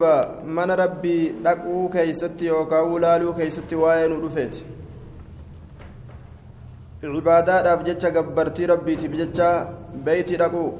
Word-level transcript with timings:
mana 0.00 0.76
rabbii 0.76 1.42
dhaquu 1.44 1.88
keeysatti 1.92 2.46
yookaan 2.46 2.90
ulaaluu 2.96 3.32
keeysatti 3.38 3.74
waa'ee 3.74 4.08
nu 4.08 4.18
dhufeeti. 4.24 4.60
Cibaadaadhaaf 7.00 7.82
jecha 7.88 8.10
gabbartii 8.16 8.68
rabbiitiif 8.72 9.16
jecha 9.20 9.48
beeyti 10.04 10.36
dhaquu. 10.36 10.78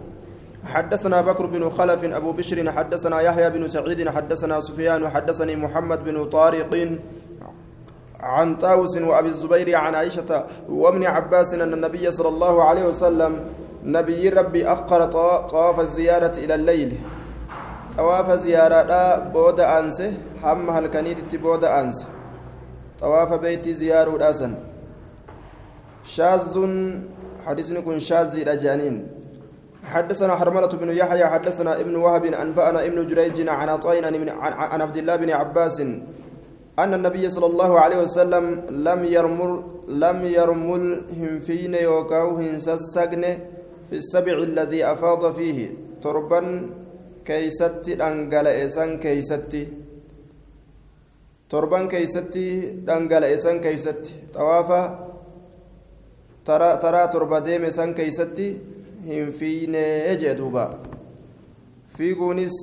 حدثنا 0.64 1.20
بكر 1.20 1.46
بن 1.46 1.68
خلف 1.68 2.04
أبو 2.04 2.32
بشر 2.32 2.72
حدثنا 2.72 3.20
يحيى 3.20 3.50
بن 3.50 3.66
سعيد 3.66 4.08
حدثنا 4.08 4.60
سفيان 4.60 5.08
حدثني 5.08 5.56
محمد 5.56 6.04
بن 6.04 6.24
طارق 6.24 6.98
عن 8.20 8.56
طاوس 8.56 8.98
وأبي 8.98 9.28
الزبير 9.28 9.76
عن 9.76 9.94
عائشة 9.94 10.46
وابن 10.68 11.04
عباس 11.04 11.54
أن 11.54 11.72
النبي 11.72 12.10
صلى 12.10 12.28
الله 12.28 12.64
عليه 12.64 12.84
وسلم 12.84 13.32
نبي 13.84 14.28
ربي 14.28 14.66
أخر 14.66 15.04
طواف 15.50 15.80
الزيارة 15.80 16.38
إلى 16.38 16.54
الليل 16.54 16.90
xawaafa 17.98 18.36
ziyaaraadhaa 18.46 19.20
booda 19.34 19.68
aanse 19.74 20.06
hamma 20.42 20.72
halkaniititti 20.78 21.38
booda 21.38 21.68
aanse. 21.78 22.06
Xawaafa 23.00 23.38
beeytii 23.44 23.74
ziyaaruudhaa 23.82 24.34
san. 24.40 24.56
Shaazun 26.14 26.74
حديثنا 27.48 27.80
كن 27.80 27.98
شاذي 27.98 28.42
رجانين 28.42 28.96
حدثنا 29.84 30.36
حرملة 30.36 30.68
بن 30.68 30.88
يحيى 31.00 31.26
حدثنا 31.26 31.80
ابن 31.80 31.94
وهب 31.96 32.24
أنبأنا 32.24 32.86
ابن 32.86 32.98
جريج 33.08 33.48
عن 33.48 33.68
عطاء 33.68 34.04
عن 34.72 34.80
عبد 34.80 34.96
الله 34.96 35.16
بن 35.16 35.30
عباس 35.30 35.80
أن 36.78 36.94
النبي 36.94 37.24
صلى 37.30 37.46
الله 37.46 37.80
عليه 37.80 37.98
وسلم 38.02 38.44
لم 38.70 39.04
يرمل 39.04 39.52
لم 39.88 40.18
يرملهم 40.24 41.38
فين 41.38 41.74
يوكاوهن 41.74 42.58
سسقن 42.58 43.24
في 43.88 43.96
السبع 44.02 44.32
الذي 44.32 44.84
أفاض 44.84 45.32
فيه 45.34 45.70
تربا 46.02 46.70
keeysatti 47.28 47.98
dhangala'e 48.00 48.68
san 48.76 48.98
keeysatti 49.02 49.60
torban 51.48 51.88
keeysatti 51.92 52.44
dhangala'e 52.86 53.38
san 53.44 53.60
keeysatti 53.60 54.12
xawaafa 54.34 54.80
taraa 56.82 57.08
torba 57.12 57.40
deeme 57.46 57.70
san 57.70 57.94
keeysatti 57.94 58.46
hin 59.06 59.32
fiinee 59.32 60.16
jee 60.20 60.34
duuba. 60.38 60.64
Fiiguunis 61.96 62.56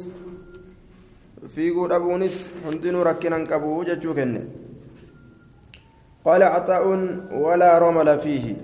fiiguu 1.55 1.87
dhabuunis 1.89 2.37
hundinuu 2.65 3.03
rakkinan 3.03 3.47
qabu 3.47 3.83
jechuu 3.85 4.13
kenne. 4.13 4.41
Qaala 6.23 6.49
caxaa'uun 6.55 7.03
walaa 7.43 7.79
romala 7.79 8.17
fiihi. 8.17 8.57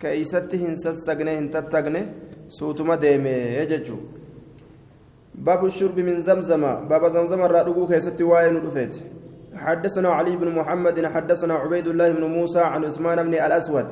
Keeysatti 0.00 0.58
hin 0.64 0.76
sassagne 0.84 1.36
hin 1.36 1.50
tattagne 1.50 2.06
suutuma 2.48 3.00
deeme 3.00 3.34
jechuu 3.72 4.17
باب 5.46 5.64
الشرب 5.64 6.00
من 6.00 6.22
زمزم 6.22 6.62
باب 6.90 7.02
زمزم 7.08 7.40
الرادقو 7.42 7.86
كيستي 7.86 8.24
واين 8.24 8.56
رفيت 8.56 8.94
حدثنا 9.54 10.08
علي 10.08 10.36
بن 10.36 10.48
محمد 10.58 11.06
حدثنا 11.06 11.54
عبيد 11.54 11.86
الله 11.88 12.08
بن 12.12 12.24
موسى 12.24 12.60
عن 12.60 12.84
عثمان 12.84 13.18
بن 13.26 13.34
الأسود. 13.34 13.90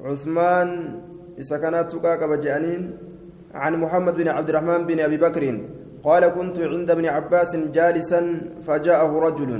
عثمان 0.00 0.68
سكنات 1.40 1.92
تقاك 1.92 2.22
بجانين 2.30 2.82
عن 3.54 3.72
محمد 3.82 4.14
بن 4.14 4.28
عبد 4.28 4.48
الرحمن 4.48 4.80
بن 4.86 5.00
أبي 5.00 5.16
بكر 5.16 5.44
قال 6.02 6.22
كنت 6.36 6.56
عند 6.72 6.90
ابن 6.90 7.06
عباس 7.06 7.56
جالسا 7.56 8.20
فجاءه 8.66 9.12
رجل. 9.26 9.52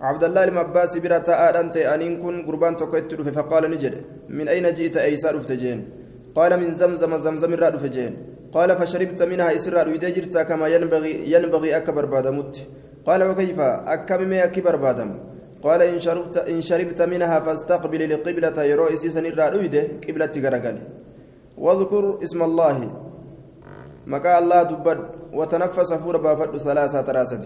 عبد 0.00 0.24
الله 0.24 0.42
بن 0.46 0.56
عباس 0.62 0.92
برا 1.02 1.18
أنت 1.60 1.76
أنين 1.76 2.12
كن 2.22 2.34
قربان 2.46 2.76
تكت 2.76 3.14
فقال 3.36 3.70
نجد. 3.70 3.94
من 4.28 4.48
أين 4.48 4.66
جئت؟ 4.78 4.96
أيسار 4.96 5.34
فتجين 5.40 5.78
قال 6.34 6.60
من 6.60 6.70
زمزم 6.80 7.12
زمزم 7.26 7.52
الراد 7.54 7.76
فجين 7.76 8.12
قال 8.52 8.76
فشربت 8.76 9.22
منها 9.22 9.54
إسرار 9.54 9.88
ويدجرت 9.88 10.38
كما 10.48 10.68
ينبغي 10.68 11.32
ينبغي 11.32 11.76
أكبر 11.76 12.04
بادمت 12.06 12.54
قال 13.06 13.22
وكيف؟ 13.22 13.60
أكم 13.60 14.28
ما 14.28 14.44
أكبر 14.44 14.76
بادم 14.76 15.10
قال 15.62 15.82
إن 15.82 15.98
شربت 16.00 16.36
إن 16.36 16.60
شربت 16.60 17.02
منها 17.02 17.40
فاستقبل 17.40 18.02
القبلة 18.02 18.62
يرو 18.70 18.86
إسيسن 18.94 19.26
الرأيده 19.26 19.82
قبلة 20.08 20.34
غرغل 20.44 20.76
واذكر 21.58 22.04
اسم 22.24 22.40
الله. 22.42 22.76
مكا 24.06 24.38
الله 24.38 24.62
دبد 24.62 25.00
وتنفس 25.32 25.92
فور 25.92 26.16
بافد 26.16 26.56
ثلاثة 26.56 27.00
تراسة 27.00 27.44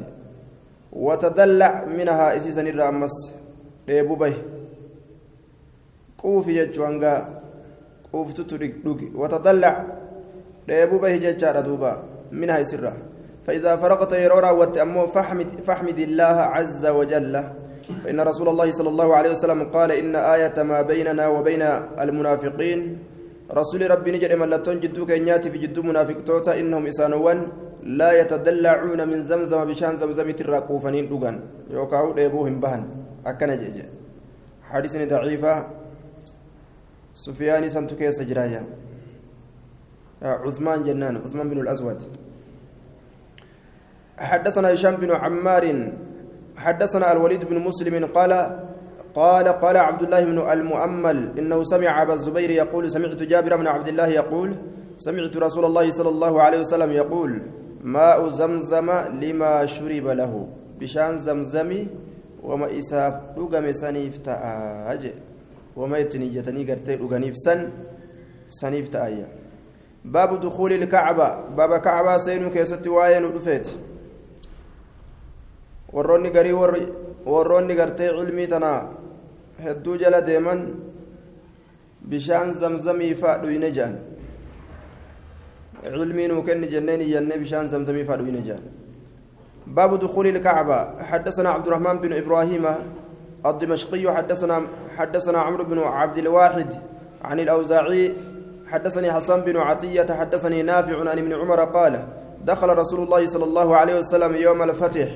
وتدلع 0.92 1.84
منها 1.98 2.36
إسيسن 2.36 2.66
الرأمس 2.66 3.14
ديبو 3.86 4.14
به 4.14 4.34
قوفي 6.18 6.52
يجوانغا. 6.58 7.42
قوفتو 8.12 8.42
تدق 8.42 8.74
وتدلع 9.20 9.74
dheebuu 10.66 10.98
bahi 10.98 11.18
jechaadha 11.18 11.62
duuba 11.62 12.02
minha 12.30 12.60
isirra. 12.60 13.12
فإذا 13.46 13.76
فرغت 13.76 14.12
يرورا 14.12 14.50
وتأمو 14.50 15.06
فاحمد, 15.06 15.66
فاحمد 15.66 15.98
الله 15.98 16.36
عز 16.54 16.86
وجل 16.86 17.34
فإن 18.04 18.18
رسول 18.20 18.48
الله 18.48 18.68
صلى 18.70 18.88
الله 18.88 19.08
عليه 19.16 19.30
وسلم 19.30 19.60
قال 19.74 19.90
إن 19.92 20.14
آية 20.14 20.56
ما 20.62 20.82
بيننا 20.82 21.28
وبين 21.28 21.62
المنافقين 22.04 22.80
رسول 23.50 23.90
ربي 23.90 24.10
نجد 24.14 24.32
من 24.38 24.48
لا 24.48 24.56
تنجدوك 24.62 25.10
إنياتي 25.10 25.50
في 25.50 25.58
جد 25.58 25.78
منافق 25.78 26.18
توتا 26.22 26.54
إنهم 26.60 26.86
إسانوان 26.86 27.38
لا 27.82 28.10
يتدلعون 28.20 29.00
من 29.10 29.18
زمزم 29.26 29.60
بشان 29.64 29.98
زمزم 29.98 30.30
تراقوفنين 30.30 31.08
دوغان 31.10 31.36
يوكاو 31.70 32.14
ديبوهم 32.14 32.60
بهن 32.62 32.82
أكنا 33.26 33.54
جيجي 33.60 33.84
حديث 34.70 34.92
ضعيفة 35.12 35.54
سفياني 37.14 37.68
سنتكي 37.74 38.12
سجرايا 38.18 38.62
عثمان 40.22 40.82
جنان 40.82 41.16
عثمان 41.16 41.48
بن 41.50 41.60
الأسود. 41.60 42.02
حدثنا 44.18 44.72
هشام 44.72 44.96
بن 44.96 45.10
عمار 45.10 45.92
حدثنا 46.56 47.12
الوليد 47.12 47.44
بن 47.44 47.58
مسلم 47.58 48.06
قال 48.06 48.32
قال 49.14 49.48
قال 49.48 49.76
عبد 49.76 50.02
الله 50.02 50.24
بن 50.24 50.38
المؤمل 50.38 51.38
إنه 51.38 51.62
سمع 51.64 52.02
أبا 52.02 52.14
الزبير 52.14 52.50
يقول 52.50 52.90
سمعت 52.90 53.22
جابر 53.22 53.56
بن 53.56 53.66
عبد 53.66 53.88
الله 53.88 54.06
يقول 54.06 54.56
سمعت 54.98 55.36
رسول 55.36 55.64
الله 55.64 55.90
صلى 55.90 56.08
الله 56.08 56.42
عليه 56.42 56.58
وسلم 56.60 56.90
يقول 56.90 57.42
ماء 57.82 58.28
زمزم 58.28 58.90
لما 59.22 59.66
شرب 59.66 60.06
له 60.06 60.48
بشان 60.80 61.18
زمزمي 61.18 61.88
وما 62.42 62.78
إساف 62.78 63.14
لقم 63.36 63.72
سنيف 63.72 64.18
تأج 64.18 65.12
وما 65.76 65.98
يتنيجتني 65.98 66.70
قرتي 66.70 66.96
لقنيف 66.96 67.36
سن 67.36 67.70
سنيف 68.46 68.88
تأيّ 68.88 69.41
باب 70.04 70.40
دخول 70.40 70.72
الكعبة 70.72 71.28
باب 71.56 71.80
كعبة 71.80 72.16
سين 72.16 72.50
كيست 72.50 72.86
واين 72.86 73.24
ودفيت 73.24 73.68
warroonni 77.26 77.74
gartee 77.76 78.10
cilmii 78.10 78.48
tana 78.48 78.88
hedduu 79.64 79.96
jala 79.98 80.20
deeman 80.20 80.60
bishaan 82.10 82.52
zamzamii 82.54 83.14
faa 83.14 83.38
dhuyne 83.42 83.70
jedhan 83.70 83.96
cilmii 85.84 86.28
nuu 86.28 86.42
kenni 86.42 86.66
jenneen 86.72 87.00
iyyannee 87.00 87.38
bishaan 87.38 87.68
zamzamii 87.68 88.04
faa 88.04 88.16
dhuyne 88.16 88.42
jedhan 88.42 88.64
باب 89.66 89.98
دخول 89.98 90.26
الكعبة 90.26 91.02
حدثنا 91.02 91.50
عبد 91.50 91.66
الرحمن 91.66 91.96
بن 91.98 92.12
إبراهيم 92.12 92.64
الدمشقي 93.46 94.14
حدثنا 94.14 94.62
حدثنا 94.96 95.38
عمرو 95.38 95.64
بن 95.64 95.78
عبد 95.78 96.18
الواحد 96.18 96.74
عن 97.24 97.40
الأوزاعي 97.40 98.12
حدثني 98.72 99.12
حسن 99.12 99.40
بن 99.40 99.56
عطية 99.56 100.06
حدثني 100.10 100.62
نافع 100.62 101.10
عن 101.10 101.18
ابن 101.18 101.32
عمر 101.32 101.60
قال 101.64 102.04
دخل 102.44 102.68
رسول 102.68 103.00
الله 103.04 103.26
صلى 103.26 103.44
الله 103.44 103.76
عليه 103.76 103.98
وسلم 103.98 104.34
يوم 104.36 104.62
الفتح. 104.62 105.08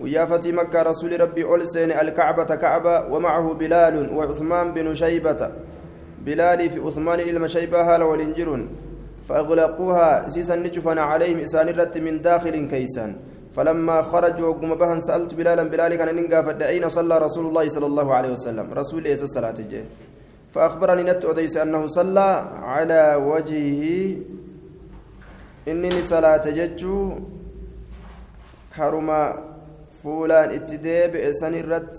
ويا 0.00 0.24
فتي 0.24 0.52
مكة 0.52 0.82
رسول 0.82 1.20
ربي 1.20 1.54
ألسين 1.54 1.90
الكعبة 1.90 2.44
كعبة 2.44 3.14
ومعه 3.14 3.54
بلال 3.54 3.94
وعثمان 4.16 4.72
بن 4.72 4.94
شيبة. 4.94 5.50
بلال 6.26 6.70
في 6.70 6.78
عثمان 6.80 7.20
إلى 7.20 7.48
شيبة 7.48 7.80
هال 7.94 8.02
والإنجر 8.02 8.66
فأغلقوها 9.28 10.28
سيسا 10.28 10.56
نجفنا 10.56 11.02
عليهم 11.02 11.38
إسان 11.38 11.68
الرت 11.68 11.98
من 11.98 12.22
داخل 12.22 12.68
كيسان. 12.68 13.16
فلما 13.54 14.02
خرجوا 14.02 14.48
وقم 14.48 14.74
بها 14.74 14.98
سألت 14.98 15.34
بلالا 15.34 15.62
بلال 15.62 15.94
كان 15.94 16.14
ننقى 16.16 16.68
أين 16.68 16.88
صلى 16.88 17.18
رسول 17.18 17.46
الله 17.46 17.68
صلى 17.68 17.86
الله 17.86 18.14
عليه 18.14 18.32
وسلم. 18.32 18.66
رسول 18.74 18.98
الله 19.06 19.22
الصلاة 19.22 19.54
الجيه 19.58 19.84
فأخبرني 20.52 21.02
نت 21.02 21.24
أديس 21.24 21.56
أنه 21.56 21.86
صلى 21.86 22.30
على 22.62 23.14
وجهه. 23.14 24.16
إنني 25.68 26.02
صلاة 26.02 26.44
ججو. 26.50 27.18
كرما 28.76 29.22
فولان 30.02 30.50
اتداب 30.50 31.16
إسان 31.16 31.54
الرد. 31.54 31.96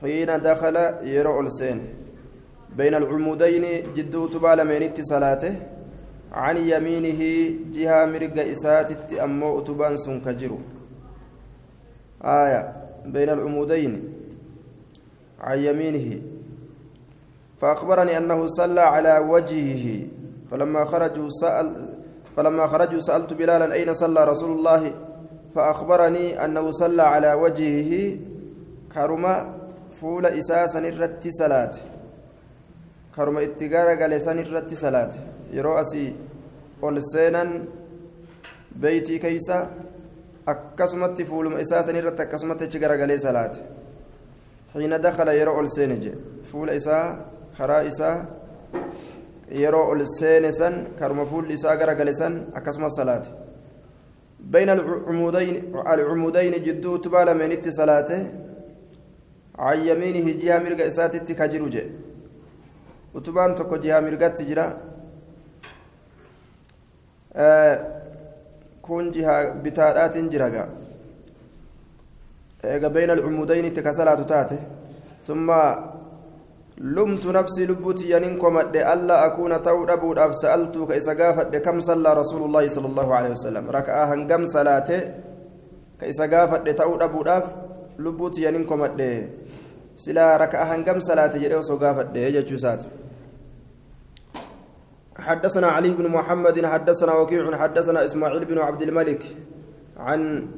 حين 0.00 0.30
دخل 0.42 0.76
يرى 1.02 1.40
السين. 1.40 1.80
بين 2.76 2.94
العمودين 2.94 3.64
جدو 3.94 4.26
تبال 4.26 4.58
من 4.66 5.02
صلاته. 5.02 5.54
عن 6.32 6.56
يمينه 6.56 7.20
جهة 7.74 8.06
مرق 8.06 8.36
إساتت 8.54 9.12
أمو 9.12 9.58
أتبان 9.58 9.96
سنكجرو 9.96 10.58
آية. 12.24 12.62
بين 13.06 13.28
العمودين. 13.30 13.92
عن 15.40 15.58
يمينه. 15.58 16.39
فأخبرني 17.60 18.18
أنه 18.18 18.46
صلى 18.46 18.80
على 18.80 19.18
وجهه 19.18 20.06
فلما 20.50 20.84
خرجوا 20.84 21.28
سأل 21.28 21.68
فلما 22.36 22.66
خرجوا 22.66 23.00
سألت 23.00 23.34
بلالا 23.34 23.72
أين 23.72 23.92
صلى 23.92 24.24
رسول 24.24 24.58
الله؟ 24.58 24.92
فأخبرني 25.54 26.44
أنه 26.44 26.70
صلى 26.70 27.02
على 27.02 27.32
وجهه. 27.34 28.16
كرما 28.94 29.34
فول 29.90 30.26
إساسا 30.26 30.78
الرت 30.78 31.28
صلاة 31.28 31.74
كرما 33.16 33.42
اتقار 33.42 33.88
قال 34.00 34.12
الرت 34.38 34.74
صلاة 34.74 35.12
يرو 35.52 35.72
أسي 35.80 36.14
ألسينا 36.84 37.62
بيتي 38.76 39.18
كيسا. 39.18 39.70
irratti 40.50 42.22
akkasumatti 42.22 42.64
achi 42.64 42.78
garagalee 42.78 43.18
salaate 43.18 43.60
xiina 44.72 44.98
dakala 44.98 45.32
yeroo 45.34 45.58
ol 45.58 45.68
seene 45.68 45.96
je 46.00 46.12
fuula 46.42 46.74
isaa 46.74 47.18
karaa 47.56 47.82
isaa 47.90 48.16
yeroo 49.62 49.86
ol 49.92 50.02
seene 50.18 50.50
san 50.52 50.74
karuma 50.98 51.24
fuulli 51.30 51.54
isaa 51.60 51.76
garagale 51.76 52.12
san 52.14 52.34
akkasumas 52.58 52.96
salaate. 52.96 53.30
بين 54.40 54.70
العمودين 54.70 55.56
العمودين 55.94 56.54
جدو 56.66 56.96
تبالا 56.96 57.32
من 57.40 57.52
ات 57.52 57.68
صلاته 57.68 58.20
عن 59.58 59.78
يمينه 59.88 60.26
جهه 60.40 60.58
مرقى 60.64 60.86
اساتت 60.86 61.32
كجروج 61.32 61.76
وتبان 63.14 63.54
تكو 63.54 63.76
جهه 63.76 64.00
مرقى 64.00 64.28
تجرا 64.38 64.66
آه 67.36 67.76
كون 68.82 69.10
جهة 69.10 69.36
بتارات 69.64 70.16
جرقا 70.32 70.64
إيجا 72.64 72.88
بين 72.88 73.10
العمودين 73.10 73.72
تكسلات 73.72 74.20
تاته 74.30 74.60
ثم 75.26 75.48
لمت 76.80 77.26
نفسي 77.26 77.66
لبوتي 77.66 78.10
ينكم 78.10 78.58
ألا 78.58 79.26
أكون 79.26 79.62
تود 79.62 79.90
أبو 79.90 80.12
أف 80.12 80.32
سألتك 80.36 80.90
إذا 80.90 81.12
قافت 81.20 81.56
كم 81.56 81.80
صلى 81.80 82.14
رسول 82.14 82.42
الله 82.42 82.64
صلى 82.68 82.86
الله 82.86 83.14
عليه 83.14 83.30
وسلم؟ 83.30 83.70
ركعة 83.70 84.14
هنقم 84.14 84.44
صلاته 84.46 85.00
كإذا 86.00 86.24
قافت 86.32 86.68
تود 86.68 87.02
أبو 87.02 87.22
أف 87.22 87.46
لبوتي 87.98 88.44
ينكم 88.44 88.80
سلا 89.94 90.36
ركعة 90.36 90.64
هنقم 90.64 90.98
صلاته 91.00 91.38
جريو 91.38 91.62
سو 91.62 91.76
قافت 91.76 92.16
يجو 92.16 92.56
ساتو. 92.56 92.88
حدثنا 95.20 95.66
علي 95.66 95.90
بن 95.92 96.08
محمد 96.08 96.66
حدثنا 96.66 97.12
وكيع 97.14 97.56
حدثنا 97.56 98.04
إسماعيل 98.04 98.44
بن 98.44 98.58
عبد 98.58 98.82
الملك 98.82 99.22
عن 99.96 100.48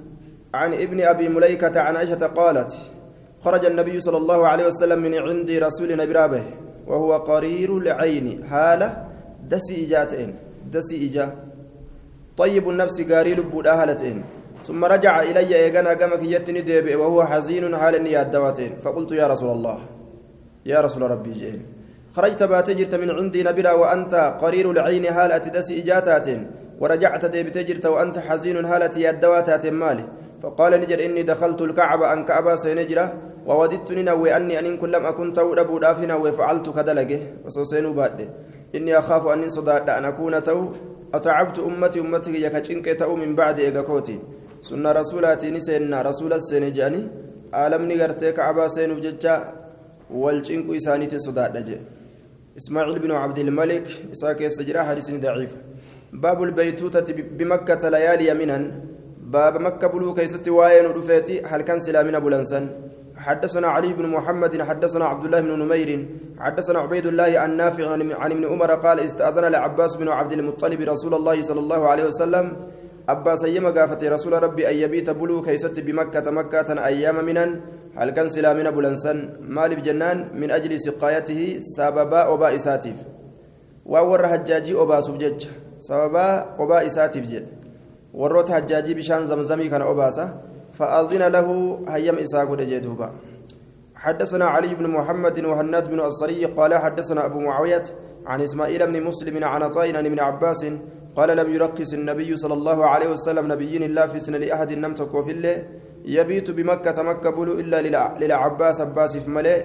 عن 0.54 0.70
ابن 0.75 0.98
أبي 1.00 1.28
مليكة 1.28 1.80
عن 1.80 1.96
عائشة 1.96 2.26
قالت 2.26 2.72
خرج 3.44 3.64
النبي 3.66 4.00
صلى 4.00 4.16
الله 4.22 4.40
عليه 4.46 4.66
وسلم 4.66 4.98
من 5.02 5.14
عند 5.14 5.50
رسولنا 5.50 6.04
برابه 6.04 6.42
وهو 6.86 7.10
قرير 7.30 7.70
العين 7.78 8.26
حاله 8.50 8.88
دسي 9.50 9.74
اجاتين 9.84 10.30
دسي 10.70 10.96
إجا. 11.06 11.26
طيب 12.36 12.68
النفس 12.68 12.96
قاري 13.10 13.34
لبو 13.34 13.60
هالتين 13.60 14.24
ثم 14.62 14.84
رجع 14.84 15.22
إلي 15.22 15.56
ايغنا 15.56 15.90
قمك 16.00 16.22
يتني 16.22 16.60
ديبي 16.60 16.94
وهو 16.94 17.24
حزين 17.24 17.76
حال 17.76 17.94
النيات 17.96 18.26
دواتين 18.26 18.72
فقلت 18.78 19.12
يا 19.12 19.26
رسول 19.26 19.50
الله 19.56 19.78
يا 20.66 20.80
رسول 20.80 21.02
ربي 21.10 21.32
جئين 21.32 21.62
خرجت 22.14 22.42
باتجرت 22.42 22.94
من 22.94 23.10
عندي 23.10 23.42
نبلا 23.42 23.72
وأنت 23.72 24.14
قرير 24.42 24.70
العين 24.70 25.06
هالة 25.06 25.44
دسي 25.56 25.82
إجاتات 25.82 26.28
ورجعت 26.80 27.26
ديبتجرت 27.26 27.86
وأنت 27.86 28.18
حزين 28.18 28.64
هالة 28.64 28.94
يدواتات 28.96 29.66
مالي. 29.66 30.04
فقال 30.42 30.72
نجد 30.80 31.00
إني 31.00 31.22
دخلت 31.22 31.62
الكعبة 31.62 32.12
أن 32.12 32.24
كعبة 32.24 32.54
سينجرة. 32.56 33.06
ووددت 33.46 33.92
ننوي 33.92 34.36
أني 34.36 34.58
أن 34.58 34.76
كن 34.80 34.90
لم 34.90 35.04
أكن 35.06 35.32
تو 35.32 35.54
أبو 35.54 35.78
دافنا 35.78 36.14
وفعلت 36.14 36.66
كدلجه 36.76 37.20
وسوسين 37.44 37.92
بعد. 37.92 38.18
إني 38.74 38.98
أخاف 38.98 39.26
أن 39.26 39.48
صداد 39.48 39.90
أن 39.90 40.04
أكون 40.04 40.42
تو 40.42 40.60
أتعبت 41.14 41.58
أمتي 41.58 42.00
أمتي 42.00 42.42
يكتشنك 42.44 42.86
تو 43.00 43.16
من 43.16 43.34
بعد 43.34 43.58
إيجاكوتي 43.58 44.18
سنة 44.62 44.92
رسولاتي 44.92 45.50
نسينا 45.50 46.02
رسول 46.02 46.32
السينجاني 46.32 47.02
عالم 47.52 47.82
نغرتي 47.90 48.32
كعبة 48.32 48.66
سينو 48.66 49.00
ججا 49.04 49.34
والشنك 50.10 50.66
إسانيتي 50.76 51.18
صداد 51.18 51.64
جي. 51.64 51.76
إسماعيل 52.56 52.98
بن 52.98 53.12
عبد 53.12 53.38
الملك 53.38 53.86
إساك 54.12 54.40
يسجرا 54.40 54.82
حديث 54.82 55.10
ضعيف. 55.10 55.56
باب 56.12 56.42
البيتوتة 56.42 57.08
بمكة 57.38 57.88
ليالي 57.88 58.28
يمنا. 58.28 58.58
باب 59.32 59.60
مكة 59.60 59.86
بلو 59.86 60.14
كيست 60.14 60.48
واين 60.48 60.86
رفيتي 60.86 61.42
هل 61.50 61.62
كان 61.62 61.78
سلامنا 61.78 62.18
بلنسن 62.18 62.64
حدثنا 63.26 63.69
علي 63.69 63.92
بن 63.98 64.06
محمد 64.16 64.62
حدثنا 64.62 65.04
عبد 65.12 65.24
الله 65.24 65.40
بن 65.40 65.52
نمير 65.62 65.90
حدثنا 66.44 66.78
عبيد 66.84 67.06
الله 67.06 67.30
عن 67.42 67.50
نافع 67.56 67.86
عن 68.22 68.30
ابن 68.34 68.44
عمر 68.50 68.70
قال 68.84 68.98
استأذن 69.00 69.44
لعباس 69.54 69.92
بن 69.96 70.08
عبد 70.08 70.32
المطلب 70.32 70.80
رسول 70.92 71.14
الله 71.14 71.36
صلى 71.42 71.60
الله 71.60 71.80
عليه 71.90 72.04
وسلم. 72.10 72.46
أبا 73.08 73.34
سيما 73.34 73.70
قافت 73.70 74.04
رسول 74.04 74.42
ربي 74.42 74.62
أن 74.70 74.76
يبيت 74.82 75.10
بلو 75.10 75.42
كيست 75.42 75.80
بمكة 75.80 76.26
مكة 76.30 76.69
أيام 76.86 77.24
منا 77.24 77.46
هل 77.98 78.10
كان 78.10 78.28
سلامنا 78.28 78.70
بلنسن؟ 78.70 79.19
مال 79.56 79.70
بجنان 79.78 80.18
من 80.40 80.50
أجل 80.50 80.80
سقايته 80.80 81.40
سببا 81.76 82.20
أبا 82.34 82.48
إساتيف. 82.54 82.98
وور 83.86 84.22
حجاجي 84.26 84.72
أبا 84.82 85.00
سبجج. 85.00 85.40
سببا 85.78 86.26
أبا 86.62 86.86
إساتيف 86.86 87.25
جد. 87.30 87.46
وروت 88.14 88.50
حجاجي 88.50 88.94
بشان 88.94 89.26
زمزمي 89.26 89.68
كان 89.68 89.82
أباسة 89.82 90.26
فأذن 90.82 91.23
له 91.37 91.49
هيم 91.94 92.17
إساق 92.25 92.50
جدوبا 92.55 93.08
حدثنا 94.05 94.44
علي 94.55 94.75
بن 94.75 94.87
محمد 94.96 95.37
وهناد 95.50 95.84
بن 95.90 96.00
الصري 96.00 96.44
قال 96.44 96.75
حدثنا 96.75 97.26
أبو 97.26 97.38
معاوية 97.40 97.82
عن 98.26 98.40
إسماعيل 98.40 98.87
بن 98.87 99.02
مسلم 99.02 99.44
عن 99.44 99.62
عطاء 99.62 99.90
ابن 99.90 100.20
عباس 100.20 100.62
قال 101.17 101.37
لم 101.37 101.49
يرقص 101.55 101.93
النبي 101.93 102.37
صلى 102.37 102.55
الله 102.55 102.79
عليه 102.93 103.08
وسلم 103.14 103.52
نبيين 103.52 103.82
الله 103.82 104.06
في 104.06 104.19
سنة 104.26 104.38
لأحد 104.38 104.73
نمتك 104.73 105.14
وفي 105.14 105.32
الله 105.37 105.56
يبيت 106.05 106.50
بمكة 106.50 107.02
مكة 107.02 107.31
بلو 107.31 107.52
إلا 107.62 107.78
للعباس 108.20 108.81
عباس 108.81 109.12
في 109.17 109.31
ملئ 109.31 109.58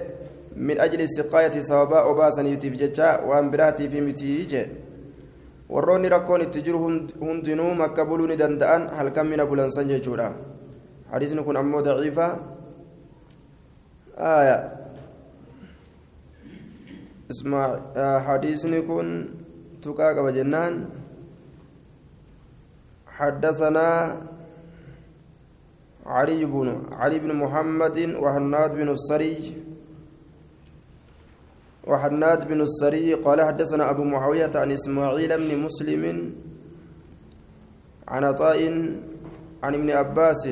من 0.56 0.80
أجل 0.80 1.00
السقاية 1.00 1.60
سوابا 1.60 2.10
أباسا 2.10 2.42
يتيب 2.42 2.72
ججا 2.82 3.10
وأنبراتي 3.26 3.88
في 3.88 4.00
متيج. 4.00 4.52
warroonni 5.68 6.08
rakkoon 6.08 6.42
itti 6.42 6.62
jiru 6.66 6.78
hundinuu 7.20 7.74
makka 7.80 8.04
buluu 8.08 8.26
ni 8.28 8.36
danda'an 8.36 8.88
halkan 8.98 9.28
mina 9.28 9.44
bulansan 9.46 9.90
hadiisni 11.12 11.42
kun 11.44 11.56
ammoo 11.56 11.82
daciifa 11.82 12.28
hadiisni 18.26 18.82
kun 18.82 19.08
tuqaa 19.82 20.14
qaba 20.16 20.32
jennaan 20.32 20.74
حدثنا 23.18 23.88
علي 26.06 26.44
بن 26.46 26.68
علي 27.02 27.18
بن 27.18 27.30
محمد 27.34 27.98
وهناد 28.22 28.70
بن 28.78 28.88
السري 28.94 29.38
وحناد 31.88 32.40
بن 32.48 32.60
السري 32.60 33.14
قال 33.14 33.38
حدثنا 33.42 33.90
أبو 33.90 34.04
معاوية 34.04 34.50
عن 34.54 34.70
إسماعيل 34.70 35.30
بن 35.38 35.50
مسلم 35.66 36.04
عن 38.08 38.24
عطاء 38.24 38.60
عن 39.62 39.72
ابن 39.74 39.90
عباس 39.90 40.48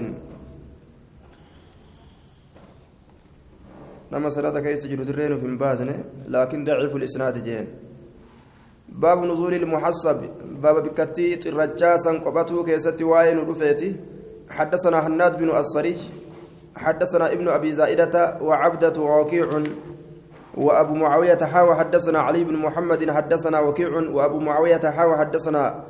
نما 4.12 4.28
صلاة 4.28 4.60
كيس 4.60 4.82
تجد 4.82 5.00
درين 5.10 5.40
في 5.40 5.46
مبازنة 5.46 6.04
لكن 6.28 6.64
ضعف 6.64 6.96
الإسناد 6.96 7.44
جين 7.44 7.66
باب 8.88 9.18
نزول 9.24 9.54
المحصب 9.54 10.18
باب 10.62 10.82
بكتي 10.82 11.48
الرجاسا 11.48 12.10
قبته 12.10 12.64
كيستي 12.64 13.04
واين 13.04 13.38
رفيتي 13.38 13.96
حدثنا 14.50 15.06
هناد 15.06 15.38
بن 15.38 15.50
الصريج 15.50 15.98
حدثنا 16.76 17.32
ابن 17.32 17.48
أبي 17.48 17.72
زائدة 17.72 18.38
وعبدة 18.42 19.02
ووكيع 19.02 19.48
وأبو 20.56 20.94
معاوية 20.94 21.38
حاوى 21.38 21.76
حدثنا 21.76 22.18
علي 22.18 22.44
بن 22.44 22.56
محمد 22.56 23.10
حدثنا 23.10 23.60
وكيع 23.60 23.88
وأبو 23.88 24.38
معاوية 24.38 24.80
حاوى 24.84 25.16
حدثنا 25.16 25.84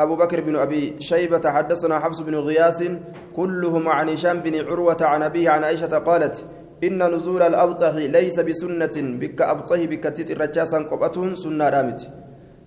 أبو 0.00 0.16
بكر 0.16 0.40
بن 0.40 0.56
أبي 0.56 0.96
شيبة 1.00 1.50
حدثنا 1.50 1.98
حفص 1.98 2.20
بن 2.20 2.34
غياث 2.34 2.90
كلهم 3.36 3.88
عن 3.88 4.08
هشام 4.08 4.40
بن 4.40 4.66
عروة 4.66 4.96
عن 5.00 5.22
أبيه 5.22 5.50
عن 5.50 5.64
عائشة 5.64 5.98
قالت 5.98 6.44
إن 6.84 7.14
نزول 7.14 7.42
الأبطح 7.42 7.94
ليس 7.94 8.40
بسنة 8.40 8.96
بك 9.20 9.42
أبطه 9.42 9.86
بك 9.86 10.04
تت 10.04 10.30
الرجاسا 10.30 10.78
قبته 10.78 11.34
سنة 11.34 11.68
رامت. 11.68 12.08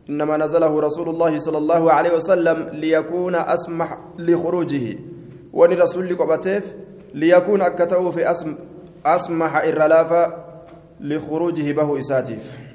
إنما 0.09 0.37
نزله 0.37 0.79
رسول 0.79 1.09
الله 1.09 1.37
صلى 1.37 1.57
الله 1.57 1.91
عليه 1.91 2.15
وسلم 2.15 2.57
ليكون 2.73 3.35
أسمح 3.35 3.97
لخروجه. 4.19 4.85
وني 5.53 5.75
رسول 5.75 6.03
ليكون 7.13 7.61
أكته 7.61 8.11
في 8.11 8.31
أسم 8.31 8.55
أسمح 9.05 9.55
إرلافا 9.55 10.23
لخروجه 10.99 11.71
به 11.71 11.99
إساتيف. 11.99 12.69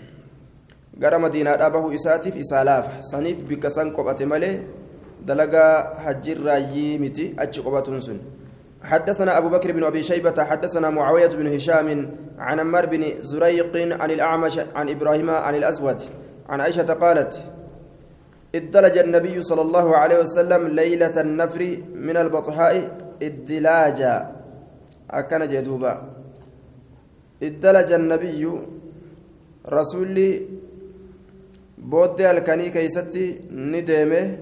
gara 0.94 1.18
madiinaadhaa 1.18 1.70
bahu 1.70 1.92
isaatiif 1.92 2.36
isaa 2.36 2.64
laafa 2.64 3.02
saniif 3.02 3.38
bikka 3.50 3.70
san 3.70 3.90
qophate 3.92 4.26
malee 4.32 4.62
dalagaa 5.26 5.94
hajjirraayyii 6.04 6.98
miti 6.98 7.34
achi 7.36 7.62
sun 8.00 8.20
حدثنا 8.84 9.38
أبو 9.38 9.48
بكر 9.48 9.72
بن 9.72 9.84
أبي 9.84 10.02
شيبة 10.02 10.44
حدثنا 10.44 10.90
معاوية 10.90 11.26
بن 11.26 11.46
هشام 11.46 12.10
عن 12.38 12.60
عمار 12.60 12.86
بن 12.86 13.04
زريق 13.20 13.76
عن 14.00 14.10
الأعمش 14.10 14.58
عن 14.74 14.88
إبراهيم 14.88 15.30
عن 15.30 15.54
الأسود 15.54 16.02
عن 16.48 16.60
عائشة 16.60 16.92
قالت 16.94 17.42
ادلج 18.54 18.98
النبي 18.98 19.42
صلى 19.42 19.62
الله 19.62 19.96
عليه 19.96 20.18
وسلم 20.20 20.66
ليلة 20.66 21.20
النفر 21.20 21.76
من 21.94 22.16
البطحاء 22.16 22.74
ادلاجا. 23.22 24.16
أكن 25.10 25.48
جدوبا. 25.48 25.94
ادلج 27.42 27.92
النبي 27.92 28.42
رسولي 29.68 30.30
بودي 31.78 32.30
الكني 32.30 32.70
كيستي 32.70 33.40
ندمه 33.50 34.38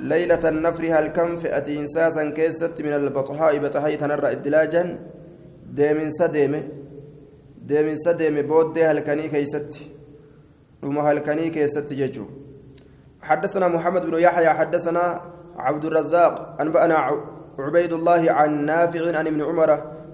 ليلة 0.00 0.48
النفر 0.48 0.84
هل 0.98 1.06
كم 1.08 1.36
فئة 1.36 1.78
إنساسا 1.80 2.30
كيست 2.30 2.82
من 2.82 2.92
البطحاء 2.92 3.58
بطحاء 3.58 3.94
تنرى 3.94 4.30
ادلاجا؟ 4.32 4.98
ديمن 5.72 6.10
سديمه 6.10 6.62
ديمن 7.62 7.96
سديمه 7.96 8.40
بودي 8.40 8.84
هل 8.84 9.00
كني 9.00 9.28
كيستي 9.28 9.90
وما 10.82 11.00
هل 11.00 11.18
كني 11.18 11.50
كيستي 11.50 11.94
ججو. 11.94 12.26
حدثنا 13.22 13.68
محمد 13.68 14.06
بن 14.06 14.18
يحيى 14.18 14.48
حدثنا 14.48 15.20
عبد 15.56 15.84
الرزاق 15.84 16.60
أنبأنا 16.60 16.96
عبيد 17.58 17.92
الله 17.92 18.32
عن 18.32 18.64
نافع 18.64 19.18
عن 19.18 19.26
ابن 19.26 19.42
عمر 19.42 19.70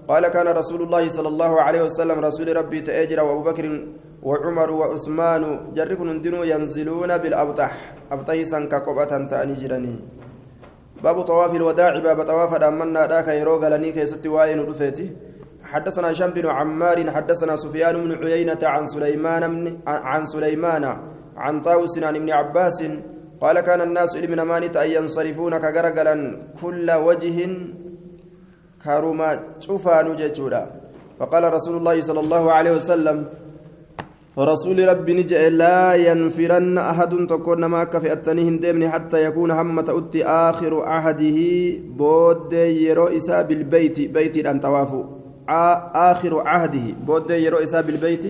قال 0.07 0.27
كان 0.27 0.47
رسول 0.47 0.81
الله 0.81 1.07
صلى 1.07 1.27
الله 1.27 1.61
عليه 1.61 1.81
وسلم 1.83 2.19
رسول 2.19 2.57
ربي 2.57 2.81
تأجر 2.81 3.23
وأبو 3.23 3.43
بكر 3.43 3.87
وعمر 4.23 4.71
وعثمان 4.71 5.43
جركن 5.75 6.21
دنو 6.21 6.43
ينزلون 6.43 7.17
بالأبطح 7.17 7.71
أبطح 8.11 8.41
سنك 8.41 8.73
قبة 8.73 9.27
تأني 9.31 9.53
جرني. 9.53 9.95
باب 11.03 11.21
طواف 11.21 11.55
الوداع 11.55 11.99
باب 11.99 12.23
طواف 12.23 12.53
أمنا 12.53 13.07
ذاك 13.07 13.27
يروق 13.27 13.67
لني 13.67 13.91
كيست 13.91 14.27
واين 14.27 14.59
رفيتي 14.69 15.07
حدثنا 15.63 16.11
هشام 16.11 16.31
بن 16.31 16.45
عمار 16.47 17.11
حدثنا 17.11 17.55
سفيان 17.55 17.95
بن 18.03 18.11
عيينة 18.23 18.59
عن 18.63 18.85
سليمان 18.85 19.43
عن 19.87 20.25
سليمان 20.25 20.83
عن 21.37 21.61
طاووس 21.61 21.99
عن 22.03 22.15
ابن 22.15 22.29
عباس 22.29 22.79
قال 23.41 23.59
كان 23.59 23.81
الناس 23.81 24.15
من 24.15 24.41
مانت 24.41 24.77
أن 24.77 24.89
ينصرفون 24.91 25.57
كجرجلا 25.57 26.15
كل 26.61 26.91
وجه 26.91 27.37
كرما 28.83 29.39
شوفان 29.59 30.07
فقال 31.19 31.53
رسول 31.53 31.75
الله 31.77 32.01
صلى 32.01 32.19
الله 32.19 32.43
عليه 32.51 32.71
وسلم 32.71 33.17
ورسول 34.37 34.77
ربي 34.89 35.13
نجأ 35.17 35.49
لا 35.49 35.97
ينفرن 35.97 36.77
أحد 36.77 37.13
تكون 37.25 37.65
ما 37.65 37.83
كفئتني 37.83 38.41
هندمني 38.49 38.89
حتى 38.89 39.17
يكون 39.25 39.51
همة 39.51 39.87
أتي 39.89 40.21
آخر 40.49 40.73
عهده 40.85 41.39
بود 41.97 42.53
يرو 42.53 43.07
إسا 43.17 43.41
بالبيت. 43.41 43.97
بيت 44.13 44.35
أن 44.45 44.59
توافو. 44.61 45.01
آخر 46.09 46.33
عهده 46.49 46.85
بود 47.07 47.29
يرو 47.31 47.57
إسا 47.65 47.81
بالبيت. 47.81 48.25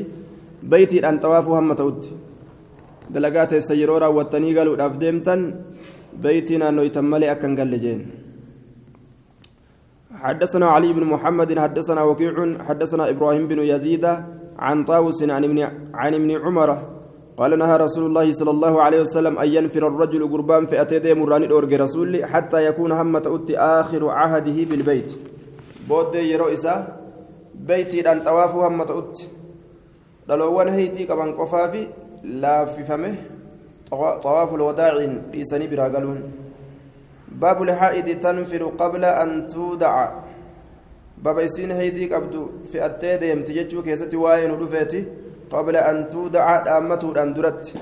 بيت 0.63 0.93
أن 1.03 1.19
توافو 1.19 1.55
همة 1.59 1.79
أتي. 1.89 2.11
دلقات 3.11 3.53
السيرورا 3.53 4.07
والتني 4.07 4.57
قالوا 4.57 4.85
أفدمتن 4.85 5.39
بيتنا 6.23 6.71
نويتملي 6.71 7.31
أكن 7.31 7.51
قال 7.59 7.67
لجين. 7.71 8.01
حدثنا 10.23 10.65
علي 10.65 10.93
بن 10.93 11.03
محمد 11.03 11.59
حدثنا 11.59 12.01
وكيع 12.03 12.33
حدثنا 12.67 13.09
إبراهيم 13.09 13.47
بن 13.47 13.59
يزيد 13.59 14.05
عن 14.59 14.83
طاووس 14.83 15.23
عن 15.23 15.43
ابن 15.43 15.59
عن 15.93 16.13
ابن 16.13 16.31
عمر 16.31 16.69
قال 17.37 17.59
نهى 17.59 17.77
رسول 17.77 18.05
الله 18.05 18.31
صلى 18.31 18.51
الله 18.51 18.81
عليه 18.81 19.01
وسلم 19.01 19.37
أن 19.37 19.47
ينفر 19.47 19.87
الرجل 19.87 20.31
قربان 20.31 20.65
في 20.65 20.81
أتيدي 20.81 21.13
مراني 21.13 21.45
الأورج 21.45 21.73
رسول 21.73 22.25
حتى 22.25 22.65
يكون 22.65 22.91
همة 22.91 23.23
أتي 23.25 23.57
آخر 23.57 24.09
عهده 24.09 24.57
بالبيت. 24.69 25.13
بود 25.89 26.15
يرؤسا 26.15 26.97
بيتي 27.55 28.11
أن 28.11 28.21
طواف 28.21 28.55
همة 28.55 28.89
أتي 28.89 29.27
دلوان 30.29 30.67
هيتي 30.69 31.03
كمان 31.05 31.31
قفافي 31.33 31.87
لا 32.23 32.65
في 32.65 32.83
فمه 32.83 33.15
طواف 34.23 34.53
الوداع 34.55 34.93
لسني 35.33 35.67
براقلون 35.67 36.19
باب 37.31 37.61
الحائض 37.63 38.19
تنفر 38.19 38.63
قبل 38.63 39.05
أن 39.05 39.47
تودع. 39.47 40.26
باب 41.23 41.39
يسين 41.39 41.71
هيدي 41.71 42.13
قبض 42.13 42.49
في 42.71 42.85
التيد 42.85 43.21
يمتججو 43.23 43.81
كيستي 43.83 44.17
واين 44.17 44.51
ودفيتي 44.51 45.05
قبل 45.49 45.75
أن 45.75 46.07
تودع 46.09 46.63
دامته 46.63 47.23
أن 47.23 47.33
درت 47.33 47.73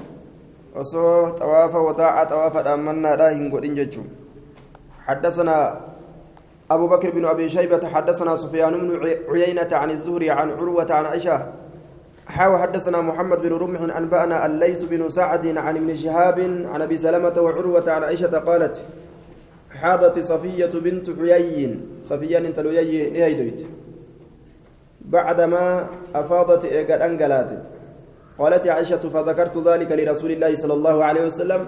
وصو 0.75 1.29
طواف 1.29 1.75
وداع 1.75 2.23
طواف 2.23 2.57
دامنا 2.57 3.15
لا 3.15 3.27
هنقول 3.37 3.63
إنججو 3.65 4.03
حدثنا 5.07 5.81
أبو 6.71 6.87
بكر 6.87 7.09
بن 7.09 7.25
أبي 7.25 7.49
شيبة 7.49 7.87
حدثنا 7.87 8.35
سفيان 8.35 8.73
بن 8.73 8.91
عيينة 9.29 9.67
عن 9.71 9.91
الزهري 9.91 10.29
عن 10.31 10.51
عروة 10.51 10.91
عن 10.93 11.05
عائشة 11.05 11.37
حاو 12.27 12.57
حدثنا 12.57 13.01
محمد 13.01 13.41
بن 13.41 13.53
رمح 13.53 13.97
أنبأنا 13.97 14.45
الليث 14.45 14.83
بن 14.83 15.09
سعد 15.09 15.57
عن 15.57 15.75
ابن 15.77 15.95
شهاب 15.95 16.39
عن 16.73 16.81
أبي 16.81 16.97
سلمة 16.97 17.33
وعروة 17.41 17.91
عن 17.91 18.03
عائشة 18.03 18.37
قالت 18.39 18.81
حاضت 19.81 20.19
صفية 20.19 20.73
بنت 20.85 21.07
حيي 21.19 21.79
صفية 22.03 22.39
بنت 22.39 22.57
حيي 22.59 23.23
إهيدويت 23.23 23.59
بعدما 25.01 25.65
أفاضت 26.15 26.65
إيقاد 26.65 27.01
أنقلات 27.01 27.51
قالت 28.39 28.67
عائشة 28.67 29.03
فذكرت 29.13 29.55
ذلك 29.67 29.89
لرسول 29.91 30.31
الله 30.31 30.55
صلى 30.55 30.73
الله 30.73 30.95
عليه 31.03 31.23
وسلم. 31.25 31.61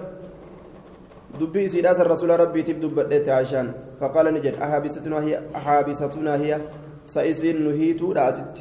دبي 1.40 1.68
سيداس 1.68 2.00
الرسول 2.00 2.40
ربي 2.40 2.62
تبدو 2.62 2.88
عشان 3.28 3.66
فقال 4.00 4.26
نجد 4.34 4.54
أحابستنا 4.54 5.18
هي 5.24 5.34
أحابستنا 5.54 6.34
هي؟ 6.42 6.60
سيسين 7.06 7.56
نهيتو 7.64 8.12
راتت 8.12 8.54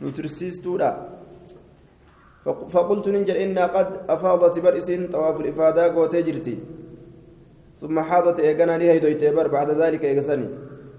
نترسيستو 0.00 0.76
را 0.76 0.90
فقلت 2.72 3.08
ننجد 3.08 3.36
إنا 3.44 3.66
قد 3.66 3.88
أفاضت 4.08 4.58
برئس 4.64 4.88
طواف 5.12 5.36
الإفادة 5.40 5.82
قوتي 5.94 6.22
جرتي. 6.22 6.56
ثم 7.76 8.00
حاضت 8.00 8.40
إيقنا 8.40 8.78
لها 8.78 8.92
يدويتيبر 8.92 9.48
بعد 9.48 9.70
ذلك 9.70 10.04
إيقسني 10.04 10.48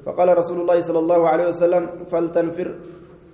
فقال 0.05 0.38
رسول 0.38 0.62
الله 0.62 0.81
صلى 0.81 1.00
الله 1.00 1.29
عليه 1.29 1.48
وسلم 1.48 1.89
فلتنفر. 2.12 2.75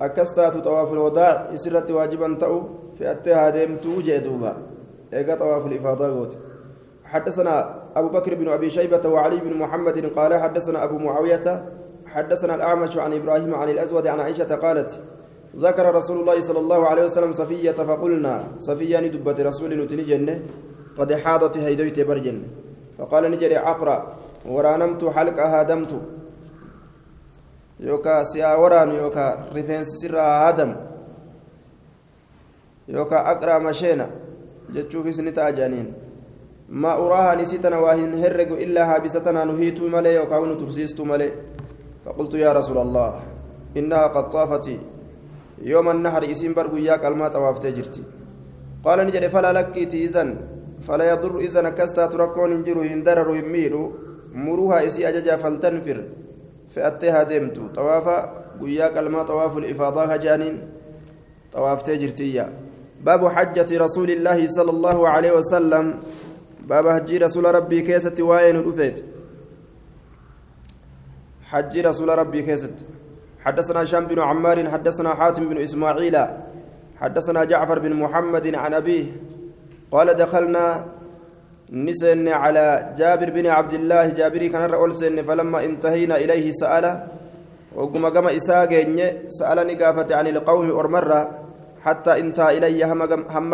أكستات 0.02 0.58
طواف 0.58 0.94
الوداع 0.94 1.50
يسرت 1.54 1.92
واجبا 1.92 2.38
تأو 2.40 2.64
في 2.98 3.12
أتها 3.12 3.50
ديمتو 3.50 4.02
جيدوبا 4.02 4.58
إيقا 5.14 5.36
طواف 5.36 5.68
الإفاضة 5.68 6.08
قوت. 6.08 6.38
حدثنا 7.06 7.84
أبو 7.96 8.10
بكر 8.10 8.36
بن 8.36 8.48
أبي 8.50 8.70
شيبة 8.70 9.10
وعلي 9.10 9.38
بن 9.38 9.54
محمد 9.54 10.06
قال 10.18 10.34
حدثنا 10.34 10.84
أبو 10.84 10.98
معاوية 10.98 11.66
حدثنا 12.06 12.56
الأعمش 12.56 12.98
عن 12.98 13.14
إبراهيم 13.14 13.56
عن 13.56 13.70
الأزود 13.70 14.08
عن 14.08 14.20
عائشة 14.20 14.56
قالت 14.56 15.02
ذكر 15.56 15.96
رسول 15.96 16.20
الله 16.20 16.40
صلى 16.40 16.60
الله 16.60 16.88
عليه 16.88 17.04
وسلم 17.04 17.32
صفية 17.32 17.72
فقلنا 17.72 18.48
صفية 18.60 19.00
ندبت 19.00 19.40
رسول 19.40 19.84
نتني 19.84 20.04
جنة 20.04 20.42
قد 20.98 21.14
حاضت 21.14 21.58
هيدويت 21.58 22.00
برجن 22.00 22.44
فقال 22.98 23.32
نجري 23.32 23.58
عقرا 23.58 23.98
ورانمت 24.46 25.02
حلقها 25.06 25.64
دمت 25.64 25.92
يوكا 27.80 28.24
سيا 28.24 28.56
وران 28.56 28.90
يوكا 28.90 29.50
رفنس 29.56 29.88
سرا 30.02 30.50
آدم 30.50 30.76
يوكا 32.88 33.32
أقرا 33.32 33.60
مشينا 33.60 34.08
جتشو 34.74 35.04
في 35.04 35.12
سنة 35.12 35.50
جانين. 35.58 35.94
ما 36.70 36.94
أراها 36.94 37.36
نسيتنا 37.36 37.78
واهن 37.78 38.14
هرق 38.14 38.52
إلا 38.66 38.96
هابستنا 38.96 39.44
نهيت 39.44 39.82
ملي 39.82 40.16
يوكا 40.16 40.38
ونترسيست 40.38 41.02
ملي. 41.02 41.32
فقلت 42.06 42.34
يا 42.34 42.54
رسول 42.54 42.78
الله 42.78 43.22
إنها 43.78 44.08
قد 44.08 44.30
طافت. 44.30 44.68
يوم 45.62 45.90
النهر 45.90 46.32
اسم 46.32 46.54
برقو 46.54 46.78
يا 46.78 46.98
كلمة 46.98 47.28
طوافت 47.28 47.66
جرتي. 47.66 48.04
قال 48.86 49.00
نجري 49.08 49.30
فلا 49.30 49.54
لك 49.54 49.78
إذن. 49.78 50.30
فلا 50.88 51.06
يضر 51.12 51.40
إذا 51.40 51.62
نكستا 51.62 52.06
تركون 52.06 52.52
انجرو 52.52 52.84
يندرر 52.84 53.36
يميرو 53.36 53.84
مروها 54.34 54.86
إسي 54.86 55.10
أججا 55.10 55.36
فلتنفر 55.36 56.04
فأتيها 56.74 57.24
ديمتو. 57.24 57.68
طوافا 57.68 58.18
قيا 58.62 58.88
كلمة 58.88 59.24
طواف 59.24 59.58
الإفاضة 59.58 60.04
هجانين. 60.04 60.56
طواف 61.54 61.82
تجرتية 61.82 62.46
باب 63.04 63.28
حجة 63.28 63.70
رسول 63.86 64.10
الله 64.12 64.48
صلى 64.48 64.72
الله 64.72 65.10
عليه 65.10 65.32
وسلم. 65.32 65.86
باب 66.68 66.86
حج 66.90 67.16
رسول 67.24 67.56
ربي 67.56 67.82
كيست 67.82 68.22
واين 68.22 68.58
رفيت. 68.68 68.98
حج 71.44 71.74
رسول 71.80 72.10
ربي 72.18 72.42
كيست. 72.42 72.86
حدثنا 73.40 73.84
هشام 73.84 74.06
بن 74.06 74.20
عمار 74.20 74.70
حدثنا 74.70 75.16
حاتم 75.16 75.50
بن 75.50 75.58
إسماعيل 75.58 76.18
حدثنا 77.02 77.44
جعفر 77.44 77.80
بن 77.80 77.94
محمد 77.94 78.56
عن 78.56 78.74
أبيه 78.74 79.06
قال 79.94 80.08
دخلنا 80.24 80.66
نسن 81.88 82.28
على 82.28 82.66
جابر 83.00 83.30
بن 83.30 83.46
عبد 83.58 83.74
الله. 83.74 84.06
جابري 84.20 84.48
كان 84.50 84.64
رأول 84.74 84.92
سن 85.02 85.18
فلما 85.28 85.60
انتهينا 85.66 86.16
إليه 86.24 86.52
سأل 86.62 86.86
وقم 87.78 88.06
قم 88.16 88.28
إساق 88.40 88.72
سألني 89.38 89.74
قافت 89.82 90.10
عن 90.18 90.28
القوم 90.34 90.68
أرمرة 90.72 91.22
حتى 91.86 92.12
انتهى 92.22 92.58
إلي 92.58 92.84
هم 92.84 93.02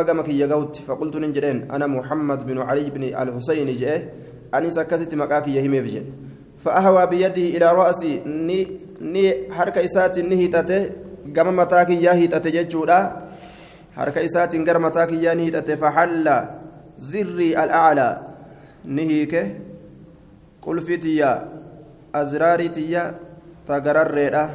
قمك 0.07 0.29
يقوت. 0.29 0.75
فقلت 0.87 1.15
ننجرين 1.23 1.57
أنا 1.75 1.87
محمد 1.87 2.39
بن 2.47 2.57
علي 2.67 2.89
بن 2.95 3.03
الحسين 3.03 3.67
جئ 3.79 3.93
أني 4.55 4.69
سكست 4.77 5.15
مكاكي 5.15 5.51
يهمي 5.55 5.81
في 5.83 6.03
فأهوى 6.63 7.03
بيده 7.11 7.45
إلى 7.55 7.67
رأسي 7.79 8.21
ني 8.25 8.59
ني 9.01 9.27
حركة 9.55 9.79
إسات 9.85 10.19
نهيتته 10.19 10.81
قم 11.35 11.47
متاكي 11.55 11.95
يهيتته 12.03 12.49
ججودا 12.49 12.99
harka 13.99 14.25
isaatiin 14.29 14.65
gara 14.71 14.85
mataa 14.87 15.07
kiyyaa 15.11 15.35
ni 15.35 15.49
hidhate 15.49 15.77
faxalla 15.83 16.37
زري 16.99 17.63
الأعلى 17.63 18.21
نهيك 18.85 19.55
قل 20.61 20.81
فتيا 20.81 21.31
أزراري 22.15 22.67
تيا 22.69 23.15
تقرر 23.67 24.49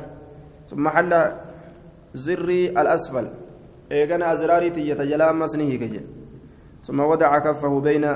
ثم 0.66 0.88
حل 0.88 1.12
زري 2.14 2.70
الأسفل 2.70 3.26
إيقنا 3.92 4.32
أزراري 4.32 4.70
تيا 4.70 4.94
تجلا 4.94 5.30
أمس 5.30 5.56
نهيك 5.56 6.02
ثم 6.82 7.00
وضع 7.00 7.38
كفه 7.38 7.80
بين 7.80 8.06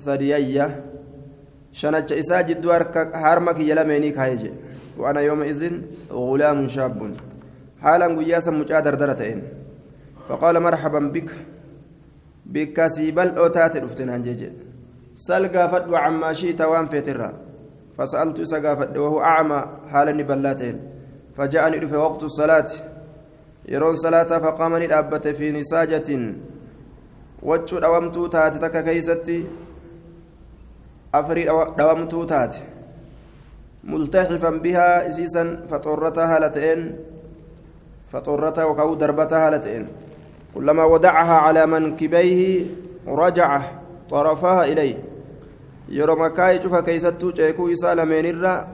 ثديي 0.00 0.68
شنج 1.72 2.12
إسا 2.12 2.40
جدو 2.40 2.70
هارمك 3.24 3.58
يلميني 3.60 4.10
كايجي 4.10 4.52
وأنا 4.98 5.20
يومئذ 5.20 5.62
غلام 6.12 6.68
شاب 6.68 7.14
حالا 7.82 8.06
قياسا 8.06 8.50
مجادر 8.50 8.94
درتين 8.94 9.42
فقال 10.28 10.62
مرحبا 10.62 10.98
بك. 10.98 11.30
بك 12.46 12.86
سيبل 12.86 13.28
أوتات 13.38 13.76
رفتنا 13.76 14.18
جيجي. 14.18 14.52
سل 15.14 15.48
قافت 15.56 15.84
عما 15.92 16.32
شئت 16.32 16.60
وان 16.60 16.86
فترة 16.86 17.32
فسألت 17.98 18.40
إسا 18.40 18.58
قافت 18.58 18.96
وهو 18.98 19.22
أعمى 19.22 19.60
حالا 19.90 20.12
نبلاتين 20.12 20.76
فجاءني 21.36 21.86
في 21.86 21.96
وقت 21.96 22.22
الصلاة. 22.22 22.70
يرون 23.68 23.94
صلاة 23.94 24.30
فقامني 24.38 24.84
الأبت 24.84 25.28
في 25.28 25.52
نساجة. 25.52 26.08
وجه 27.42 27.78
دوامتو 27.78 28.26
تاتي 28.26 28.58
تكا 28.58 28.80
كيستي. 28.80 29.46
أفري 31.14 31.44
دوامتو 31.78 32.24
تاتي. 32.24 32.60
ملتحفا 33.84 34.50
بها 34.50 35.08
إسيسا 35.08 35.66
فطرتها 35.70 36.38
لتين 36.38 36.96
فطرتها 38.08 38.64
وكو 38.64 38.94
دربتها 38.94 39.50
لتين 39.50 39.86
كلما 40.54 40.84
ودعها 40.84 41.34
على 41.34 41.66
منكبيه 41.66 42.64
رجع 43.08 43.62
طرفها 44.10 44.64
إليه 44.64 44.96
makkaa 46.16 46.58
cufa 46.58 46.82
keeysattuu 46.82 47.32
ceekuu 47.32 47.68
isaa 47.68 47.94
lameenirra 47.94 48.68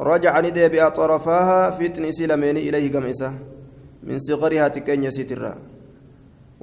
rajaca 0.00 0.42
ni 0.42 0.50
deebi'a 0.50 0.90
xarafahaa 0.90 1.72
fixni 1.72 2.08
isii 2.08 2.26
lameenii 2.26 2.66
ilayhi 2.68 2.88
gama 2.90 3.08
isa 3.08 3.32
min 4.02 4.18
siqarihaa 4.18 4.70
xiqqeenya 4.70 5.08
isiitirraa 5.12 5.56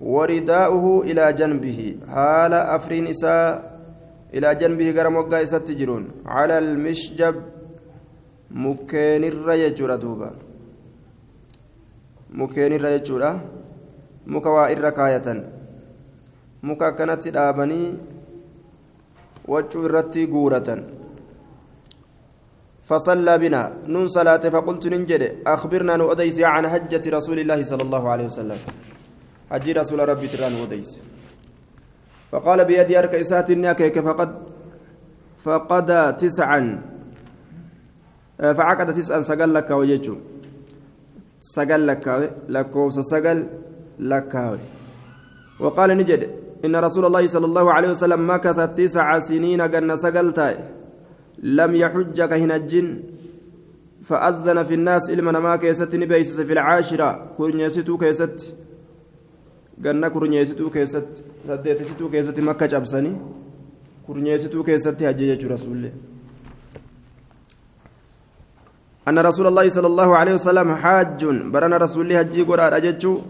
ورداؤه 0.02 0.86
إلى 1.10 1.34
جنبه 1.34 1.80
حال 2.08 2.54
أفرين 2.54 3.08
إساء 3.08 3.80
إلى 4.34 4.56
جنبه 4.56 4.88
قرم 4.98 5.30
تجرون 5.68 6.04
على 6.26 6.58
المشجب 6.58 7.36
مكين 8.52 9.24
الريجور 9.24 9.96
دوبا 9.96 10.32
مكين 12.30 12.74
الريجور 14.28 14.42
مكوا 14.42 14.74
الركاية 14.74 15.28
مكا 16.64 16.90
كانت 16.90 17.28
الآبني 17.28 17.98
وجه 19.48 19.86
الرتي 19.86 20.26
قورة 20.26 20.84
فصلى 22.84 23.38
بنا 23.38 23.74
نون 23.88 24.08
صلاة 24.08 24.38
فقلت 24.38 24.88
ننجد 24.88 25.42
أخبرنا 25.48 25.98
نؤديس 25.98 26.42
عن 26.42 26.68
حجة 26.70 27.02
رسول 27.18 27.40
الله 27.40 27.64
صلى 27.64 27.82
الله 27.82 28.10
عليه 28.10 28.26
وسلم 28.26 28.58
حجي 29.52 29.72
رسول 29.72 30.10
ربي 30.10 30.28
تران 30.28 30.54
وديس 30.62 31.00
فقال 32.32 32.66
بيدي 32.66 33.00
أرك 33.00 33.16
إساتني 33.16 33.72
أكيك 33.72 34.00
فقد 34.00 34.30
فقد 35.44 36.18
تسعا 36.18 36.82
فعقد 38.40 38.94
تسعا 38.94 39.22
سقل 39.22 39.54
لك 39.54 39.72
وجيتشو 39.72 40.16
سقل 41.40 41.88
لك 41.88 42.34
لكوس 42.50 43.00
سقل 43.00 43.48
لك. 44.00 44.60
وقال 45.60 45.90
نجد 45.98 46.22
إن 46.66 46.76
رسول 46.76 47.06
الله 47.06 47.28
صلى 47.28 47.46
الله 47.46 47.74
عليه 47.74 47.90
وسلم 47.90 48.22
مكث 48.32 48.60
تسع 48.78 49.20
سنين 49.20 49.62
قن 49.62 49.96
سقل 49.96 50.34
تاي 50.34 50.56
لم 51.44 51.76
يحجك 51.76 52.32
هنا 52.34 52.56
الجن. 52.56 53.00
فأذن 54.02 54.64
في 54.64 54.74
الناس 54.74 55.10
إلما 55.10 55.40
ما 55.40 55.56
كيست 55.56 55.96
نبيس 55.96 56.40
في 56.40 56.54
العاشرة. 56.54 57.38
كرنيستو 57.38 57.98
كيست. 57.98 58.56
ganna 59.82 60.10
kurnyeessituu 60.14 60.70
keessatti 60.70 61.24
saddeetisituu 61.48 62.10
keessatti 62.10 62.42
makka 62.42 62.68
cabsanii 62.68 63.16
kurnyeessituu 64.06 64.64
keessatti 64.64 65.06
hajje 65.06 65.26
jechuudha 65.26 65.56
rasuullee 65.58 65.94
أن 69.08 69.20
رسول 69.20 69.48
الله 69.48 69.70
صلى 69.70 69.88
الله 69.88 70.10
عليه 70.18 70.34
وسلم 70.34 70.76
حاج. 70.76 71.26
برنا 71.50 71.78
رسول 71.78 72.06
الله 72.06 72.18
حجي 72.18 72.42
قرآن 72.46 72.74
أججو 72.74 73.22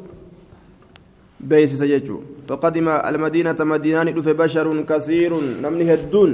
بيس 1.50 1.72
سججو 1.82 2.18
فقدم 2.48 2.88
المدينة 2.90 3.60
مدينة 3.60 4.12
دف 4.18 4.28
بشر 4.42 4.68
كثير 4.90 5.32
نمني 5.64 5.94
هدون 5.94 6.32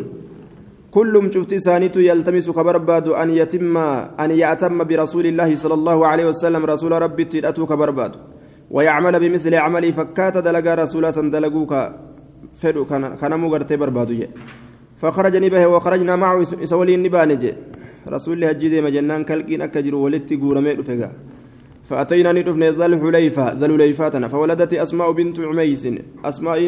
كلهم 0.91 1.31
شفت 1.31 1.53
سانيت 1.55 1.95
يلتمس 2.09 2.49
كبرباد 2.57 3.07
أن 3.21 3.29
يتم 3.29 3.77
أن 4.23 4.31
يأتم 4.31 4.77
برسول 4.89 5.25
الله 5.31 5.49
صلى 5.63 5.75
الله 5.79 5.97
عليه 6.07 6.25
وسلم 6.31 6.61
رسول 6.73 6.91
ربي 6.91 7.23
تلأتو 7.31 7.63
كبرباد 7.71 8.13
ويعمل 8.75 9.15
بمثل 9.19 9.53
عملي 9.55 9.91
فكات 9.91 10.35
دلقا 10.45 10.73
رسولا 10.81 11.11
سندلقوك 11.17 11.73
فدو 12.59 12.85
كان 13.21 13.33
مغرتي 13.43 13.75
بربادو 13.81 14.15
فخرجني 15.01 15.49
به 15.53 15.63
وخرجنا 15.73 16.15
معه 16.15 16.43
سولي 16.71 16.95
نبانج 16.97 17.43
رسول 18.15 18.33
الله 18.35 18.51
جدي 18.61 18.81
مجنان 18.81 19.23
كالكين 19.29 19.61
أكجر 19.61 19.95
ولدت 19.95 20.29
قورمي 20.41 20.71
رفقا 20.79 21.09
فأتينا 21.87 22.31
ندفن 22.31 22.63
ذا 22.63 22.85
الحليفة 22.85 23.53
ذا 23.53 23.65
الحليفاتنا 23.65 24.27
فولدت 24.27 24.73
أسماء 24.73 25.11
بنت 25.11 25.39
عميس. 25.39 25.87
أسماء 26.25 26.59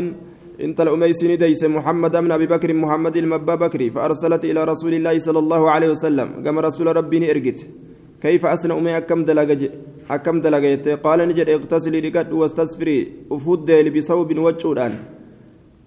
انت 0.65 0.81
الأميس 0.81 1.23
نديس 1.23 1.63
محمد 1.63 2.11
بن 2.11 2.31
أبي 2.31 2.47
بكر 2.47 2.73
محمد 2.73 3.17
المبا 3.17 3.55
بكري. 3.55 3.89
فأرسلت 3.91 4.45
إلى 4.45 4.63
رسول 4.63 4.93
الله 4.93 5.19
صلى 5.19 5.39
الله 5.39 5.71
عليه 5.71 5.89
وسلم. 5.89 6.27
قام 6.45 6.59
رسول 6.59 6.87
ربي 6.95 7.31
إرقت 7.31 7.59
كيف 8.21 8.45
أسنى 8.45 8.73
أمي 8.73 8.97
أكم 8.97 9.23
دلقج؟ 9.23 9.61
أكم 10.09 10.41
دلقيت 10.41 10.87
قال 11.05 11.19
نجد 11.27 11.49
اغتسلي 11.49 11.99
لقد 12.01 12.33
واستسفري. 12.33 12.97
أفود 13.31 13.71
بثوب 13.71 14.29
وجودان. 14.37 14.93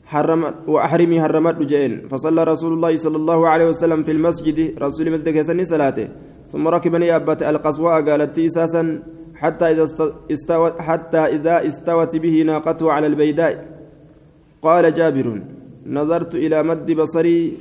حرم 0.04 0.54
وأحرمي 0.66 1.20
حرمت 1.22 1.62
جين 1.62 2.06
فصلى 2.08 2.44
رسول 2.44 2.72
الله 2.72 2.96
صلى 2.96 3.16
الله 3.16 3.48
عليه 3.48 3.68
وسلم 3.68 4.02
في 4.02 4.12
المسجد. 4.12 4.78
رسول 4.78 5.12
مسجد 5.12 5.28
كسني 5.28 5.64
صلاته. 5.64 6.08
ثم 6.48 6.68
ركبني 6.68 7.16
أبت 7.16 7.42
القصواء 7.42 8.02
قالت 8.02 8.38
إساسا 8.38 9.02
حتى 9.36 9.64
إذا 9.64 9.84
استوت 10.32 10.80
حتى 10.80 11.18
إذا 11.18 11.66
استوت 11.66 12.16
به 12.16 12.42
ناقته 12.42 12.92
على 12.92 13.06
البيداء. 13.06 13.54
قال 14.62 14.94
جابر 14.94 15.42
نظرت 15.86 16.34
إلى 16.34 16.62
مد 16.62 16.90
بصري 16.92 17.52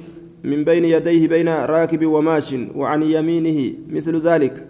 من 0.43 0.63
بين 0.63 0.85
يديه 0.85 1.27
بين 1.27 1.49
راكب 1.49 2.05
وماش 2.05 2.55
وعن 2.75 3.03
يمينه 3.03 3.73
مثل 3.89 4.15
ذلك. 4.19 4.67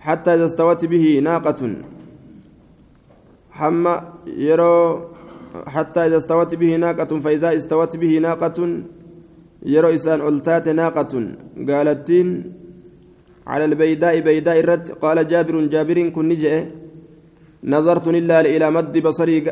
حتى 0.00 0.34
إذا 0.34 0.44
استوت 0.44 0.84
به 0.84 1.20
ناقة. 1.22 1.74
حم 3.50 3.84
يرى 4.26 5.08
حتى 5.66 6.00
إذا 6.06 6.16
استوت 6.16 6.54
به 6.54 6.76
ناقة 6.76 7.20
فإذا 7.20 7.56
استوت 7.56 7.96
به 7.96 8.18
ناقة 8.18 8.58
يرى 9.66 9.94
إسان 9.94 10.20
ألتات 10.28 10.68
ناقة. 10.68 11.12
قالتين 11.68 12.28
على 13.46 13.64
البيداء 13.64 14.20
بيداء 14.20 14.60
الرد. 14.60 14.90
قال 15.02 15.28
جابر 15.28 15.60
جابر 15.66 16.08
كن 16.08 16.28
نجئ. 16.28 16.64
نظرت 17.64 18.08
إلا 18.08 18.40
إلى 18.40 18.70
مد 18.70 18.98
بصري 18.98 19.44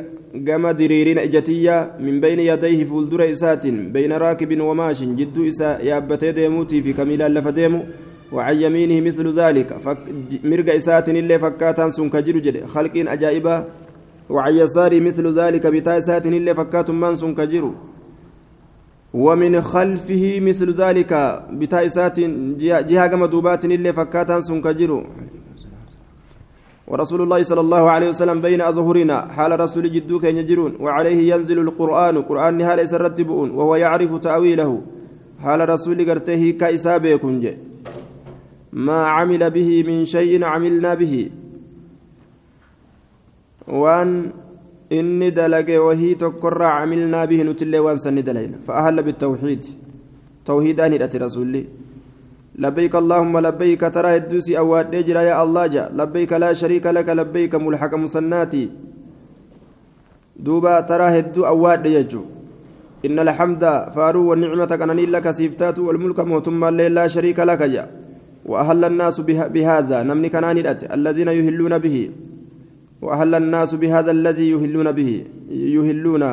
قام 0.49 0.65
دريرين 0.71 1.19
إجتية 1.19 1.77
من 2.01 2.21
بين 2.21 2.41
يديه 2.41 2.85
فولدر 2.85 3.31
إسات 3.31 3.67
بين 3.67 4.13
راكب 4.13 4.61
وماش. 4.61 5.03
جد 5.03 5.39
إسا 5.39 5.79
يابتي 5.83 6.33
ديموتي 6.33 6.81
في 6.81 6.93
كميلا 6.93 7.29
لفديمو 7.29 7.81
وعن 8.33 8.57
يمينه 8.57 9.01
مثل 9.09 9.27
ذلك. 9.41 9.69
مرق 10.45 10.75
إسات 10.75 11.09
اللي 11.09 11.39
فكاتا 11.39 11.89
سن 11.89 12.09
كجر 12.09 12.37
جد 12.39 12.67
خلق 12.67 12.95
أجائبا. 12.97 13.57
وعن 14.31 14.53
يساري 14.53 15.01
مثل 15.01 15.39
ذلك 15.41 15.67
بتا 15.67 15.99
إسات 15.99 16.27
اللي 16.27 16.55
فكات 16.55 16.91
من 16.91 17.17
سن 17.17 17.35
ومن 19.15 19.61
خلفه 19.61 20.41
مثل 20.41 20.75
ذلك 20.75 21.43
بتا 21.51 21.87
إسات 21.87 22.21
جهة 22.91 23.07
قم 23.09 23.25
دوبات 23.25 23.65
اللي 23.65 23.93
فكاتا 23.93 24.41
سن 24.41 24.61
كجر 24.61 25.07
ورسول 26.87 27.23
الله 27.23 27.43
صلى 27.43 27.61
الله 27.61 27.91
عليه 27.91 28.09
وسلم 28.09 28.41
بين 28.41 28.61
أظهرنا 28.61 29.33
حال 29.33 29.61
رسول 29.61 29.93
جدو 29.93 30.21
كان 30.21 30.37
يجرون 30.37 30.77
وعليه 30.81 31.35
ينزل 31.35 31.59
القرآن 31.59 32.23
قرآن 32.23 32.61
هال 32.61 32.79
يسرتبون 32.79 33.51
وهو 33.51 33.77
يعرف 33.77 34.15
تأويله. 34.15 34.83
حال 35.41 35.69
رسول 35.69 36.11
قرته 36.11 36.51
كإسابه 36.61 37.17
كنج 37.17 37.45
ما 38.73 39.07
عمل 39.07 39.51
به 39.51 39.71
من 39.89 40.05
شيء 40.05 40.45
عملنا 40.45 40.95
به. 40.95 41.31
وان 43.69 44.31
إني 44.93 45.31
دلق 45.31 45.69
وهي 45.87 46.15
تقر 46.15 46.63
عملنا 46.63 47.25
به 47.25 47.43
نتلي 47.43 47.79
وان 47.79 47.99
سن 47.99 48.17
فأهل 48.67 49.03
بالتوحيد 49.03 49.65
توحيدان 50.45 50.93
رسول 51.25 51.47
الله 51.47 51.65
لبيك 52.59 52.95
اللهم 53.03 53.35
لبيك 53.47 53.81
ترى 53.81 54.17
الدوسي 54.17 54.59
أواد 54.59 54.95
نجرا 54.97 55.21
يا 55.21 55.43
الله 55.43 55.67
جا 55.75 55.85
لبيك 55.99 56.33
لا 56.33 56.53
شريك 56.53 56.87
لك 56.87 57.09
لبيك 57.09 57.55
ملحق 57.55 57.93
مسناتي 57.95 58.65
دوبا 60.45 60.81
ترى 60.81 61.19
الدو 61.19 61.43
أواد 61.47 61.87
يجو 61.87 62.23
إن 63.07 63.17
الحمد 63.19 63.63
فارو 63.95 64.21
والنعمة 64.31 64.73
كان 64.81 64.91
لك 65.15 65.27
سيفتات 65.31 65.79
والملك 65.79 66.21
موتما 66.21 66.71
لا 66.71 67.07
شريك 67.15 67.39
لك 67.51 67.63
جاء 67.75 67.89
وأهل 68.51 68.85
الناس 68.85 69.21
بهذا 69.55 69.99
نمني 70.09 70.29
كنان 70.29 70.59
الذين 70.97 71.29
يهلون 71.39 71.75
به 71.85 71.97
وأهل 73.05 73.35
الناس 73.35 73.75
بهذا 73.75 74.11
الذي 74.11 74.51
يهلون 74.51 74.89
به 74.93 75.11
يهلون. 75.77 76.25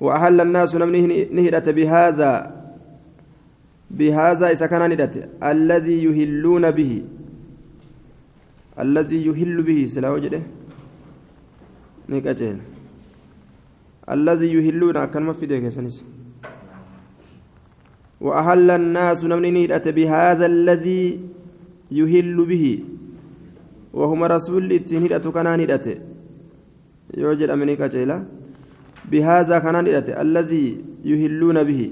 وأهل 0.00 0.40
الناس 0.40 0.72
نمني 0.76 1.28
نهدة 1.36 1.66
بهذا 1.72 2.32
بهذا 3.90 4.46
إذا 4.50 4.66
كان 4.66 4.82
ندت 4.90 5.28
الذي 5.44 5.96
يهلون 6.04 6.64
به. 6.70 6.92
الذي 8.80 9.18
يهل 9.28 9.56
به 9.62 9.78
سلا 9.84 10.10
وجده. 10.16 10.42
نيكاتين 12.08 12.56
الذي 14.08 14.48
يهلون 14.56 14.96
كلمة 15.12 15.32
في 15.32 15.46
ديك 15.46 15.68
سنس. 15.68 16.00
وأهل 18.20 18.70
الناس 18.70 19.24
نمني 19.28 19.50
ندت 19.50 19.88
بهذا 19.88 20.46
الذي 20.46 21.20
يهل 21.92 22.36
به. 22.44 22.64
وهم 23.92 24.20
رسول 24.24 24.72
التنهدة 24.72 25.24
كان 25.30 25.48
ندت 25.60 25.86
يوجد 27.16 27.48
أمريكا 27.56 27.86
جيلا 27.86 28.16
بهذا 29.10 29.56
كان 29.58 29.76
ندت 29.84 30.08
الذي 30.24 30.64
يهلون 31.04 31.58
به 31.68 31.82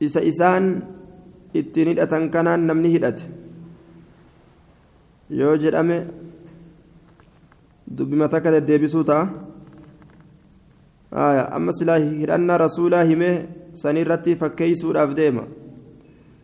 isa 0.00 0.24
isaan 0.24 0.80
ittiin 1.52 1.92
hidhatan 1.92 2.32
kanaan 2.32 2.64
namni 2.64 2.88
hidhate 2.88 3.28
yoo 5.28 5.52
jedhame 5.60 6.08
dubbima 7.84 8.32
takka 8.32 8.48
deddeebisuu 8.54 9.04
ta'a 9.04 9.28
amma 11.56 11.72
silaa 11.76 12.00
hidhannaa 12.00 12.58
rasuulaa 12.64 13.04
himee 13.10 13.36
sanirratti 13.82 14.40
fakkeeysuudhaaf 14.40 15.12
deema 15.20 15.44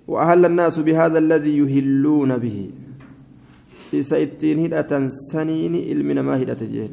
وأهل 0.07 0.45
الناس 0.45 0.81
بهذا 0.81 1.19
الذي 1.19 1.59
يهلون 1.59 2.39
به 2.39 2.71
إذا 3.95 4.23
اتين 4.23 4.59
هدأة 4.65 4.93
سنين 5.33 5.75
إلمنا 5.75 6.23
ما 6.23 6.43
هدأة 6.43 6.63
جهل. 6.75 6.93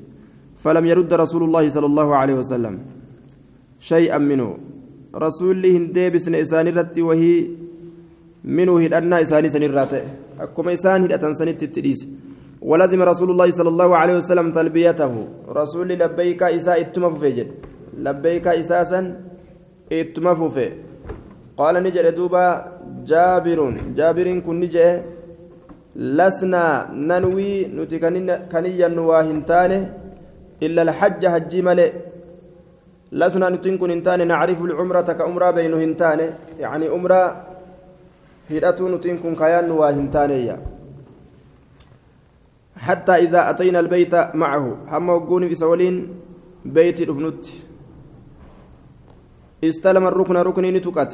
فلم 0.63 0.85
يرد 0.85 1.13
رسول 1.13 1.43
الله 1.43 1.69
صلى 1.69 1.85
الله 1.85 2.07
عليه 2.15 2.35
وسلم 2.41 2.79
شيئا 3.79 4.17
منه. 4.17 4.49
rasuulli 5.13 5.69
hin 5.73 5.93
deebisne 5.95 6.39
isaan 6.41 6.67
irratti 6.67 7.01
wahii 7.05 7.57
minuu 8.43 8.77
hidhannaa 8.81 9.19
isaanii 9.25 9.51
sanirraa 9.55 9.85
ta'e 9.85 10.05
akkuma 10.45 10.73
isaan 10.77 11.05
hidhatan 11.05 11.35
sanitti 11.39 11.65
itti 11.69 11.81
dhiise 11.87 12.07
ولزم 12.63 13.01
رسول 13.01 13.29
الله 13.31 13.49
صلى 13.59 13.69
الله 13.69 13.89
عليه 13.95 14.15
وسلم 14.23 14.51
تلبيته. 14.51 15.13
رسول 15.51 15.89
لبيك 15.99 16.43
إساء 16.43 16.79
إتما 16.81 17.11
جد. 17.37 17.49
لبيك 17.99 18.47
إساسا 18.47 18.99
إتما 19.91 20.31
قال 21.57 21.75
نجد 21.83 22.15
دوبا 22.15 22.45
جابر 23.05 23.59
جابر 23.97 24.27
كن 24.39 24.55
نجد 24.59 25.03
لسنا 25.95 26.89
ننوي 27.09 27.51
نتكنيا 27.77 28.87
نواهنتانه 28.87 29.81
إلا 30.65 30.81
الحج 30.81 31.21
هجي 31.25 31.61
ملئ 31.61 31.91
لسنا 33.19 33.49
نتن 33.49 33.77
كن 33.77 33.91
انتان 33.91 34.27
نعرف 34.27 34.59
العمرة 34.61 35.01
كأمرة 35.01 35.51
بين 35.51 35.73
هنتان 35.73 36.19
يعني 36.59 36.85
عمرة 36.93 37.21
هدأتو 38.51 38.89
نتن 38.89 39.17
كن 39.23 39.35
كيان 39.35 39.71
وهنتانية 39.71 40.55
حتى 42.77 43.11
إذا 43.11 43.49
أتينا 43.49 43.79
البيت 43.79 44.15
معه. 44.35 44.65
هم 44.87 45.09
وقون 45.09 45.47
في 45.47 45.55
سولين 45.55 45.95
بيت 46.65 47.01
الأفنت 47.01 47.45
استلم 49.63 50.07
الركن 50.07 50.37
ركن 50.37 50.65
نتكت 50.75 51.13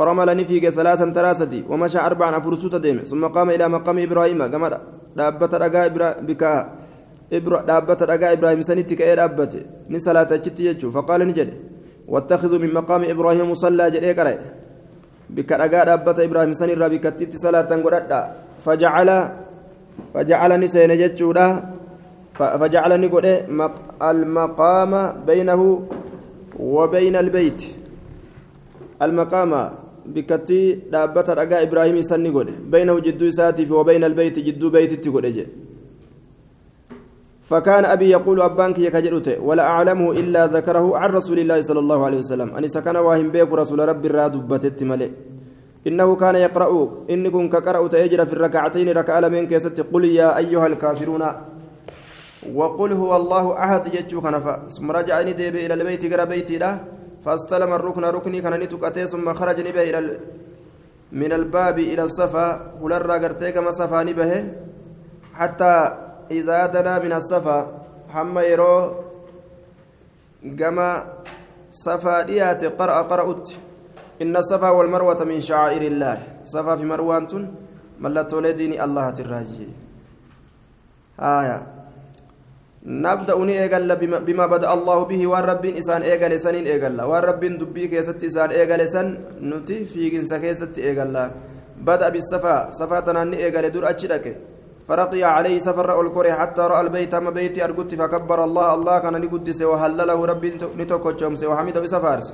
فرملني 0.00 0.44
في 0.48 0.56
ثلاثا 0.78 1.06
تراستي 1.12 1.68
ومشى 1.68 2.00
أربعا 2.08 2.40
فرسوت 2.40 2.74
ديم 2.80 3.04
ثم 3.04 3.22
قام 3.36 3.48
إلى 3.52 3.68
مقام 3.68 3.96
إبراهيم 4.08 4.40
كما 4.48 4.68
دابت 5.16 5.52
رقا 5.60 5.88
بكاء 6.24 6.80
dhaabbata 7.30 8.10
dhagaa 8.10 8.34
ibraahim 8.34 8.62
sanitti 8.66 8.98
ka'ee 8.98 9.14
dhaabbate 9.14 9.60
ni 9.86 10.02
salaata 10.02 10.34
achitti 10.34 10.66
jechuun 10.66 10.90
faqaala 10.90 11.24
ni 11.28 11.34
jedhe 11.36 11.54
واتخذوا 12.10 12.58
من 12.58 12.74
مقام 12.74 13.02
إبراهيم 13.14 13.50
مصلى 13.50 13.90
جدي 13.90 14.12
قرأ 14.18 14.34
بك 15.30 15.50
رجاء 15.52 15.84
دابة 15.86 16.18
إبراهيم 16.26 16.52
سن 16.58 16.70
الربي 16.74 16.98
كتيت 16.98 17.38
صلاة 17.38 17.70
قرأت. 17.70 18.12
فجعل 18.66 19.10
فجعلني 20.14 20.66
سينجتشودا 20.68 21.46
فجعلني 22.34 23.06
قد 23.06 23.26
المقام 24.02 24.92
بينه 25.26 25.60
وبين 26.58 27.16
البيت. 27.16 27.60
المقام 29.02 29.52
بكتي 30.06 30.90
دابة 30.92 31.26
رجاء 31.40 31.62
إبراهيم 31.62 32.02
سن 32.02 32.26
قد 32.36 32.48
بينه 32.70 32.98
جدو 33.06 33.30
ساتي 33.30 33.72
وبين 33.72 34.04
البيت 34.04 34.38
جدو 34.38 34.70
بيت 34.70 35.08
قد 35.08 35.26
فكان 37.50 37.84
أبي 37.84 38.10
يقول 38.10 38.40
أبانك 38.42 38.78
يكجرت 38.78 39.38
ولا 39.42 39.62
أعلمه 39.62 40.12
إلا 40.12 40.46
ذكره 40.46 40.96
عن 40.98 41.10
رسول 41.10 41.38
الله 41.38 41.58
صلى 41.68 41.80
الله 41.84 42.04
عليه 42.06 42.18
وسلم 42.18 42.48
أني 42.56 42.68
سكن 42.68 42.96
واهم 42.96 43.28
بيك 43.34 43.52
رسول 43.52 43.78
ربي 43.88 44.08
الرادبت 44.08 44.82
ملئ 44.82 45.10
إنه 45.86 46.16
كان 46.16 46.34
يقرأ 46.46 46.70
إنكم 47.10 47.48
كقرأ 47.48 47.88
تأجر 47.88 48.20
في 48.26 48.32
الركعتين 48.32 48.88
ركع 48.88 49.18
لمن 49.18 49.46
كيست 49.46 49.80
قل 49.92 50.04
يا 50.04 50.36
أيها 50.36 50.66
الكافرون 50.66 51.24
وقل 52.54 52.92
هو 52.92 53.16
الله 53.16 53.44
أحد 53.64 53.94
يجو 53.94 54.20
كنفا 54.20 54.54
ثم 54.74 54.90
رجعني 54.90 55.32
ديب 55.32 55.56
إلى 55.56 55.74
البيت 55.74 56.12
قرى 56.12 56.26
بيتي 56.26 56.58
له 56.58 56.72
فاستلم 57.24 57.72
الركن 57.72 58.04
ركني 58.04 58.40
كان 58.40 58.54
نتكتي 58.60 59.06
ثم 59.06 59.34
خرج 59.34 59.60
نبه 59.60 59.82
إلى 59.82 60.18
من 61.12 61.32
الباب 61.32 61.78
إلى 61.78 62.02
الصفا 62.02 62.72
ولرى 62.80 63.16
قرتيك 63.24 63.56
ما 63.58 63.70
صفا 63.70 64.02
نبه 64.02 64.32
حتى 65.34 65.74
إذا 66.30 66.66
دنا 66.66 66.98
من 66.98 67.12
الصفا 67.12 67.58
هم 68.14 68.38
يرو 68.38 68.74
كما 70.58 70.88
صفا 71.70 72.22
ديات 72.22 72.64
قرأ 72.64 73.02
قرأت. 73.02 73.50
إن 74.22 74.36
الصفا 74.36 74.70
والمروة 74.70 75.24
من 75.24 75.40
شعائر 75.40 75.82
الله. 75.82 76.16
صفا 76.44 76.76
في 76.76 76.84
مروان 76.84 77.24
ملت 78.00 78.34
ولديني 78.34 78.84
الله 78.84 79.10
تراجي. 79.10 79.68
آية. 81.20 81.79
نبدأ 82.86 83.36
نيجل 83.44 83.90
بما 84.26 84.46
بدأ 84.46 84.72
الله 84.72 84.98
به 85.04 85.26
والرب 85.26 85.64
إنسان 85.64 86.02
إيجل 86.02 86.40
سنين 86.40 86.64
إيجل 86.66 87.00
والرب 87.02 87.40
دبي 87.60 87.86
كيست 87.92 88.24
إنسان 88.24 88.50
إيجل 88.50 88.88
سن 88.88 89.06
نتي 89.42 89.84
في 89.84 90.08
جنس 90.08 90.32
كيست 90.32 90.78
إيجل 90.78 91.30
بدأ 91.84 92.08
بالصفا. 92.08 92.70
صفا 92.72 93.00
تناني 93.00 93.36
إيجل 93.44 93.70
دور 93.70 93.84
أتشدك 93.90 94.36
فرقي 94.88 95.22
عليه 95.22 95.58
سفر 95.58 96.00
الكره 96.00 96.32
حتى 96.32 96.62
رأى 96.62 96.80
البيت 96.80 97.14
أما 97.14 97.30
بيتي 97.30 97.64
ارجت 97.64 97.94
فكبر 97.94 98.44
الله. 98.44 98.74
الله 98.74 98.98
كان 98.98 99.16
لقدس 99.16 99.60
وهلله 99.62 100.18
ربي 100.24 100.48
نتوكو 100.80 101.16
شمس 101.20 101.44
وحمده 101.44 101.80
بسفارس 101.80 102.28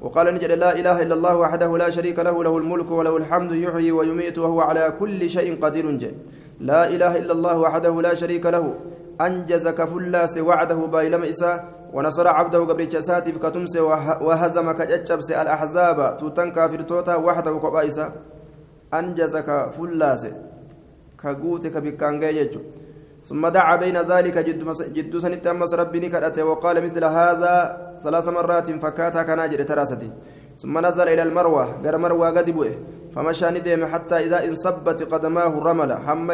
وقال 0.00 0.26
نجد 0.34 0.52
لا 0.52 0.70
إله 0.80 0.96
إلا 1.04 1.14
الله 1.14 1.34
وحده 1.36 1.70
لا 1.78 1.88
شريك 1.90 2.18
له 2.18 2.44
له 2.44 2.54
الملك 2.58 2.90
وله 2.90 3.16
الحمد 3.16 3.52
يحيي 3.52 3.92
ويميت 3.92 4.38
وهو 4.38 4.60
على 4.60 4.84
كل 5.00 5.20
شيء 5.30 5.48
قدير. 5.60 5.86
جي. 6.02 6.10
لا 6.60 6.88
إله 6.94 7.12
إلا 7.20 7.32
الله 7.36 7.56
وحده 7.58 7.94
لا 8.06 8.12
شريك 8.14 8.46
له. 8.46 8.64
انجز 9.26 9.68
كفلاس 9.68 10.34
وعده 10.38 10.80
بايلم 10.86 11.22
إساء 11.32 11.56
ونصر 11.94 12.26
عبده 12.28 12.60
قبل 12.70 12.88
جساتي 12.88 13.32
فكتمس 13.32 13.74
وهزم 14.26 14.72
كججبس 14.78 15.28
الأحزاب 15.42 15.98
توتن 16.18 16.48
كافر 16.56 16.80
توتا 16.90 17.14
وحده 17.16 17.54
كبايسا 17.64 18.06
انجز 18.98 19.36
كفلاس 19.36 20.22
كغوت 21.20 21.64
كبكانغي 21.74 22.36
يجو 22.38 22.60
ثم 23.28 23.42
دعا 23.48 23.76
بين 23.76 23.96
ذلك 24.12 24.36
جد 24.38 24.60
جد 24.96 25.14
سنت 25.18 25.46
أمس 25.46 25.74
ربي 25.74 25.98
نكرته 26.00 26.44
وقال 26.44 26.76
مثل 26.84 27.04
هذا 27.04 27.54
ثلاث 28.04 28.28
مرات 28.28 28.68
فكاتا 28.82 29.22
كان 29.22 29.38
أجر 29.40 29.62
تراستي 29.62 30.10
ثم 30.56 30.74
نزل 30.86 31.08
إلى 31.08 31.22
المروة 31.22 31.64
قال 31.84 31.98
مروة 32.00 32.30
قد 32.30 32.50
بوئه 32.50 32.74
فمشى 33.14 33.48
ندم 33.50 33.84
حتى 33.92 34.16
إذا 34.26 34.38
انصبت 34.48 35.02
قدماه 35.12 35.52
رمل 35.68 35.90
حم 35.92 36.28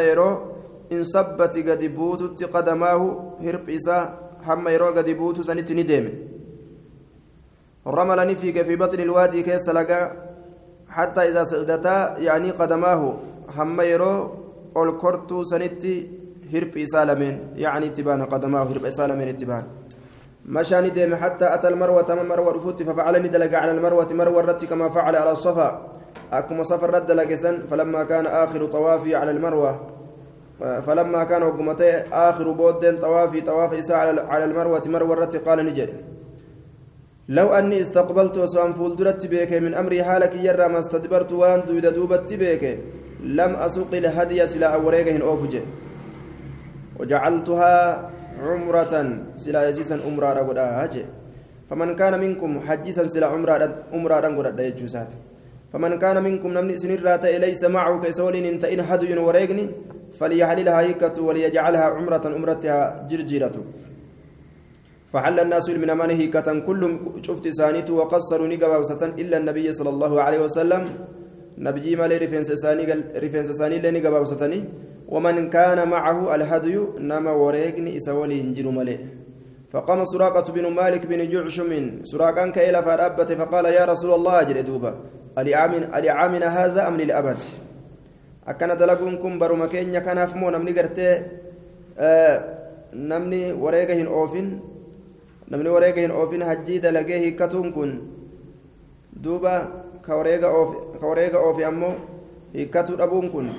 يرو 0.90 0.98
انصبت 0.98 1.54
قد 1.68 1.82
بوتت 1.84 2.44
قدماه 2.54 3.00
هرب 3.44 3.70
إسا 3.70 3.98
حم 4.46 4.68
يرو 4.68 4.88
قد 4.96 5.08
بوت 5.10 5.40
سنت 5.40 5.72
ندم 5.72 6.06
رمل 7.86 8.18
نفيك 8.26 8.62
في 8.62 8.76
بطن 8.76 9.00
الوادي 9.00 9.42
كيس 9.42 9.68
لقى 9.68 10.00
حتى 10.88 11.20
إذا 11.28 11.44
سغدتا 11.44 12.18
يعني 12.18 12.50
قدماه 12.50 13.02
حم 13.56 13.80
يرو 13.80 14.14
ol 14.76 14.98
kortuu 15.00 15.42
sanitti 15.50 15.92
hirphi 16.52 16.84
isaa 16.86 17.06
lameen 17.08 17.36
yacni 17.56 17.86
itti 17.90 18.02
baana 18.08 18.26
qadamaahu 18.32 18.68
hirpha 18.72 18.88
isaa 18.92 19.08
lameen 19.08 19.32
itti 19.34 19.48
baana. 19.52 19.68
مشاني 20.46 20.90
ديم 20.90 21.14
حتى 21.14 21.54
أتى 21.54 21.68
المروة 21.68 22.02
تم 22.02 22.28
مروة 22.28 22.52
رفوت 22.52 22.82
ففعل 22.82 23.22
ندلق 23.22 23.58
على 23.58 23.70
المروة 23.70 24.06
مروة 24.12 24.40
رت 24.40 24.64
كما 24.64 24.88
فعل 24.94 25.16
على 25.16 25.32
الصفا 25.32 25.68
أكما 26.32 26.62
صفر 26.62 26.90
رد 26.94 27.10
لقسن 27.10 27.66
فلما 27.66 28.04
كان 28.04 28.26
آخر 28.26 28.66
طوافي 28.66 29.14
على 29.14 29.30
المروة 29.30 29.80
فلما 30.60 31.24
كان 31.24 31.42
وقمتي 31.42 31.90
آخر 32.12 32.46
بود 32.50 32.98
طوافي 32.98 33.40
طواف 33.40 33.72
إساء 33.72 33.96
على 34.26 34.44
المروة 34.44 34.82
مروة 34.86 35.40
قال 35.46 35.58
نجد. 35.66 35.90
لو 37.28 37.48
أني 37.52 37.80
استقبلت 37.80 38.38
وسأن 38.38 38.72
فولدرت 38.72 39.26
بك 39.26 39.52
من 39.52 39.74
أمري 39.74 40.04
حالك 40.04 40.34
يرى 40.34 40.68
ما 40.68 40.78
استدبرت 40.78 41.32
وأن 41.32 41.60
دويد 41.66 41.86
دوبت 41.86 42.32
بك 42.32 42.64
لم 43.20 43.52
أسوق 43.66 43.92
الهدي 43.94 44.46
سلا 44.46 44.68
أوريقهن 44.74 45.22
أوفج. 45.22 45.54
وجعلتها 47.00 47.74
عمرة 48.42 48.94
سلا 49.36 49.68
يسيسا 49.68 49.96
أمرا 50.08 50.32
رقود 50.32 50.58
فمن 51.68 51.96
كان 51.96 52.20
منكم 52.20 52.60
حجيسا 52.60 53.06
سلا 53.06 53.26
عمرا 53.26 53.56
عمرا 53.92 54.18
رقود 54.20 54.60
يجوسات 54.60 55.10
فمن 55.76 55.98
كان 55.98 56.16
منكم 56.26 56.50
نمني 56.56 56.76
سنرات 56.82 57.24
ليس 57.44 57.62
معه 57.76 58.00
كيسولين 58.02 58.44
انت 58.52 58.64
إن 58.64 58.80
هدي 58.80 59.12
وريقني 59.26 59.64
فليحللها 60.18 60.80
هيكة 60.80 61.16
وليجعلها 61.26 61.84
عمرة 61.96 62.24
أمرتها 62.38 62.76
جرجيرة. 63.10 63.56
فحل 65.12 65.36
الناس 65.44 65.66
من 65.82 65.90
أمانه 65.90 66.20
كتن 66.34 66.58
كلهم 66.68 66.92
شفت 67.26 67.46
سانيت 67.58 67.88
وقصروا 67.90 68.48
نقبا 68.52 68.76
إلا 69.22 69.36
النبي 69.40 69.66
صلى 69.78 69.90
الله 69.94 70.12
عليه 70.24 70.40
وسلم. 70.46 70.82
نبجي 71.66 71.92
مالي 72.00 72.16
رفنس 72.24 72.48
ساني 72.62 72.84
رفنس 73.24 73.48
ساني 73.60 73.76
لني 73.84 74.00
ومن 75.08 75.50
كان 75.56 75.88
معه 75.88 76.34
الهدي 76.34 76.76
نما 77.10 77.32
وريقني 77.42 77.90
إسولي 77.96 78.40
انجر 78.40 78.66
مالي 78.76 78.96
فقام 79.76 80.00
سراقة 80.04 80.46
بن 80.56 80.66
مالك 80.72 81.02
بن 81.06 81.20
جعشم 81.32 81.70
سراقا 82.10 82.44
كإلى 82.56 82.80
فرأبت 82.82 83.30
فقال 83.40 83.64
يا 83.78 83.84
رسول 83.84 84.10
الله 84.18 84.34
أجل 84.40 84.58
دوبا 84.68 84.92
ألعامنا 85.98 86.46
هذا 86.58 86.88
أم 86.88 86.96
للأبد 86.96 87.40
أكن 88.48 88.70
دلقون 88.80 89.14
كن 89.22 89.34
برما 89.40 89.66
كينيا 89.72 90.00
كان 90.00 90.18
أفمو 90.18 90.48
نمني 90.50 90.72
قرتي 90.78 91.08
آه 91.98 92.36
نمني 93.10 93.42
وريقهن 93.52 94.06
أوفن 94.06 94.48
wareega 95.50 96.00
hin 96.00 96.10
oofin 96.10 96.42
hajjii 96.42 96.80
dalagee 96.82 97.18
hiikkatuun 97.18 97.72
kun 97.72 97.90
duuba 99.24 99.52
ka 100.02 100.16
wareega 100.16 101.38
oofe 101.38 101.64
ammoo 101.64 101.94
hiikkatuu 102.54 102.96
dhabuun 102.96 103.30
kun 103.30 103.50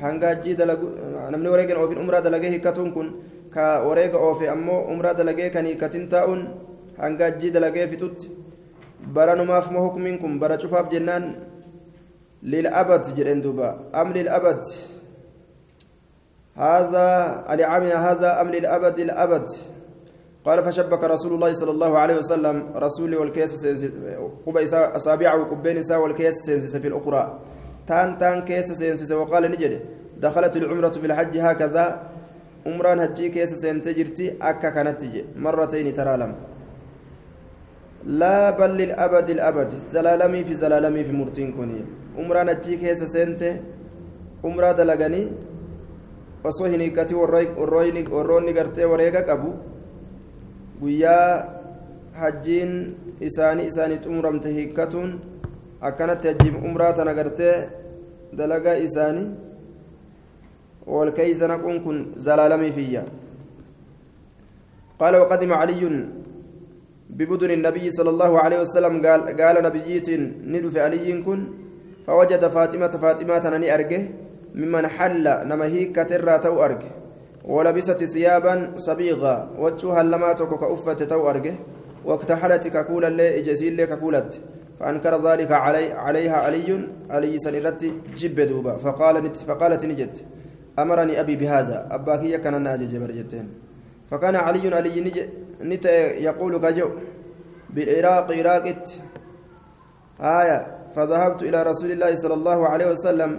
hanga 0.00 0.26
hajjii 0.28 0.56
dalagu 0.56 0.88
namni 1.30 1.48
wareega 1.48 1.74
hin 1.74 1.82
oofin 1.82 1.98
umraa 1.98 2.22
dalagee 2.24 2.50
hiikkatuun 2.50 2.92
kun 2.92 3.12
ka 3.56 3.66
wareega 3.88 4.18
oofe 4.28 4.46
ammoo 4.54 4.80
umraa 4.94 5.16
dalagee 5.20 5.50
kan 5.56 5.68
hiikkatin 5.70 6.08
taa'uun 6.14 6.46
hanga 7.02 7.30
hajjii 7.30 7.52
dalagee 7.58 7.90
fixutti 7.92 8.32
baranumaaf 9.18 9.70
moo 9.74 9.84
hukumiin 9.88 10.18
kun 10.22 10.40
bara 10.44 10.62
cufaaf 10.62 10.88
jennaan 10.94 11.26
للأبد 12.42 13.14
جرين 13.16 13.40
دوبا 13.40 13.68
أم 13.94 14.12
للأبد 14.12 14.62
هذا 16.56 17.06
العامل 17.50 17.92
هذا 17.92 18.40
أم 18.40 18.50
للأبد 18.50 18.98
الأبد 18.98 19.46
قال 20.44 20.64
فشبك 20.64 21.04
رسول 21.04 21.32
الله 21.34 21.52
صلى 21.52 21.70
الله 21.70 21.98
عليه 21.98 22.16
وسلم 22.16 22.56
رسولي 22.76 23.16
والكيس 23.16 23.66
قبى 24.46 24.64
أصابعه 24.72 25.44
قبين 25.44 25.82
سا 25.82 25.96
والكيس 25.96 26.34
سينسس 26.34 26.76
في 26.76 26.88
الأخرى 26.88 27.40
تان 27.86 28.18
تان 28.18 28.44
كيس 28.44 28.72
سينسس 28.72 29.12
وقال 29.12 29.50
نجد 29.50 29.80
دخلت 30.16 30.56
العمرة 30.56 30.88
في 31.02 31.06
الحج 31.06 31.38
هكذا 31.38 31.84
هجي 33.04 33.28
كيس 33.34 33.52
سينتجرتي 33.62 34.26
أكا 34.42 34.70
كانت 34.74 35.00
تجي 35.00 35.22
مرتين 35.44 35.88
ترى 35.94 36.14
لم 36.20 36.32
لا 38.20 38.50
بل 38.58 38.70
للأبد 38.80 39.28
الأبد 39.36 39.70
زلالمي 39.94 40.40
في 40.44 40.54
زلالمي 40.62 41.02
في 41.04 41.12
مرتين 41.20 41.48
كوني 41.56 41.80
عمران 42.18 42.48
هجي 42.48 42.76
كيس 42.76 43.00
سينتي 43.14 43.50
عمرة 44.44 44.72
دلغني 44.78 45.22
osoo 46.48 46.68
hin 46.70 46.80
hiikkati 46.80 47.14
warroonni 47.14 48.52
gartee 48.58 48.86
wareega 48.92 49.22
qabu 49.28 49.48
guyyaa 50.80 51.44
hajjiin 52.20 52.74
isaanii 53.28 53.66
isaanii 53.70 53.98
xumuramte 54.04 54.52
hiikkatuun 54.58 55.10
akkanatti 55.88 56.28
hajjiif 56.28 56.56
umraa 56.68 56.92
tana 56.98 57.14
gartee 57.18 57.56
dalagaa 58.40 58.76
isaanii 58.88 59.26
wal 60.86 61.12
keeysa 61.12 61.48
naquun 61.48 61.82
kun 61.84 61.96
zalaalamiifiyya 62.16 63.04
قال 65.00 65.16
وقدم 65.16 65.52
علي 65.52 65.82
ببدن 67.10 67.50
النبي 67.50 67.90
صلى 67.90 68.10
الله 68.10 68.32
عليه 68.40 68.58
وسلم 68.60 68.94
قال 69.06 69.20
قال 69.40 69.56
نبييت 69.68 70.08
ندف 70.52 70.76
علي 70.76 71.22
كن 71.22 71.40
فوجد 72.06 72.42
فاطمة 72.48 72.92
فاطمة 73.04 73.44
نني 73.52 73.74
أرجه 73.74 74.02
ممن 74.54 74.86
حل 74.86 75.24
نما 75.48 75.66
هيك 75.74 75.96
ترى 76.08 76.38
تو 76.38 76.64
أرجه 76.64 76.90
ولبست 77.44 78.04
ثيابا 78.04 78.54
صبيغا 78.76 79.36
وجهها 79.58 80.02
لما 80.02 80.32
تكوك 80.32 80.62
أفت 80.62 81.02
تو 81.02 81.28
أرجه 81.30 81.54
واكتحلت 82.04 82.68
ككولا 82.68 83.10
لي 83.18 83.38
إجزيل 83.38 83.72
لي 83.78 83.86
ككولت 83.86 84.32
فأنكر 84.80 85.14
ذلك 85.28 85.50
علي 85.52 85.92
عليها 85.92 86.36
علي 86.46 86.68
علي 87.10 87.38
سنرت 87.38 87.82
جب 88.16 88.40
دوبا 88.40 88.76
فقال 88.76 89.14
فقالت 89.48 89.84
نجت. 89.90 90.16
أمرني 90.78 91.20
أبي 91.20 91.36
بهذا 91.36 91.88
أباكي 91.90 92.38
كان 92.38 92.62
ناجي 92.62 92.86
جبر 92.86 93.10
جتين 93.10 93.46
فكان 94.10 94.36
علي 94.36 94.74
علي 94.74 94.96
نت 95.60 95.86
يقول 96.26 96.52
كجو 96.64 96.90
بالعراق 97.74 98.28
عراقت 98.32 98.84
آية 100.20 100.58
فذهبت 100.94 101.40
إلى 101.42 101.58
رسول 101.62 101.90
الله 101.90 102.14
صلى 102.14 102.34
الله 102.34 102.68
عليه 102.68 102.88
وسلم 102.92 103.30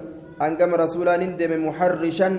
أنقم 0.42 0.72
رسولا 0.76 1.18
ندم 1.18 1.52
محرشا 1.68 2.30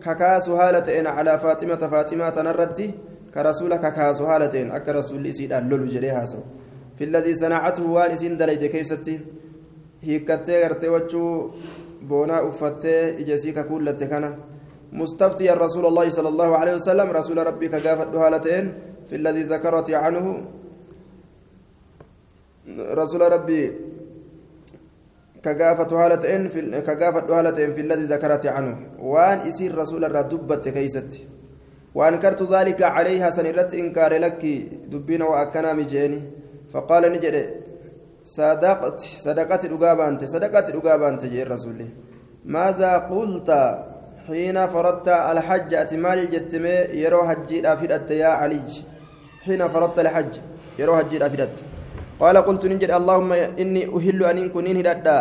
kakaasu 0.00 0.56
haala 0.56 0.82
ta'een 0.82 1.08
calaa 1.16 1.38
faaximata 1.38 1.88
faaximaa 1.88 2.30
tanarratti 2.38 2.94
ka 3.34 3.42
rasuula 3.42 3.78
kakaasu 3.78 4.26
haala 4.26 4.48
ta'een 4.48 4.72
akka 4.78 4.92
rasuulli 4.92 5.32
isiidhaan 5.34 5.70
lolu 5.70 5.86
jedhee 5.94 6.14
haasawu 6.18 6.44
filladii 6.98 7.36
sanaacatuhu 7.42 7.94
waan 7.94 8.12
isiin 8.16 8.38
dalayde 8.38 8.68
keeysatti 8.74 9.14
hiikkattee 10.06 10.60
boonaa 12.08 12.42
uffattee 12.48 13.16
ijasii 13.22 13.52
kakuullatte 13.52 14.06
kana 14.06 14.30
مستفتيا 14.92 15.54
رسول 15.54 15.86
الله 15.86 16.08
صلى 16.08 16.28
الله 16.28 16.50
عليه 16.56 16.74
وسلم 16.74 17.08
رسول 17.10 17.46
ربي 17.46 17.68
كجافة 17.68 18.26
هالتين 18.26 18.64
في 19.10 19.14
الذي 19.16 19.42
ذكرت 19.42 19.90
عنه. 19.90 20.26
رسول 23.00 23.22
ربي 23.32 23.62
كجافة 25.42 25.90
هالتين 26.00 26.42
في 26.48 26.60
كجافة 26.86 27.26
هالتين 27.38 27.72
في 27.72 27.80
الذي 27.80 28.04
ذكرت 28.14 28.46
عنه. 28.46 28.76
وان 29.02 29.46
يصير 29.46 29.74
رسول 29.74 30.04
الله 30.04 30.22
دبت 30.32 30.68
كيست. 30.68 31.12
وانكرت 31.94 32.42
ذلك 32.54 32.82
عليها 32.82 33.30
سنرت 33.30 33.74
إنكار 33.74 34.12
لك 34.24 34.42
دبين 34.92 35.22
واكنا 35.22 35.72
مجيني 35.72 36.20
فقال 36.72 37.02
نجد 37.12 37.36
صدقت 38.26 39.00
صدقت 39.00 39.62
الأجابانت 39.64 40.20
صدقت 40.24 40.66
الأجابانت 40.70 41.22
جي 41.32 41.42
الرسول. 41.42 41.78
ماذا 42.44 42.92
قلت 43.12 43.50
حين 44.26 44.56
فرضت 44.66 45.08
الحج؟ 45.08 45.70
أتمال 45.74 46.18
جتمي 46.30 46.76
يرو 47.02 47.20
حجي 47.28 47.56
أفيدت 47.72 48.10
يا 48.10 48.30
علي. 48.40 48.66
حين 49.46 49.62
فرضت 49.68 49.98
الحج 50.04 50.32
يرو 50.80 50.92
حجي 50.98 51.16
أفيدت 51.26 51.56
قال 52.20 52.36
قلت 52.48 52.62
نجد 52.72 52.90
اللهم 52.98 53.32
إني 53.62 53.82
أهل 53.96 54.20
أن 54.30 54.48
كنين 54.54 54.76
هددا 54.80 55.18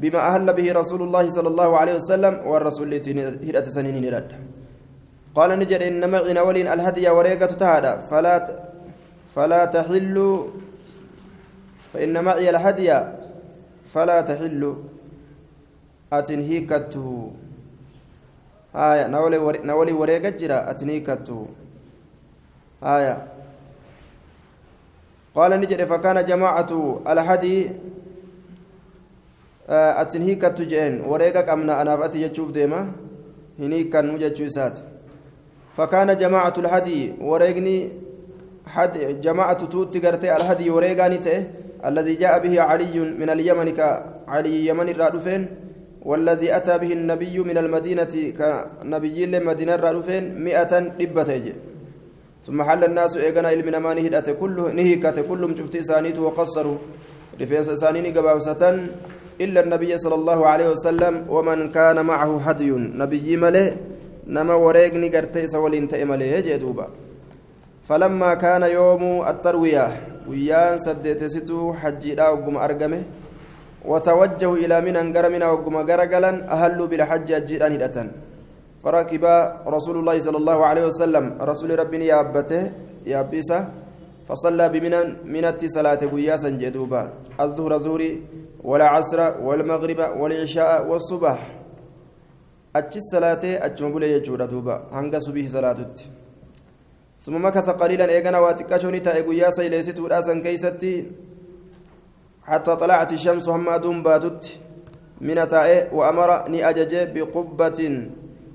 بما 0.00 0.20
أهل 0.30 0.46
به 0.58 0.66
رسول 0.80 1.00
الله 1.06 1.24
صلى 1.36 1.48
الله 1.52 1.70
عليه 1.80 1.94
وسلم 2.00 2.34
والرسول 2.50 2.90
هدت 3.48 3.66
سنين 3.76 4.04
هددا 4.04 4.38
قال 5.38 5.50
نجد 5.60 5.82
إن 5.90 6.02
معنا 6.10 6.40
ولين 6.42 6.66
الهدي 6.74 7.06
وريقة 7.16 7.52
تهدى 7.62 7.92
فلا 8.10 8.36
فلا 9.34 9.62
تحل 9.64 10.16
فإن 11.92 12.24
معي 12.24 12.50
الهدي 12.50 12.90
فلا 13.84 14.20
تحل. 14.20 14.76
أتنهيكته 16.12 17.30
آية 18.74 19.06
نولي 19.62 19.92
وريقة 19.92 20.28
جرا 20.30 20.70
أتنهيكته 20.70 21.46
آية. 22.82 23.26
قال 25.34 25.60
نجد 25.60 25.84
فكان 25.84 26.26
جماعة 26.26 27.00
الهدي 27.06 27.70
أتنهيكة 29.68 30.58
جين 30.64 31.00
وريقك 31.00 31.48
أمنا 31.48 31.82
أنا 31.82 31.96
فأتي 31.96 32.22
يجوف 32.22 32.50
ديما. 32.50 32.92
هنيكا 33.58 34.48
سات. 34.48 34.78
فكان 35.76 36.16
جماعة 36.16 36.54
الهدي 36.58 37.14
وريقني 37.20 37.92
حد 38.66 38.98
جماعة 39.22 39.66
توت 39.66 39.96
قرتي 40.06 40.36
الهدي 40.36 40.70
وريقاني 40.70 41.18
الذي 41.88 42.14
جاء 42.14 42.34
به 42.44 42.60
علي 42.60 42.96
من 43.20 43.30
اليمن 43.30 43.68
كعلي 43.80 44.66
يمن 44.66 44.88
الرادفين 44.88 45.42
والذي 46.02 46.56
أتى 46.56 46.78
به 46.78 46.92
النبي 46.92 47.38
من 47.38 47.58
المدينة 47.58 48.14
كنبي 48.38 49.24
المدينة 49.24 49.74
الرادفين 49.74 50.24
مئة 50.44 50.72
دبة 51.00 51.30
ثم 52.46 52.62
حل 52.62 52.84
الناس 52.84 53.16
إيقنا 53.16 53.52
إلمنا 53.52 53.78
ما 53.78 53.94
نهدأت 53.94 54.30
كله 54.40 54.72
نهيكت 54.72 55.20
كلهم 55.28 55.52
شفت 55.56 55.76
سانيت 55.76 56.18
وقصروا. 56.18 56.78
رفينس 57.40 57.70
سانين 57.82 58.06
قباوسة 58.16 58.62
إلا 59.40 59.60
النبي 59.64 59.92
صلى 59.98 60.14
الله 60.14 60.46
عليه 60.46 60.68
وسلم 60.70 61.14
ومن 61.28 61.58
كان 61.76 61.98
معه 62.06 62.30
هدي. 62.46 62.70
نبي 63.02 63.36
ملئ 63.36 63.68
نما 64.26 64.54
وريقني 64.54 65.08
قرتيس 65.16 65.54
ولين 65.54 65.88
تئملي 65.88 66.42
جدوبا 66.42 66.86
فلما 67.90 68.34
كان 68.34 68.62
يوم 68.62 69.02
التروية 69.30 69.86
ويان 70.30 70.78
سديتستو 70.78 71.74
حجي 71.80 72.14
لا 72.14 72.26
وقم 72.30 72.56
أرقمه 72.66 73.02
وتوجهوا 73.90 74.56
إلى 74.62 74.76
من 74.86 74.94
أنقر 75.02 75.24
من 75.34 75.42
وقم 75.42 75.74
قرقلا 75.88 76.30
أهلوا 76.54 76.86
بالحج 76.90 77.28
أجيران 77.32 77.72
هدأة 77.74 77.96
فركب 78.82 79.24
رسول 79.76 79.96
الله 80.00 80.16
صلى 80.26 80.38
الله 80.42 80.58
عليه 80.70 80.84
وسلم 80.90 81.24
رسول 81.50 81.70
ربي 81.78 82.06
يا 82.06 82.16
أبته 82.22 82.62
يا 83.10 83.20
أبيسه 83.20 83.60
فصلى 84.28 84.66
بمن 84.74 84.94
من 85.32 85.44
صلاة 85.76 86.02
قياسا 86.12 86.50
جدوبا. 86.62 87.02
الظهر 87.40 87.72
زوري 87.78 88.10
والعصر 88.68 89.20
والمغرب 89.46 90.00
والعشاء 90.20 90.86
والصبح 90.88 91.38
أتش 92.76 92.96
الصلاة 93.02 93.44
أتش 93.66 93.82
مبولي 93.82 94.12
يجود 94.12 94.42
دوبا. 94.52 94.76
هنگا 94.96 95.18
صبح 95.18 95.46
صلاة 95.56 95.78
ثم 97.20 97.44
مكث 97.44 97.70
قليلا 97.70 98.08
إيغانا 98.08 98.38
واتكاشوني 98.38 99.00
تأي 99.00 99.20
قياسا 99.28 99.62
إليستو 99.66 100.06
راسا 100.06 100.34
كيستي 100.44 100.94
حتى 102.48 102.76
طلعت 102.76 103.12
الشمس 103.12 103.48
هم 103.48 103.68
أدوم 103.68 104.02
باتت 104.02 104.60
من 105.20 105.48
تأي 105.48 105.88
وأمر 105.92 106.48
ني 106.48 106.68
أججي 106.68 107.04
بقبة 107.14 107.80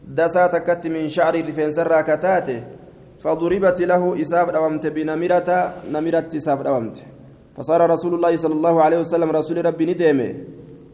دسا 0.08 0.48
تكت 0.48 0.88
من 0.88 1.10
شعر 1.10 1.36
رفين 1.48 1.72
سرا 1.72 2.02
كتاته. 2.02 2.64
فضربت 3.20 3.82
له 3.82 4.22
إساف 4.22 4.50
دوامت 4.50 4.88
بنمرة 4.88 5.50
نمرة 5.94 6.30
إساف 6.36 6.62
دوامت. 6.62 6.98
فصار 7.58 7.90
رسول 7.90 8.14
الله 8.14 8.36
صلى 8.36 8.54
الله 8.54 8.76
عليه 8.84 9.00
وسلم 9.00 9.30
رسول 9.32 9.66
ربي 9.66 9.86
ندمه 9.86 10.30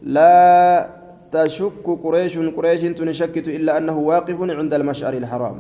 لا 0.02 0.90
تشك 1.32 1.88
قريش 2.04 2.38
قريش 2.58 2.82
تنشكت 2.82 3.48
إلا 3.48 3.78
أنه 3.78 3.98
واقف 3.98 4.38
عند 4.42 4.74
المشعر 4.74 5.14
الحرام. 5.14 5.58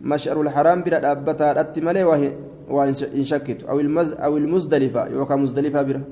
مشعر 0.00 0.40
الحرام 0.40 0.82
بلا 0.82 1.12
أبتا 1.12 1.60
أتملي 1.60 2.04
وإن 2.68 2.92
شكت 3.22 3.64
أو 3.64 3.80
المز 3.80 4.12
أو 4.12 4.36
المزدلفة. 4.36 5.06
يوكا 5.06 5.36
مزدلفة 5.36 5.82
بلا. 5.82 6.02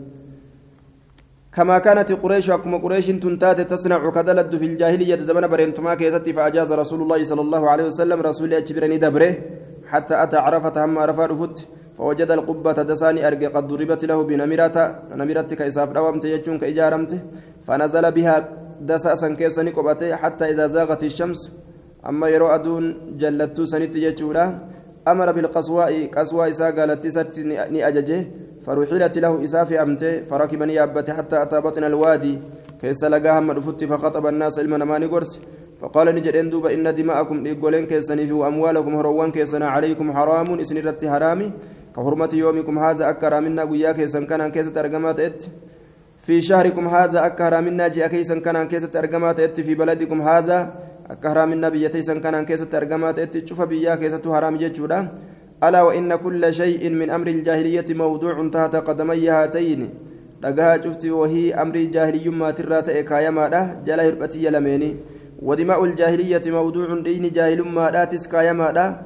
كما 1.55 1.79
كانت 1.79 2.13
قريش 2.13 2.51
أكما 2.51 2.79
قريش 2.79 3.07
تنتات 3.07 3.61
تصنع 3.61 4.11
كدلد 4.11 4.57
في 4.57 4.67
الجاهلية 4.67 5.17
زمن 5.17 5.47
برينتما 5.47 5.95
كيستي 5.95 6.33
فأجاز 6.33 6.73
رسول 6.73 7.03
الله 7.03 7.25
صلى 7.25 7.41
الله 7.41 7.71
عليه 7.71 7.85
وسلم 7.85 8.21
رسول 8.21 8.55
أجبرني 8.55 8.99
دبره 8.99 9.33
حتى 9.87 10.23
أتى 10.23 10.37
عرفة 10.37 10.85
هم 10.85 10.99
عرفة 10.99 11.27
رفت. 11.27 11.69
فوجد 11.99 12.31
القبة 12.31 12.73
دساني 12.73 13.27
أرجع 13.27 13.49
قد 13.49 13.67
ضربت 13.69 14.05
له 14.05 14.19
بنمرة 14.25 15.03
نمرة 15.15 15.51
كإساف 15.59 15.89
رومت 15.97 16.25
يجون 16.25 16.59
كإجارمت. 16.59 17.13
فنزل 17.67 18.13
بها 18.13 18.49
دساسا 18.81 19.29
كيسني 19.35 19.71
قبته 19.71 20.17
حتى 20.17 20.45
إذا 20.51 20.67
زاغت 20.67 21.05
الشمس 21.05 21.41
أما 22.09 22.29
يرو 22.29 22.47
أدون 22.47 22.85
جلتو 23.21 23.65
سنت 23.65 23.97
يجورا 23.97 24.47
أمر 25.09 25.29
بالقصواء 25.33 25.93
قصواء 26.17 26.51
إسا 26.51 26.71
قالت 26.77 27.07
ست 27.07 27.39
ني 27.73 27.81
أججه 27.89 28.21
فرحلت 28.65 29.15
له 29.25 29.33
إساف 29.45 29.73
أمته 29.73 30.13
فركبني 30.29 30.83
أبته 30.83 31.13
حتى 31.19 31.37
أتى 31.43 31.61
بطن 31.61 31.85
الوادي 31.85 32.35
كيس 32.81 33.05
لقاها 33.13 33.41
مدفت 33.41 33.85
فخطب 33.91 34.27
الناس 34.27 34.59
علما 34.59 34.85
ماني 34.91 35.07
قرس 35.07 35.33
فقال 35.81 36.07
نجد 36.15 36.37
دوبا 36.51 36.75
إن 36.75 36.87
دماءكم 36.95 37.37
إيقولين 37.47 37.87
كيسني 37.87 38.33
وأموالكم 38.33 38.93
هروان 38.99 39.31
كيسنا 39.37 39.67
عليكم 39.75 40.07
حرام 40.17 40.49
إسن 40.61 40.77
رت 40.87 41.03
حرامي 41.13 41.49
كحرمة 41.97 42.33
يومكم 42.33 42.79
هذا 42.79 43.11
أكرا 43.11 43.41
منا 43.41 43.65
قيا 43.71 43.93
كيسن 43.93 44.25
كان 44.27 44.51
كيسة 44.55 44.81
أرقمات 44.81 45.21
إت. 45.21 45.41
في 46.25 46.43
شهركم 46.43 46.89
هذا 46.89 47.27
أكرا 47.27 47.61
منا 47.61 47.89
جاء 47.89 48.09
كيسن 48.09 48.41
كان 48.41 48.69
كيسة 48.69 48.93
أرقمات 48.99 49.41
إت. 49.41 49.61
في 49.61 49.75
بلدكم 49.75 50.23
هذا 50.23 50.59
أكرا 51.11 51.45
منا 51.45 51.69
بيتيسن 51.69 52.21
كان 52.21 52.45
كيسة 52.45 52.69
أرقمات 52.77 53.19
إت 53.19 53.49
شوف 53.49 53.61
بيا 53.63 53.95
كيسة 53.95 54.25
حرام 54.35 54.57
جتشودا 54.57 55.09
ألا 55.65 55.83
وإن 55.83 56.15
كل 56.15 56.43
شيء 56.55 56.91
من 56.91 57.11
أمر 57.11 57.27
الجاهلية 57.27 57.89
موضوع 57.91 58.49
تحت 58.49 58.77
قدمي 58.77 59.29
هاتين 59.29 59.83
dhagahaa 60.45 60.79
cufti 60.85 61.11
wahii 61.11 61.53
amrii 61.63 61.87
jaahilyummaatirraa 61.93 62.83
ta'e 62.89 63.03
kaayamaadha 63.11 63.61
jala 63.85 64.03
hirphatii 64.03 64.51
lameeni 64.57 64.97
ودماء 65.43 65.85
الجاهلية 65.85 66.43
موضوع 66.47 67.01
دين 67.01 67.33
جاهل 67.33 67.63
ما 67.63 67.91
لا 67.91 68.05
تسكايما 68.05 69.01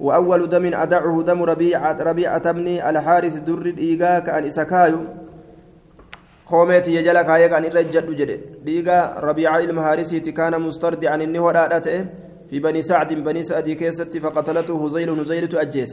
وأول 0.00 0.48
دم 0.48 0.74
أدعه 0.74 1.22
دم 1.22 1.42
ربيعة 1.42 1.98
ربيعة 2.02 2.52
بن 2.52 2.66
الحارث 2.66 3.36
در 3.38 3.66
قومت 6.50 6.86
يجلا 6.96 7.22
كايا 7.28 7.46
كان 7.52 7.64
الرجل 7.64 8.16
جدي 8.18 8.36
ديغا 8.66 8.98
ربيعة 9.28 9.58
المهارسي 9.68 10.20
كان 10.38 10.54
مستردعا 10.66 11.16
إنه 11.26 11.44
رأته 11.50 11.96
في 12.48 12.56
بني 12.64 12.82
سعد 12.82 13.10
بني 13.26 13.42
سعد 13.42 13.68
كيست 13.80 14.12
فقتلته 14.24 14.74
هزيل 14.84 15.10
هزيل 15.20 15.44
تأجيس 15.52 15.92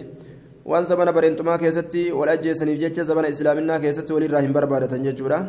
وان 0.69 0.83
زمن 0.89 1.09
برنتما 1.15 1.55
كيستي 1.61 2.11
والأجيس 2.17 2.59
نفجج 2.67 2.97
زمن 3.09 3.25
إسلامنا 3.33 3.75
كيست 3.83 4.09
وللراهم 4.11 4.51
بربادة 4.55 4.93
ججورا 5.05 5.39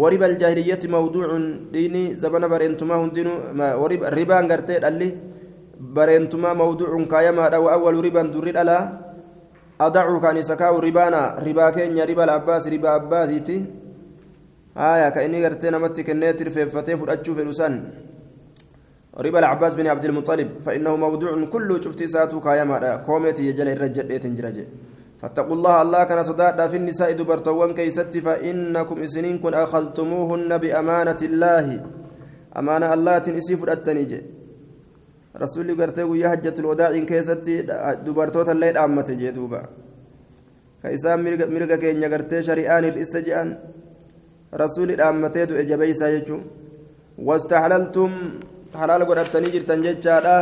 وربا 0.00 0.26
الجاهلية 0.26 0.82
موضوع 0.96 1.28
ديني 1.74 2.04
زمن 2.22 2.42
برنتما 2.52 2.94
هندينو 3.02 3.32
ربا 4.18 4.38
غرتي 4.50 4.76
دالي 4.84 5.08
برنتما 5.96 6.50
موضوع 6.62 6.90
كايما 7.12 7.44
أو 7.56 7.64
أول 7.76 7.94
ربا 8.06 8.22
در 8.34 8.46
ألا 8.62 8.78
أدعو 9.86 10.20
كان 10.24 10.42
سكاو 10.42 10.78
ربانا 10.86 11.22
ربا 11.46 11.66
كينيا 11.74 12.04
ربا 12.10 12.24
العباس 12.24 12.64
ربا 12.74 12.88
عباسيتي 12.96 13.58
آية 14.76 15.08
كأني 15.08 15.38
غرتي 15.44 15.70
نمت 15.70 16.00
كنيت 16.00 16.42
رفيفتي 16.42 16.96
فرأتشو 16.96 17.34
في 17.34 17.44
لسان 17.44 17.74
ربا 19.14 19.38
العباس 19.38 19.74
بن 19.74 19.86
عبد 19.86 20.04
المطلب 20.04 20.48
فإنه 20.66 20.96
موضوع 20.96 21.44
كله 21.44 21.80
شفتي 21.80 22.06
ساتو 22.06 22.40
كايما 22.40 22.96
كوميتي 23.06 23.42
يجل 23.48 23.68
الرجل 23.68 24.18
تنجرجي. 24.18 24.66
فاتقوا 25.22 25.56
الله 25.56 25.82
الله 25.82 26.04
كان 26.04 26.22
صدادا 26.22 26.66
في 26.66 26.76
النساء 26.76 27.12
دبرتوان 27.12 27.74
كيست 27.74 28.18
فإنكم 28.18 28.98
إسنين 29.06 29.38
كن 29.38 29.54
أخذتموهن 29.54 30.50
بأمانة 30.58 31.20
الله. 31.22 31.66
أمانة 32.58 32.94
الله 32.94 33.18
تنسي 33.18 33.56
فرأتني 33.56 34.22
رسول 35.42 35.68
قرتي 35.80 36.02
يا 36.18 36.28
حجة 36.28 36.54
الوداع 36.58 36.98
كيست 37.10 37.46
دبرتوتا 38.06 38.52
الليل 38.52 38.76
أمت 38.76 39.10
جدوبا 39.10 39.62
كيسان 40.82 41.18
مرقا 41.54 41.76
كينيا 41.82 42.08
قرتي 42.12 42.42
شريان 42.42 42.84
الإستجان. 42.84 43.48
رسول 44.62 45.00
أمتي 45.00 45.44
دو 45.48 45.54
إجابيسا 45.62 46.08
يجو. 46.14 46.38
واستحللتم 47.18 48.10
حلال 48.80 49.02
قرأتني 49.08 49.48
جرتن 49.54 49.82
ججالا 49.86 50.36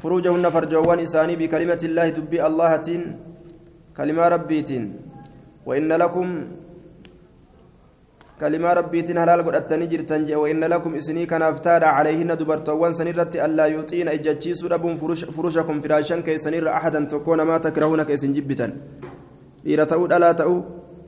فروجهن 0.00 0.44
فرجوان 0.54 0.98
إساني 1.06 1.34
بكلمة 1.40 1.82
الله 1.88 2.06
دبي 2.16 2.38
الله 2.48 2.72
تين 2.86 3.02
كلمة 3.96 4.24
ربيتين. 4.34 4.84
وإن 5.68 5.90
لكم 6.02 6.28
كلمة 8.40 8.70
ربيتين 8.78 9.18
هلال 9.22 9.40
قد 9.46 9.54
أتني 9.54 9.86
جرتن 9.92 10.20
وإن 10.42 10.62
لكم 10.72 10.90
إسني 11.00 11.26
كان 11.30 11.42
أفتار 11.42 11.82
عليهن 11.96 12.30
دبرتوان 12.40 12.92
سنرت 12.98 13.36
ألا 13.46 13.66
يطين 13.76 14.08
إجتشيس 14.08 14.60
ربهم 14.72 14.94
فروش 15.00 15.20
فرشكم 15.36 15.76
فراشا 15.80 16.16
كي 16.26 16.36
سنر 16.44 16.66
أحدا 16.78 17.00
تكون 17.12 17.40
ما 17.48 17.56
تكرهون 17.64 18.00
كي 18.08 18.16
سنجبتا 18.22 18.66
تؤد 19.90 20.12
ألا 20.12 20.32
تؤ 20.32 20.52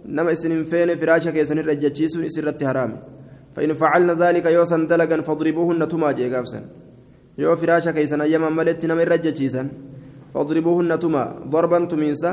نما 0.08 0.32
إسن 0.32 0.62
فين 0.70 0.94
فراشا 1.00 1.30
كي 1.30 1.44
سنر 1.44 1.70
إجتشيس 1.70 2.16
إسرت 2.16 2.64
حرام 2.64 2.92
فإن 3.54 3.72
فعلنا 3.72 4.14
ذلك 4.22 4.46
يوسا 4.56 4.76
دلقا 4.90 5.20
فاضربوهن 5.26 5.88
تما 5.88 6.12
جيغابسا 6.18 6.60
يو 7.38 7.56
فراشا 7.56 7.90
كي 7.96 8.06
سنيما 8.06 8.48
ملت 8.58 8.86
نما 8.86 9.02
إرجتشيسا 9.02 9.62
فاضربوهن 10.32 10.98
تما 11.02 11.22
ضربا 11.52 11.78
تمينسا 11.90 12.32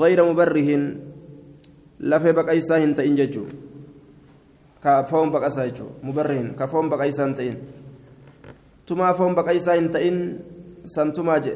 غير 0.00 0.18
مبره 0.30 0.68
لفي 2.00 2.32
بقيسا 2.38 2.76
هنت 2.84 2.98
إنججو 3.08 3.44
كفون 4.84 5.28
بقيسا 5.34 5.62
يجو 5.68 5.86
مبره 6.06 6.38
كفون 6.58 6.86
بقيسا 6.92 7.24
هنتين 7.24 7.56
تما 8.86 9.12
فون 9.18 9.32
بقيسا 9.38 9.72
هنتين 9.78 10.16
سنتما 10.94 11.38
جي 11.44 11.54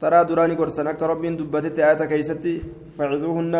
ترى 0.00 0.24
دراني 0.28 0.54
قرسن 0.60 0.86
أكا 0.86 1.06
ربين 1.06 1.36
دبتت 1.36 1.78
آيات 1.78 2.02
كيستي 2.10 2.54
فعذوهن 2.98 3.54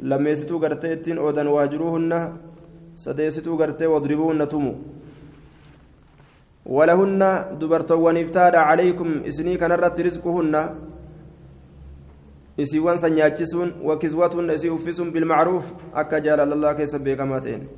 لما 0.00 0.30
يستو 0.30 0.58
قرتين 0.58 1.18
أودن 1.18 1.46
واجروهن 1.46 2.12
سديستو 2.96 3.56
قرتي 3.56 3.86
واضربوهن 3.86 4.48
تمو 4.48 4.74
ولهن 6.66 7.22
دبرتوان 7.60 8.16
افتاد 8.16 8.54
عليكم 8.54 9.08
إسني 9.28 9.56
كان 9.56 9.72
رزقهن 9.72 10.54
isiiwwan 12.56 12.98
san 12.98 13.12
nyaachisuun 13.12 13.72
wakiswatuun 13.84 14.50
isii 14.50 14.70
uffisuun 14.70 15.12
bilmacruuf 15.12 15.72
akka 15.94 16.20
jaalala 16.20 16.74
keessa 16.74 16.98
beekamaa 16.98 17.40
ta'een 17.40 17.68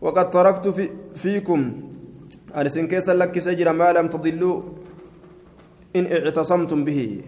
waqad 0.00 0.30
taraktu 0.32 0.72
fiikum 1.14 1.72
an 2.54 2.66
isin 2.66 2.88
keessa 2.88 3.14
lakkisee 3.14 3.54
jira 3.54 3.72
maa 3.72 3.92
lam 3.92 4.08
tadilluu 4.08 4.54
in 5.94 6.06
ictasamtum 6.06 6.84
bihi 6.84 7.24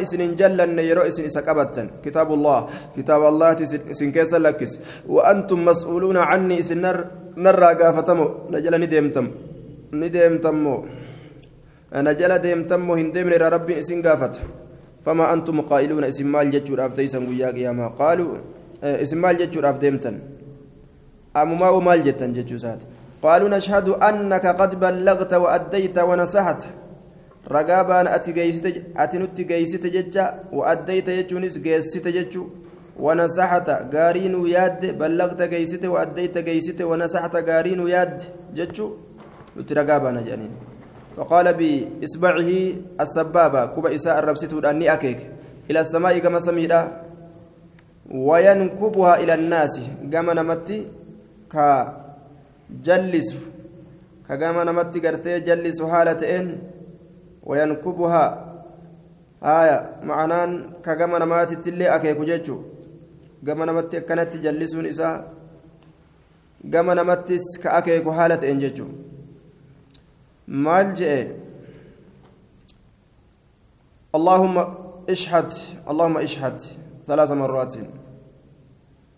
isin 0.00 0.20
hin 0.20 0.36
jallanne 0.36 0.82
yeroo 0.82 1.06
isin 1.06 1.26
isa 1.26 1.42
qabattan 1.42 1.90
kitaabullah 2.02 2.68
kitaaba 2.94 3.28
allaati 3.28 3.64
isin 3.90 4.12
keessa 4.12 4.38
lakkise 4.38 4.78
وأنتم 5.08 5.64
مسؤولون 5.64 6.16
عني 6.16 6.62
jala 8.64 8.78
ni 8.78 8.86
deemtam 8.86 9.28
ni 9.92 10.08
deemtammoo 10.10 10.84
na 12.02 12.14
jala 12.14 12.38
deemtammoo 12.38 12.94
hin 12.96 13.12
deemne 13.14 13.38
rabbiin 13.38 13.78
isin 13.78 14.02
gaafata 14.02 14.40
فما 15.04 15.32
أنتم 15.32 15.60
قائلون 15.60 16.04
اسم 16.04 16.26
مال 16.32 16.50
جتشور 16.50 16.86
أفتيسا 16.86 17.18
ويا 17.18 17.48
قياما 17.56 17.86
قالوا 18.00 18.32
اسم 18.82 19.18
مال 19.20 19.36
جتشور 19.38 19.70
أفتيمتن 19.70 20.16
أم 21.36 21.58
ما 21.60 21.78
مال 21.78 22.04
جتن 22.04 22.32
جتشوسات 22.32 22.80
قالوا 23.22 23.48
نشهد 23.48 23.88
أنك 23.88 24.46
قد 24.46 24.80
بلغت 24.80 25.32
وأديت 27.47 27.51
ونصحت 27.51 27.51
رقابان 27.51 28.07
أتي 28.07 28.31
جيست 28.31 28.65
أتي 28.97 29.17
نتي 29.17 29.43
جيست 29.43 29.83
جتشا 29.87 30.25
وأديت 30.53 31.09
جتشونس 31.09 31.57
جيست 31.57 32.07
جتشو 32.07 32.43
ونصحت 32.99 33.69
قارين 33.95 34.35
ياد 34.47 34.97
بلغت 34.97 35.41
جيست 35.41 35.85
وأديت 35.85 36.37
جيست 36.37 36.81
ونصحت 36.81 37.35
قارين 37.49 37.81
ياد 37.87 38.17
جتشو 38.57 38.87
نتي 39.57 39.73
رقابان 39.73 40.23
جانين 40.23 40.51
فقال 41.17 41.47
بإصبعه 41.59 42.49
السبابة 43.01 43.65
كوبا 43.65 43.95
إساء 43.95 44.19
الربسيتو 44.19 44.59
أني 44.59 44.93
أكيك 44.93 45.19
إلى 45.69 45.79
السماء 45.79 46.17
كما 46.19 46.39
سميدا 46.39 46.81
وينكبها 48.11 49.13
إلى 49.21 49.33
الناس 49.33 49.73
كما 50.13 50.33
نمتي 50.33 50.79
كجلس 51.53 53.29
كما 54.29 54.63
نمتي 54.63 54.99
قرتي 54.99 55.39
جلس 55.39 55.81
حالة 55.81 56.21
إن 56.37 56.45
وينكبها. 57.44 58.24
آية 59.44 59.78
معنان 60.02 60.50
كما 60.84 61.18
نماتي 61.18 61.56
تلي 61.56 61.86
أكيك 61.96 62.20
جيتشو. 62.20 62.58
كما 63.46 63.64
نمتي 63.64 64.00
كانت 64.00 64.36
جلسون 64.36 64.86
إساء 64.86 65.32
كما 66.72 66.94
نمتي 66.94 67.36
كأكيك 67.62 68.08
حالة 68.08 68.42
إن 68.50 68.58
جيتشو. 68.58 68.86
maal 70.48 70.92
je'e 70.96 71.44
اللهم 74.14 74.56
اشهد 75.08 75.52
اللهم 75.90 76.16
اشهد. 76.16 76.62
ثلاث 77.06 77.30
مرات. 77.30 77.74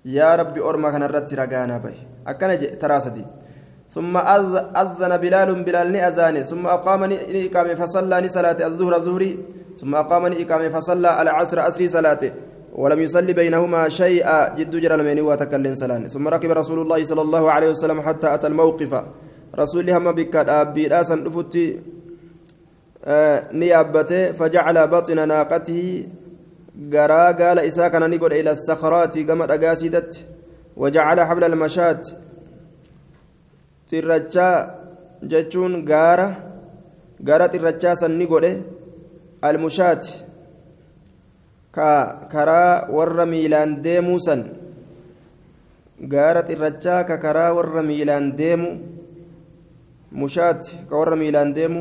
يا 0.04 0.34
ربي 0.34 0.60
أرمى 0.60 0.90
كان 0.90 1.02
الرت 1.02 1.34
رقانا 1.34 1.78
به 1.78 1.94
أكن 2.26 2.78
تراسدي. 2.78 3.24
ثم 3.96 4.14
أذن 4.82 5.12
بلال 5.24 5.48
بلال 5.66 5.96
أذاني 6.08 6.40
ثم 6.50 6.64
أقامني 6.76 7.16
إقامة 7.46 7.74
فصلى 7.80 8.28
صلاة 8.36 8.58
الظهر 8.68 8.94
ظهري 9.06 9.32
ثم 9.80 9.92
أقامني 10.02 10.34
إقامة 10.42 10.68
فصلى 10.68 11.10
العصر 11.22 11.58
أسري 11.68 11.88
صلاته 11.96 12.30
ولم 12.82 13.00
يصلي 13.00 13.32
بينهما 13.32 13.88
شيئا 13.88 14.38
جد 14.56 14.74
جرى 14.82 14.94
المين 14.94 15.20
وتكلم 15.20 15.74
سلاني. 15.74 16.08
ثم 16.14 16.28
ركب 16.28 16.50
رسول 16.60 16.78
الله 16.84 17.00
صلى 17.10 17.22
الله 17.26 17.44
عليه 17.54 17.68
وسلم 17.72 17.98
حتى 18.06 18.28
أتى 18.34 18.46
الموقف. 18.52 18.92
bikka 19.56 20.44
dhaabbiidhaa 20.44 21.04
san 21.04 21.24
dhufutti 21.24 21.80
ni 23.52 23.68
yaabbate 23.68 24.34
fajacala 24.34 24.86
baxina 24.86 25.26
naaqatihi 25.26 26.08
garaa 26.92 27.32
gaala 27.32 27.64
isaa 27.64 27.90
kana 27.90 28.08
ni 28.08 28.18
godhe 28.18 28.40
ila 28.40 28.56
sakraati 28.56 29.24
gama 29.24 29.46
dhagaasiidatti 29.46 30.26
wajacala 30.76 31.26
habla 31.26 31.46
almashaat 31.46 32.04
xirrachaa 33.90 34.56
jechuun 35.30 35.74
gaara 35.90 36.28
gaara 37.26 37.48
xirrachaa 37.52 37.94
san 38.00 38.12
ni 38.18 38.26
godhe 38.26 38.52
almushaati. 39.42 40.12
Ka 41.76 42.28
karaa 42.32 42.88
warra 42.96 43.26
miilaan 43.32 43.82
deemuu 43.84 44.18
san 44.26 44.42
gaara 46.12 46.42
xirrachaa 46.48 47.04
ka 47.08 47.16
karaa 47.18 47.54
warra 47.56 47.82
miilaan 47.82 48.36
deemu 48.36 48.70
mushaat 50.12 50.62
ka 50.88 50.94
warra 50.96 51.16
miilaan 51.16 51.54
deemu 51.54 51.80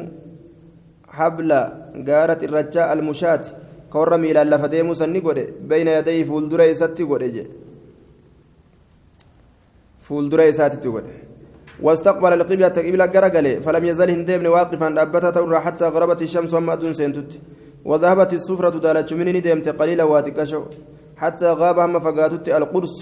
habla 1.18 1.60
gaara 2.08 2.36
xirrachaa 2.42 2.90
almushaat 2.94 3.44
ka 3.92 4.00
warra 4.00 4.18
miilaan 4.18 4.50
lafa 4.50 4.68
deemuu 4.74 4.96
sanni 4.96 5.22
godhe 5.22 5.46
bayna 5.70 5.92
yadayhi 5.98 6.26
fuuldura 6.26 6.66
isatti 6.74 7.04
godhe 7.12 7.30
je 7.36 7.44
fuuldura 10.08 10.48
isaatitti 10.54 10.90
godhe 10.96 11.14
واستقبل 11.82 12.34
القبلة 12.34 12.68
قبلة 12.68 13.06
جرجله 13.06 13.60
فلم 13.60 13.86
يزل 13.86 14.10
هندمن 14.12 14.48
واقفا 14.48 14.88
أبتا 15.02 15.30
تورا 15.30 15.60
حتى 15.60 15.86
غربت 15.86 16.22
الشمس 16.22 16.54
وما 16.54 16.74
أدون 16.74 16.94
سنتت 16.94 17.32
وذهبت 17.86 18.34
السفرة 18.34 18.76
دالت 18.80 19.14
من 19.14 19.28
ندمت 19.36 19.68
قليلا 19.70 20.04
واتكشو 20.04 20.64
حتى 21.18 21.48
غاب 21.60 21.80
هم 21.80 22.00
فقاتت 22.00 22.50
القرص 22.50 22.96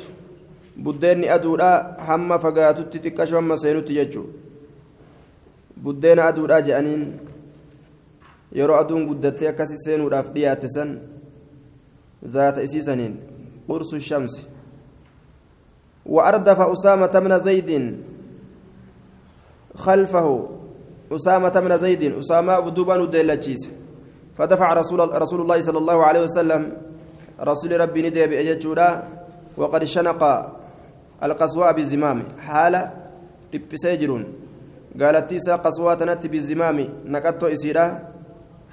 بدين 0.77 1.23
أدولا 1.23 1.71
هم 2.07 2.37
فقاتت 2.37 2.97
تكشو 2.97 3.37
هم 3.37 3.55
سينت 3.55 3.89
يجو 3.89 4.25
buddeena 5.83 6.25
aduudhaa 6.31 6.61
je'aniin 6.61 7.03
yeroo 8.57 8.75
aduun 8.77 9.07
guddattee 9.07 9.47
akkasi 9.49 9.77
seenuudhaaf 9.85 10.27
dhiyaate 10.35 10.69
san 10.75 10.91
zaata 12.35 12.61
isiisaniin 12.61 13.13
qursu 13.67 13.99
shamsi 13.99 14.41
وأردف 16.05 16.59
أسامة 16.59 17.13
بن 17.19 17.39
زيد. 17.39 17.69
خلفه 19.75 20.49
أسامة 21.11 21.49
بن 21.49 21.77
زيد 21.77 22.03
أسامة 22.03 22.59
بدوبان 22.59 23.01
وديلتشيس 23.01 23.69
فدفع 24.37 24.73
رسول 24.73 25.21
رسول 25.21 25.41
الله 25.41 25.61
صلى 25.61 25.77
الله 25.77 26.03
عليه 26.05 26.21
وسلم 26.23 26.73
رسول 27.41 27.79
ربي 27.79 28.01
ندي 28.01 28.27
بأججودا 28.27 29.03
وقد 29.57 29.83
شنق 29.83 30.51
القصواء 31.23 31.73
بالزمام 31.73 32.23
حال 32.39 32.89
لبسيجرون 33.53 34.43
gaalattii 34.97 35.35
isaa 35.35 35.57
qaswaa 35.57 35.95
tanatti 35.95 36.29
bizimaami 36.29 36.89
naqattoo 37.13 37.49
isiidha 37.49 37.85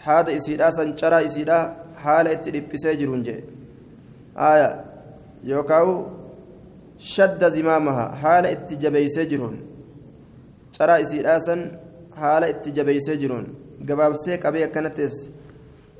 haada 0.04 0.32
isiidha 0.32 0.72
sancaraa 0.72 1.20
isiidha 1.28 1.76
haala 2.02 2.32
itti 2.32 2.50
dhiphisee 2.56 2.96
jiruun 2.96 3.22
jee 3.28 3.44
aya 4.36 4.68
yookaawu 5.52 5.94
shadda 6.98 7.50
zimaamaha 7.50 8.04
haala 10.80 10.80
itti 10.80 10.80
jabeeysee 10.80 10.80
jiruun 10.80 10.80
caraa 10.80 10.98
isiidha 10.98 11.40
san 11.40 11.60
haala 12.20 12.48
itti 12.48 12.72
jabeeysee 12.72 13.16
jiruun 13.16 13.46
gabaabsee 13.84 14.38
qabee 14.38 14.64
akkanattis 14.64 15.16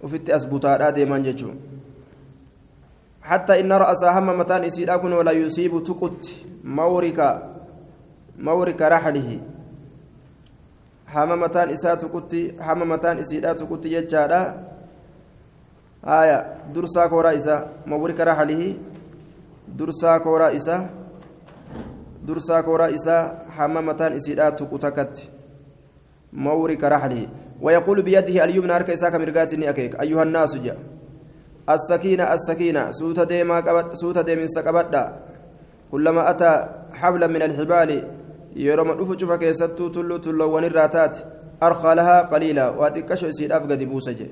ufitti 0.03 0.33
as 0.33 0.49
butaadhaa 0.49 0.93
deeman 0.93 1.23
jechuun 1.23 1.59
حتى 3.31 3.61
إن 3.61 3.73
رأسها 3.73 4.19
هم 4.19 4.27
متان 4.39 4.65
إسيدا 4.65 4.97
كن 4.97 5.13
ولا 5.13 5.33
يصيب 5.33 5.83
تقت 5.85 6.25
مورك 6.65 7.21
مورك 8.39 8.81
رحله 8.83 9.41
hama 11.11 11.37
mataan 11.37 11.71
isaa 11.75 11.97
tuqutti 11.97 12.55
hama 12.59 12.85
mataan 12.87 13.19
isiidhaa 13.19 13.55
tuqutti 13.55 13.91
jechaadha 13.91 14.55
haya 16.07 16.39
dursaa 16.75 17.09
kooraa 17.09 17.33
isaa 17.35 17.67
mawrika 17.87 18.25
raxalihi 18.25 18.69
dursaa 19.79 20.21
kooraa 20.21 20.51
isaa 20.51 20.81
isaa 22.95 23.35
hama 23.57 23.83
mataan 23.83 24.17
isiidhaa 24.17 24.53
tuqu 24.53 24.79
takkatti 24.79 25.31
mawrika 26.33 26.89
raxalihi 26.89 27.29
ويقول 27.63 28.03
بيده 28.03 28.45
اليمنى 28.45 28.77
أرك 28.77 28.91
إساك 28.91 29.15
مرقاتني 29.15 29.71
أكيك 29.71 30.01
أيها 30.01 30.23
الناس 30.23 30.57
جاء 30.57 30.79
السكينة 31.71 32.25
السكينة 32.35 32.91
سوت 32.91 33.21
ديما 33.21 33.61
قبد 33.61 33.95
سوت 33.95 34.19
ديم 34.19 34.47
سكبدا 34.47 35.05
كلما 35.93 36.31
أتى 36.31 36.53
حبلا 36.93 37.27
من 37.27 37.43
الحبال 37.43 37.91
yeroo 38.57 38.85
ma 38.85 38.95
dhufu 38.99 39.15
cufa 39.17 39.39
keessattuu 39.39 39.91
tulluu 39.95 40.19
tulloowwan 40.19 40.65
irraa 40.65 40.89
taate 40.89 41.21
arkaa 41.61 41.95
lahaa 41.95 42.25
qaliila 42.33 42.65
waa 42.81 42.91
xiqqasho 42.91 43.29
isiidhaaf 43.31 43.67
gadi 43.71 43.87
buusa 43.87 44.13
jee 44.19 44.31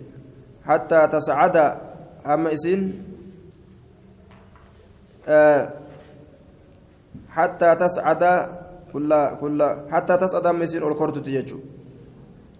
kulla 9.40 9.68
hattaa 9.90 10.18
tascada 10.18 10.48
hamma 10.48 10.64
isiin 10.64 10.82
ol 10.82 10.94
kortutti 10.94 11.30
jechuu 11.32 11.60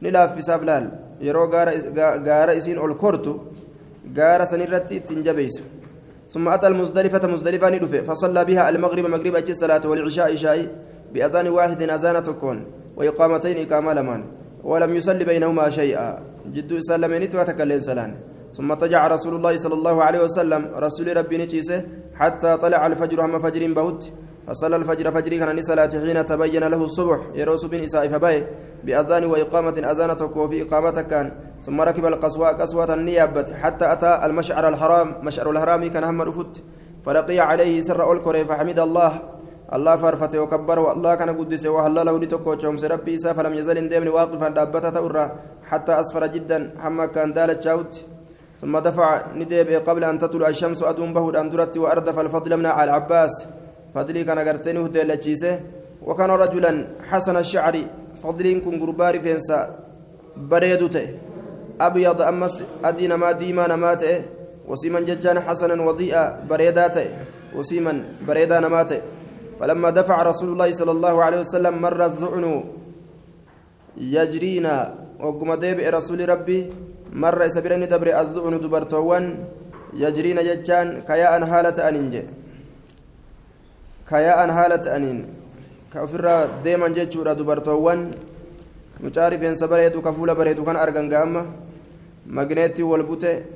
ni 0.03 0.11
laaffisaaf 0.11 0.63
laal 0.65 0.87
yeroo 1.21 1.49
gaara 1.49 2.53
isiin 2.61 2.79
ol 2.79 2.95
kortu 2.95 3.33
gaara 4.19 4.47
sanirratti 4.47 4.97
ittiin 4.97 5.23
jabeeysu 5.25 5.65
ثم 6.29 6.49
أتى 6.49 6.67
المزدلفة 6.67 7.29
مزدلفة 7.29 7.69
ندفع 7.71 8.01
فصلى 8.03 8.45
بها 8.45 8.69
المغرب 8.69 9.05
مغرب 9.07 9.35
أجل 9.35 9.51
الصلاة 9.51 9.81
والعشاء 9.91 10.33
عشاء 10.33 10.59
بأذان 11.13 11.49
واحد 11.49 11.83
أذان 11.83 12.23
تكون. 12.23 12.59
وإقامتين 12.97 13.59
إقامة 13.65 13.93
لمان. 13.95 14.25
ولم 14.65 14.95
يصلي 14.95 15.25
بينهما 15.25 15.71
شيئا. 15.71 16.09
جد 16.53 16.79
سلمين 16.81 17.23
وتكلم 17.33 17.79
سلام 17.79 18.11
ثم 18.57 18.75
تجع 18.75 19.07
رسول 19.09 19.35
الله 19.35 19.57
صلى 19.57 19.75
الله 19.75 19.97
عليه 20.05 20.21
وسلم. 20.29 20.63
رسول 20.77 21.17
ربي 21.17 21.37
نجيسه 21.39 21.79
حتى 22.21 22.57
طلع 22.57 22.87
الفجر 22.87 23.25
هم 23.25 23.39
فجر 23.39 23.73
بهت. 23.73 24.05
فصلى 24.49 24.77
الفجر 24.77 25.11
فجر 25.13 25.33
كان 25.37 25.63
صلاة 25.63 25.93
حين 25.93 26.25
تبين 26.25 26.65
له 26.65 26.85
الصبح. 26.85 27.21
يروس 27.35 27.65
بن 27.65 27.85
إساء 27.85 28.09
فباي 28.09 28.47
بأذان 28.85 29.25
وإقامة 29.25 29.77
أذان 29.91 30.17
تكو 30.17 30.49
في 30.49 30.63
إقامة 30.63 30.97
كان. 31.11 31.33
ثم 31.61 31.81
ركب 31.81 32.07
القصوى 32.07 32.49
قصوة 32.49 32.95
النيابة 32.95 33.55
حتى 33.55 33.93
أتى 33.93 34.21
المشعر 34.25 34.69
الحرام. 34.69 35.09
مشعر 35.23 35.51
الحرام 35.51 35.91
كان 35.91 36.05
هم 36.05 36.23
رفت. 36.23 36.65
فلقي 37.05 37.39
عليه 37.39 37.81
سر 37.81 38.03
أولكوري 38.03 38.45
فحمد 38.45 38.79
الله. 38.79 39.13
الله 39.69 39.97
فارفته 39.97 40.39
وكبره 40.41 40.93
الله 40.93 41.15
كان 41.15 41.31
قدس 41.37 41.67
وهلله 41.67 42.19
لتكو 42.19 42.59
شمس 42.59 42.85
ربي 42.85 43.15
إسا 43.15 43.33
فلم 43.33 43.53
يزل 43.55 43.89
ديمن 43.89 44.09
واقفا 44.09 44.49
دابتا 44.49 44.91
تورا. 44.91 45.25
حتى 45.69 45.93
أسفر 46.01 46.27
جدا 46.27 46.75
حما 46.81 47.07
كان 47.07 47.33
دالت 47.37 47.63
شاوت 47.63 48.05
ثم 48.61 48.79
دفع 48.79 49.37
ندب 49.37 49.71
قبل 49.85 50.05
أن 50.05 50.19
تطلع 50.19 50.49
الشمس 50.49 50.83
أدوم 50.83 51.13
به 51.13 51.41
أندرت 51.41 51.77
وأردف 51.77 52.19
الفضل 52.19 52.57
من 52.57 52.67
العباس. 52.67 53.58
فضلي 53.95 54.25
كان 54.25 54.39
قرتني 54.39 54.79
هدى 54.85 55.03
وكان 56.07 56.31
رجلا 56.31 56.73
حسن 57.11 57.37
الشعر 57.37 57.77
فضلين 58.23 58.61
كن 58.61 58.81
قربار 58.81 59.21
فينسا 59.21 59.61
بريدته 60.37 61.07
أبيض 61.81 62.21
أمس 62.23 62.63
أدين 62.85 63.15
ما 63.15 63.33
ديما 63.33 63.67
نماته 63.69 64.23
وسيما 64.69 65.01
ججان 65.01 65.41
حسنا 65.41 65.83
وضيئا 65.83 66.25
بريداته 66.51 67.07
وسيما 67.57 67.93
بريدا 68.29 68.61
نماته 68.61 69.01
فلما 69.61 69.91
دفع 69.91 70.17
رسول 70.23 70.49
الله 70.53 70.71
صلى 70.73 70.91
الله 70.91 71.15
عليه 71.25 71.41
وسلم 71.41 71.75
مر 71.83 72.01
الذعن 72.07 72.65
يجرينا 73.97 74.75
وقم 75.21 75.55
ديب 75.55 75.79
رسول 75.97 76.29
ربي 76.29 76.61
مر 77.13 77.41
سبرني 77.49 77.87
دبر 77.87 78.09
الذعن 78.21 78.55
دبرتوان 78.61 79.25
يجرينا 79.95 80.43
ججان 80.43 80.89
كياء 81.09 81.33
هالة 81.53 81.79
أنين 84.09 84.25
كياء 84.39 84.51
هالة 84.51 84.97
أنين 84.97 85.19
كأفر 85.93 86.25
ديما 86.65 86.89
ججورا 86.89 87.33
دبرتوان 87.33 88.01
mucaari 88.99 89.39
feensa 89.39 89.69
bareedu 89.69 90.03
ka 90.03 90.13
fuula 90.13 90.35
bareedu 90.35 90.65
kan 90.65 90.77
argan 90.77 91.09
ga'amma 91.09 91.47
magneetti 92.27 92.83
wal 92.83 93.05
bute 93.07 93.47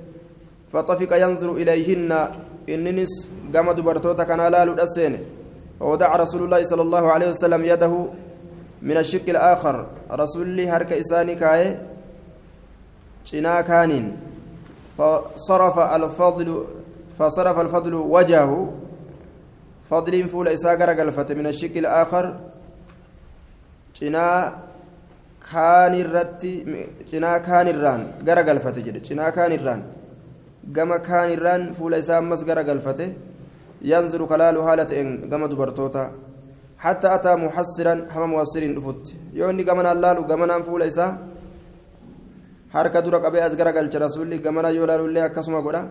faxafika 0.70 1.18
yanzuru 1.18 1.58
ilayhinna 1.58 2.30
inninis 2.66 3.28
gama 3.50 3.74
dubartoota 3.74 4.24
kanaa 4.24 4.50
laaluudha 4.50 4.86
seene 4.86 5.20
فوضع 5.82 6.16
رسول 6.16 6.42
الله 6.46 6.62
صلى 6.64 6.82
الله 6.82 7.04
عليه 7.12 7.28
وسلم 7.34 7.62
يده 7.64 7.94
من 8.82 8.96
الشق 8.96 9.26
الآخر 9.28 9.86
رسول 10.10 10.46
الله 10.46 10.76
هرك 10.76 10.92
إساني 10.92 11.34
كاي 11.34 11.78
جنا 13.26 13.60
كانين 13.60 14.06
فصرف 14.98 15.76
الفضل 15.78 16.48
فصرف 17.18 17.56
الفضل 17.60 17.94
وجهه 17.94 18.52
فضل 19.92 20.14
فول 20.32 20.46
إساقر 20.56 20.88
من 21.38 21.46
الشق 21.52 21.74
الآخر 21.84 22.24
جنا 23.98 24.26
kaanirratti 25.50 26.52
cinaa 27.10 27.38
kaanirraan 27.48 28.02
gara 28.26 28.42
galfate 28.48 28.80
jedhe 28.86 29.00
cinaa 29.08 29.30
kaanirraan 29.38 29.80
gama 30.76 30.96
kaanirraan 31.08 31.62
fuula 31.78 31.96
isaa 32.02 32.18
ammas 32.22 32.42
gara 32.48 32.62
galfate 32.68 33.06
yanzuru 33.92 34.24
kalaalu 34.32 34.60
haala 34.66 34.84
ta'een 34.90 35.10
gama 35.32 35.46
dubartoota 35.52 36.02
hatta 36.84 37.08
ataa 37.16 37.36
muhassiran 37.44 37.98
hama 38.14 38.26
muhassiriin 38.34 38.74
dhufutti 38.76 39.18
yoo 39.38 39.50
inni 39.52 39.64
gamanaan 39.70 39.98
laalu 40.04 40.22
gamanaan 40.30 40.62
fuula 40.68 40.86
isaa 40.92 41.10
harka 42.74 42.98
dura 43.04 43.18
qabee 43.24 43.42
as 43.48 43.54
gara 43.60 43.72
galcha 43.76 43.98
rasuulli 44.06 44.36
gamanaa 44.46 44.76
yoo 44.78 44.86
laalullee 44.90 45.24
akkasuma 45.28 45.60
godha 45.66 45.82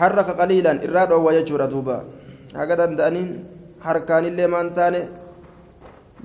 harraka 0.00 0.38
qaliilan 0.40 0.82
irraa 0.86 1.06
dhoowwa 1.10 1.36
jechuudha 1.38 1.66
duuba. 1.72 1.96
Haga 2.54 2.76
danda'aniin 2.80 3.28
harkaanillee 3.86 4.48
maan 4.54 4.72
taane 4.78 5.00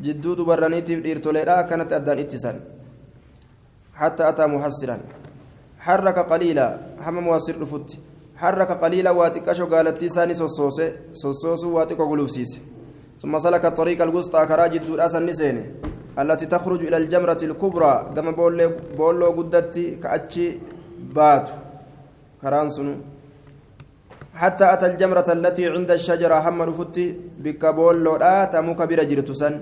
jidduu 0.05 0.37
dubarraniitiif 0.39 1.03
dhiirtoleedha 1.05 1.59
akkanatti 1.63 1.97
addaan 1.99 2.23
ittisan. 2.25 2.57
حتى 3.95 4.29
أتى 4.29 4.45
محسرا 4.47 4.97
حرك 5.79 6.17
قليلا 6.31 6.67
هم 7.05 7.15
مواسر 7.23 7.55
رفت 7.61 7.89
حرك 8.41 8.71
قليلا 8.83 9.11
واتكشو 9.11 9.65
قالت 9.73 9.99
تيساني 9.99 10.33
سوسوس 10.33 10.79
سوسوس 11.21 11.63
واتكو 11.63 12.03
قلوبسيس 12.11 12.51
ثم 13.21 13.33
سلك 13.39 13.65
الطريق 13.65 14.01
الوسطى 14.01 14.45
كراجد 14.49 14.81
دور 14.87 15.05
أسن 15.05 15.25
نسيني 15.25 15.63
التي 16.19 16.45
تخرج 16.45 16.81
إلى 16.87 16.97
الجمرة 16.97 17.41
الكبرى 17.43 17.93
كما 18.15 18.31
بولو 18.97 19.29
قدتي 19.37 19.85
كأتشي 20.03 20.45
بات 21.15 21.47
كران 22.41 22.69
سنو 22.75 22.93
حتى 24.35 24.65
أتى 24.73 24.85
الجمرة 24.91 25.29
التي 25.37 25.63
عند 25.73 25.91
الشجرة 25.91 26.37
هم 26.49 26.61
رفتي 26.61 27.05
بك 27.43 27.63
بولو 27.65 28.15
لا 28.23 28.45
تمك 28.53 28.79
برجرتسن 28.89 29.53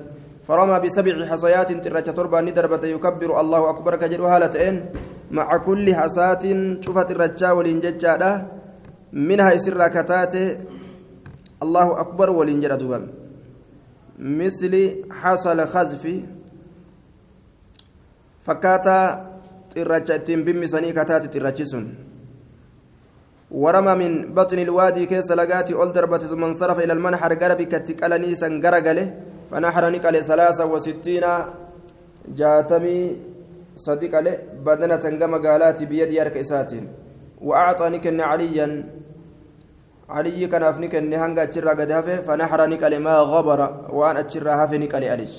فرمى 0.48 0.78
بسبع 0.84 1.16
حصيات 1.32 1.70
ترجة 1.86 2.12
تربة 2.18 2.42
ندربة 2.42 2.84
يكبر 2.96 3.32
الله 3.42 3.62
أكبر 3.70 3.94
كجر 4.02 4.22
هالتين 4.34 4.76
مع 5.32 5.58
كل 5.58 5.86
حصات 5.96 6.44
شوفت 6.84 7.10
الرجاء 7.12 7.52
والإنججة 7.58 8.46
منها 9.14 9.50
يسر 9.54 9.88
كتات 9.96 10.36
الله 11.64 11.88
أكبر 12.04 12.30
والإنجل 12.30 12.78
دوبا 12.78 13.00
مثل 14.20 14.74
حصل 15.22 15.68
خزف. 15.74 16.04
فكاتا 18.46 19.00
ترجة 19.76 20.28
بمسني 20.46 20.92
كتات 20.98 21.24
ورمى 23.54 23.94
من 24.02 24.34
بطن 24.34 24.60
الوادي 24.60 25.06
كيس 25.06 25.32
لقاتي 25.32 25.74
أول 25.74 25.94
دربة 25.94 26.18
ثم 26.18 26.44
انصرف 26.44 26.78
إلى 26.80 26.94
المنحر 26.94 27.34
قربي 27.34 27.66
كتكالني 27.66 28.36
سنقرقله 28.36 29.14
فنحر 29.52 29.84
نقل 29.96 30.16
ثلاثة 30.24 30.66
وستين 30.66 31.26
جاتمي 32.28 32.98
صديق 33.76 34.20
له 34.20 34.38
بدنة 34.66 35.04
قم 35.20 35.34
قالات 35.46 35.84
بيد 35.84 36.12
يرك 36.12 36.38
إساتين. 36.38 36.86
وأعطى 37.42 37.90
نكن 37.90 38.22
عليا. 38.22 38.68
علي 40.10 40.48
كان 40.48 40.64
أفنك 40.64 40.96
هنگا 40.96 41.44
أتشرى 41.44 41.70
قد 41.80 41.92
هفه. 41.92 42.18
فنحر 42.28 42.70
نقل 42.70 42.94
ما 43.00 43.16
غبر. 43.18 43.60
وأن 43.98 44.18
أتشرى 44.18 44.52
هفه 44.60 44.78
نقل 44.78 45.04
ألج 45.04 45.34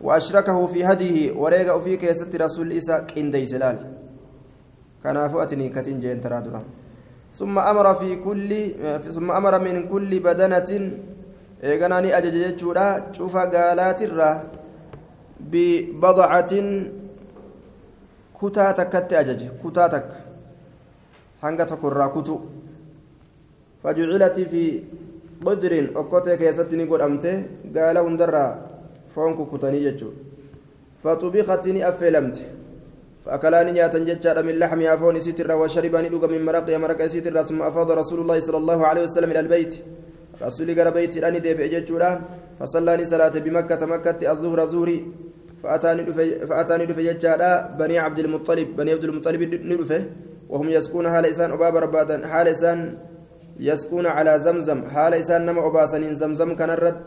وأشركه 0.00 0.66
في 0.66 0.84
هديه. 0.84 1.32
وريق 1.32 1.78
في 1.78 1.96
كيست 1.96 2.36
رسول 2.36 2.72
إسا 2.72 2.98
كندي 2.98 3.46
سلال 3.46 3.76
كان 5.04 5.28
فؤتني 5.28 5.68
كتين 5.68 6.00
جين 6.00 6.20
ترادنا 6.20 6.62
ثم 7.38 7.58
أمر 7.58 7.94
في 7.94 8.16
كل 8.16 8.50
ثم 9.14 9.30
أمر 9.30 9.54
من 9.62 9.88
كل 9.88 10.10
بدنة 10.20 10.70
ni 11.58 12.12
ajaja 12.12 12.30
jechuudha 12.30 13.10
cufa 13.10 13.46
gaalaatirraa 13.46 14.42
bibadacatin 15.40 16.68
kutaa 18.32 18.72
takkatti 18.72 19.16
ajaje 19.16 19.46
kutaa 19.62 19.88
takka 19.88 20.16
hanga 21.42 21.66
tokkorraa 21.66 22.08
kutu 22.08 22.40
fajucilati 23.82 24.44
fi 24.44 24.62
qudrin 25.44 25.90
okkotee 25.94 26.36
keessatti 26.36 26.76
ni 26.76 26.86
godhamte 26.86 27.30
gaala 27.74 28.00
hundarraa 28.06 28.50
foon 29.14 29.34
kukkutanii 29.34 29.82
jechuudha 29.82 30.18
فأكلاني 33.24 33.72
نياتا 33.72 33.98
جتشا 33.98 34.42
من 34.42 34.54
لحمها 34.58 34.96
فون 34.96 35.20
سيترا 35.20 35.54
وشرباني 35.54 36.08
دوغا 36.08 36.26
من 36.26 36.44
مرقها 36.44 36.78
مرق 36.78 37.06
سيترا 37.06 37.42
ثم 37.42 37.62
أفاض 37.62 37.90
رسول 37.90 38.18
الله 38.20 38.38
صلى 38.40 38.56
الله 38.56 38.86
عليه 38.86 39.02
وسلم 39.02 39.30
إلى 39.30 39.40
البيت. 39.40 39.74
رسولي 40.42 40.72
غير 40.72 40.90
بيتي 40.90 41.18
أني 41.28 41.38
ديب 41.38 41.60
إجتشورا 41.60 42.10
فصلاني 42.60 43.04
صلاة 43.04 43.34
بمكة 43.44 43.86
مكة 43.86 44.32
الظهر 44.32 44.60
زوري. 44.66 44.98
فأتاني 45.62 46.02
فأتاني 46.46 46.86
دفي 46.86 47.18
بني 47.78 47.98
عبد 47.98 48.18
المطلب 48.18 48.68
بني 48.76 48.90
عبد 48.92 49.04
المطلب 49.04 49.40
ندفه 49.70 50.04
وهم 50.48 50.68
يسكون 50.68 51.10
حال 51.10 51.26
إسان 51.26 51.50
أباب 51.52 51.76
ربادا 51.76 52.26
حال 52.26 52.46
يسكون 53.60 54.06
على 54.06 54.38
زمزم. 54.38 54.84
حال 54.84 55.14
إسان 55.14 55.46
نما 55.46 55.66
أباسنين. 55.66 56.14
زمزم 56.14 56.54
كان 56.54 56.70
الرد. 56.70 57.06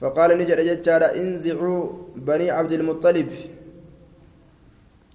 فقال 0.00 0.38
نجد 0.38 0.60
جتشارا 0.60 1.08
انزعوا 1.20 1.80
بني 2.16 2.50
عبد 2.50 2.72
المطلب. 2.72 3.30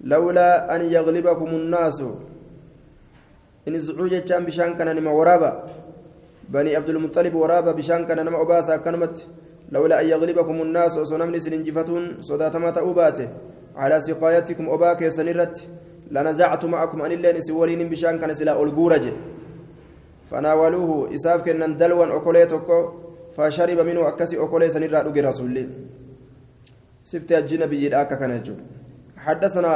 لولا 0.00 0.76
أن 0.76 0.80
يغلبكم 0.80 1.50
الناس. 1.60 1.98
انزعوا 3.68 4.08
جتشان 4.08 4.44
بشان 4.44 4.70
كان 4.78 4.96
نما 4.96 5.10
ورابا. 5.10 5.52
بني 6.48 6.76
عبد 6.76 6.88
المطلب 6.88 7.34
ورابا 7.34 7.72
بشان 7.72 8.06
كان 8.06 8.18
نما 8.26 8.42
أباسا 8.42 8.76
كنمت 8.76 9.26
لولا 9.72 10.00
أن 10.00 10.06
يغلبكم 10.06 10.56
الناس 10.62 10.98
وسنمن 10.98 11.38
سننجفتون 11.44 12.04
صداتما 12.28 12.70
تأوباته 12.70 13.28
على 13.76 14.00
سقايتكم 14.00 14.64
أباك 14.74 15.08
سنرت 15.08 15.56
لنزعت 16.10 16.64
معكم 16.64 17.02
أن 17.02 17.12
الله 17.12 17.30
نسولين 17.38 17.88
بشان 17.88 18.18
كان 18.18 18.34
سلا 18.34 18.62
ألقورج 18.62 19.04
فناولوه 20.30 21.14
إساف 21.14 21.42
كنن 21.46 21.76
دلوا 21.80 22.16
أكوليتك 22.16 22.68
فشرب 23.36 23.78
منه 23.88 24.08
أكسي 24.08 24.36
أكولي 24.42 24.68
سنرى 24.74 25.20
رسول 25.28 25.46
الله 25.50 25.66
سفت 27.10 27.30
الجنبي 27.32 27.76
يدعك 27.84 28.10
كان 28.20 28.32
حدثنا 29.26 29.74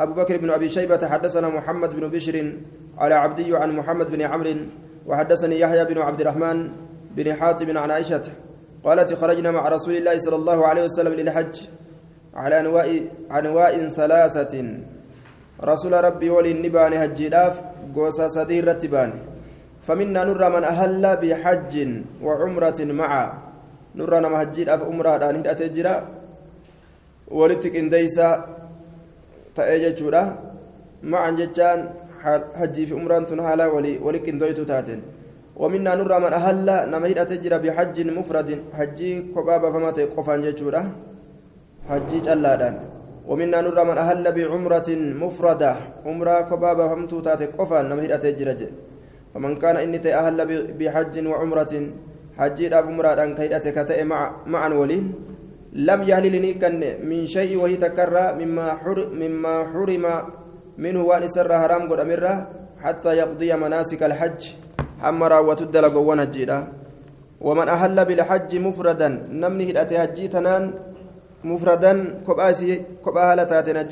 أبو 0.00 0.12
بكر 0.14 0.36
بن 0.36 0.50
أبي 0.50 0.68
شيبة 0.68 1.02
حدثنا 1.06 1.48
محمد 1.48 1.90
بن 1.96 2.08
بشر 2.08 2.52
على 2.98 3.14
عبدي 3.14 3.56
عن 3.56 3.70
محمد 3.76 4.10
بن 4.10 4.22
عمرو 4.22 4.54
وحدثني 5.06 5.60
يحيى 5.60 5.84
بن 5.84 5.98
عبد 5.98 6.20
الرحمن 6.20 6.58
بن 7.16 7.34
حاتم 7.34 7.78
عن 7.78 7.90
عائشة 7.90 8.22
قالت 8.84 9.14
خرجنا 9.14 9.50
مع 9.50 9.68
رسول 9.68 9.94
الله 9.96 10.18
صلى 10.18 10.36
الله 10.36 10.66
عليه 10.66 10.84
وسلم 10.84 11.12
للحج 11.14 11.56
على 12.34 12.60
أنواع 12.60 12.86
أنواع 13.38 13.70
ثلاثة. 13.88 14.54
رسول 15.64 15.92
ربي 16.04 16.30
ولي 16.30 16.50
النبان 16.50 16.92
هجيلاف 16.92 17.54
قوسا 17.94 18.28
سدير 18.28 18.68
رتبان. 18.68 19.10
فمنا 19.80 20.24
نرى 20.24 20.48
من 20.50 20.64
أهل 20.64 21.16
بحج 21.22 21.74
وعمرة 22.22 22.78
معا. 22.80 23.26
نرى 23.94 24.20
نما 24.20 24.42
هجيلاف 24.42 24.80
عمرة 24.82 25.16
دان 25.16 25.36
هدأت 25.36 25.62
الجرا 25.62 25.96
ولتك 27.28 27.76
إنديسا 27.76 28.28
تأججورا 29.56 30.22
معا 31.12 31.30
جتان 31.38 31.78
حجي 32.58 32.82
في 32.86 32.94
عمران 32.98 33.22
تنهالا 33.30 33.66
ولي 33.74 33.94
ولكن 34.04 34.38
دويتو 34.40 34.64
تاتين 34.70 35.00
ومنا 35.60 35.92
نرى 35.98 36.16
من 36.24 36.32
أهل 36.40 36.66
نما 36.90 37.06
هيدا 37.08 37.24
تجرى 37.30 37.58
بحج 37.64 37.96
مفرد 38.18 38.48
حجي 38.76 39.10
كبابا 39.34 39.68
فما 39.74 39.90
تقفان 39.96 40.40
جتورا 40.46 40.82
حجي 41.88 42.18
جلادان 42.26 42.74
ومنا 43.30 43.58
نرى 43.66 43.82
من 43.90 43.98
أهل 44.04 44.24
بعمرة 44.36 44.88
مفردة 45.22 45.72
عمرة 46.06 46.36
كبابا 46.50 46.84
فمتو 46.90 47.18
تاتي 47.26 47.46
قفان 47.58 47.84
نما 47.88 48.02
هيدا 48.02 48.16
تجرى 48.24 48.68
فمن 49.32 49.52
كان 49.62 49.76
إني 49.84 49.98
تأهل 50.06 50.38
بحج 50.78 51.14
وعمرة 51.30 51.74
حجي 52.38 52.68
داف 52.72 52.84
عمرة 52.90 53.08
أن 53.24 53.34
كيدة 53.38 53.66
كتئ 53.76 54.04
مع 54.04 54.20
معا 54.46 54.68
ولين 54.80 55.04
لم 55.74 56.00
يهللني 56.02 56.52
كن 56.62 56.82
من 57.02 57.26
شيء 57.26 57.58
وهي 57.58 57.76
تكرى 57.76 58.24
مما 58.40 58.66
حر 58.82 58.98
مما 59.10 59.54
حرم 59.74 60.04
منه 60.78 61.00
وأن 61.02 61.26
سر 61.26 61.50
حرام 61.50 61.82
قد 61.90 62.00
أمره 62.00 62.34
حتى 62.84 63.10
يقضي 63.20 63.50
مناسك 63.56 64.02
الحج. 64.02 64.40
أما 65.08 65.28
راوة 65.28 65.60
الدلق 65.60 65.94
ونجيدا 65.98 66.58
ومن 67.40 67.68
أهل 67.68 67.96
بالحج 68.04 68.50
مفردا 68.56 69.08
نمني 69.42 69.64
هدأتي 69.70 69.94
حجي 69.98 70.28
تنان 70.28 70.64
مفردا 71.44 71.92
كباسي 72.26 72.70
كباهلة 73.04 73.44
تاتنا 73.44 73.82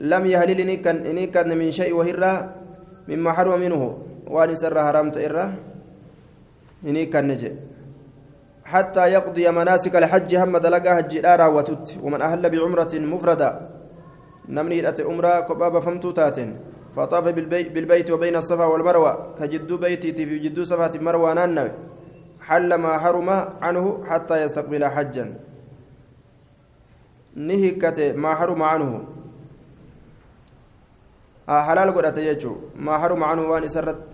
لم 0.00 0.22
يهللني 0.26 0.76
كن 0.76 0.96
إني 1.10 1.26
كن 1.34 1.48
من 1.60 1.70
شيء 1.70 1.92
وهرا 1.98 2.34
مما 3.08 3.30
حرم 3.36 3.60
منه 3.60 3.82
وأن 4.32 4.54
سر 4.54 4.76
حرام 4.86 5.10
تئره 5.10 5.46
إني 6.88 7.06
كن 7.12 7.24
نجي 7.28 7.50
حتى 8.72 9.04
يقضي 9.16 9.44
مناسك 9.50 9.94
الحج 9.96 10.30
هم 10.42 10.54
دلقا 10.64 10.90
حج 10.96 11.12
دارا 11.26 11.46
وتت. 11.56 11.98
ومن 12.04 12.20
أهل 12.22 12.42
بعمرة 12.52 12.94
مفردة. 13.12 13.50
نمني 14.48 14.88
أتي 14.88 15.02
عمرة 15.02 15.32
كبابة 15.48 15.80
فمتو 15.80 16.10
تاتين 16.10 16.50
فطاف 16.96 17.24
بالبيت 17.74 18.08
وبين 18.10 18.36
الصفا 18.36 18.64
والمروة. 18.64 19.12
كجدو 19.38 19.76
بيتي 19.82 20.10
في 20.28 20.38
جدو 20.44 20.62
صفات 20.64 20.94
مروة 21.02 21.34
نانوي. 21.38 21.70
حل 22.46 22.70
ما 22.74 22.92
حرم 23.02 23.28
عنه 23.64 23.84
حتى 24.08 24.36
يستقبل 24.42 24.82
حجا. 24.94 25.24
نهكت 27.48 27.98
ما 28.22 28.30
حرم 28.38 28.62
عنه. 28.62 28.90
آه 31.48 31.62
حلال 31.62 31.88
قد 31.96 32.16
يجو. 32.18 32.52
ما 32.76 32.98
حرم 32.98 33.22
عنه 33.24 33.42
وان 33.50 33.64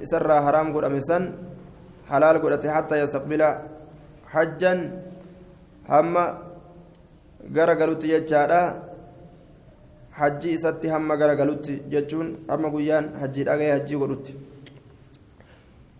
إسر 0.04 0.26
حرام 0.44 0.66
قد 0.76 0.84
أمسن. 0.84 1.22
حلال 2.10 2.36
قد 2.42 2.66
حتى 2.66 2.96
يستقبل 3.02 3.42
hajjan 4.36 4.80
hamma 5.92 6.24
gara 7.56 7.74
galutti 7.80 8.12
jechaadha 8.14 8.60
hajji 10.18 10.50
isatti 10.56 10.88
hamma 10.94 11.16
gara 11.20 11.34
galutti 11.40 11.74
jechuun 11.92 12.28
hamma 12.50 12.68
guyyaan 12.74 13.06
hajjii 13.20 13.48
dhaga'ee 13.48 13.72
hajjii 13.76 14.02
godhutti 14.02 14.34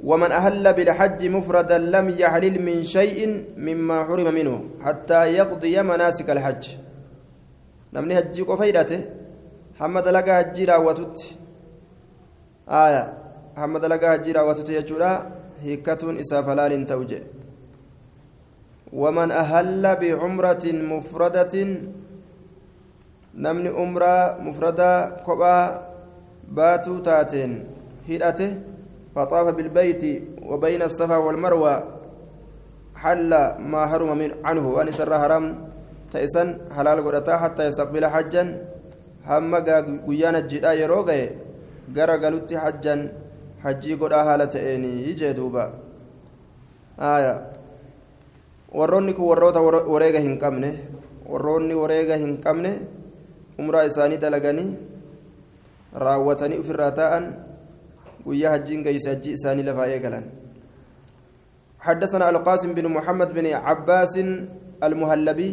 ومن 0.00 0.32
أهل 0.32 0.64
بالحج 0.76 1.20
مفردا 1.36 1.78
لم 1.78 2.06
يحلل 2.22 2.56
من 2.68 2.82
شيء 2.82 3.18
مما 3.56 4.04
حرم 4.04 4.28
منه 4.34 4.54
حتى 4.84 5.20
يقضي 5.38 5.82
مناسك 5.82 6.30
الحج. 6.30 6.64
نمني 7.94 8.18
هجي 8.18 8.42
قفيدته 8.42 9.00
حمد 9.80 10.06
لقى 10.08 10.32
هجي 10.40 10.64
راوتت 10.64 11.18
آية 12.68 13.02
حمد 13.56 13.84
لقى 13.84 14.06
هجي 14.14 14.32
راوتت 14.32 14.68
يجورا 14.68 15.12
هيكتون 15.62 16.14
إساف 16.22 16.48
لال 16.48 16.86
توجه. 16.86 17.22
ومن 18.96 19.28
أهل 19.32 19.82
بعمرة 20.00 20.64
مفردة 20.92 21.54
نمني 23.44 23.68
عمرة 23.68 24.16
مفردة 24.40 24.90
كبا 25.26 25.56
باتو 26.56 26.98
تاتين 27.04 27.52
هدأته 28.08 28.50
فطاف 29.14 29.46
بالبيت 29.56 30.02
وبين 30.42 30.82
الصفا 30.82 31.16
والمروة 31.16 31.74
حل 32.96 33.30
ما 33.72 33.82
حرم 33.86 34.10
من 34.18 34.30
عنه 34.44 34.64
وأن 34.68 34.88
سر 34.98 35.12
حرام 35.22 35.44
تيسن 36.12 36.48
حلال 36.76 36.98
قرأتا 37.04 37.36
حتى 37.36 37.62
يستقبل 37.68 38.04
حجا 38.06 38.44
هم 39.28 39.54
قيانا 40.08 40.38
الجدا 40.38 40.72
يروغي 40.72 41.22
غرا 41.96 42.16
قلت 42.24 42.50
حجا 42.54 42.96
حجي 43.64 43.94
قرأ 44.00 44.20
هالة 44.28 44.54
إني 44.74 44.92
يجي 45.08 45.32
دوبا. 45.32 45.64
آية. 47.00 47.34
Warroonni 48.74 49.14
kun 49.14 49.28
warroota 49.28 49.60
wareega 49.62 50.20
hin 50.20 50.38
qabne 50.38 50.70
warroonni 51.28 51.74
wareega 51.74 52.16
hin 52.16 52.38
qabne 52.40 52.72
umraa 53.58 53.84
isaanii 53.90 54.18
dalaganii 54.24 54.70
raawwatanii 56.06 56.58
ofirraa 56.64 56.90
taa'an 56.90 57.30
guyyaa 58.24 58.50
hajjiin 58.56 58.82
geeyse 58.82 59.08
hajjii 59.10 59.38
isaanii 59.38 59.68
lafaa 59.70 59.86
eegalan 59.94 60.26
حدثنا 61.86 62.30
القاسم 62.30 62.74
بن 62.74 62.86
محمد 62.90 63.30
بن 63.34 63.46
عباس 63.46 64.14
المهلبي 64.82 65.50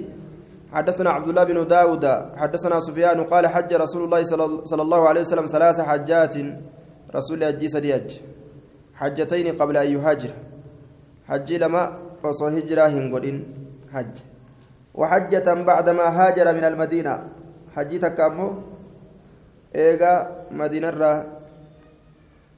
حدثنا 0.73 1.09
عبد 1.09 1.27
الله 1.29 1.43
بن 1.43 1.67
داود 1.67 2.05
حدثنا 2.41 2.79
سفيان 2.79 3.23
قال 3.23 3.47
حج 3.47 3.73
رسول 3.73 4.03
الله 4.03 4.23
صلى 4.65 4.81
الله 4.81 5.01
عليه 5.09 5.21
وسلم 5.21 5.45
ثلاث 5.45 5.81
حجات 5.81 6.35
رسول 7.15 7.43
الله 7.43 7.67
سديج 7.67 8.07
حجتين 8.95 9.47
قبل 9.61 9.77
أن 9.77 9.87
يهاجر 9.93 10.31
حج 11.29 11.53
لما 11.53 11.83
osoo 12.23 12.49
hijiraa 12.49 12.87
hin 12.87 13.09
godhin 13.09 13.45
hajj 13.91 14.23
من 16.53 16.63
المدينة. 16.63 17.19
حجي 17.75 17.97
تكامو؟ 17.97 18.47
إيغا 19.75 20.13
مدينة 20.51 20.89
را. 20.89 21.25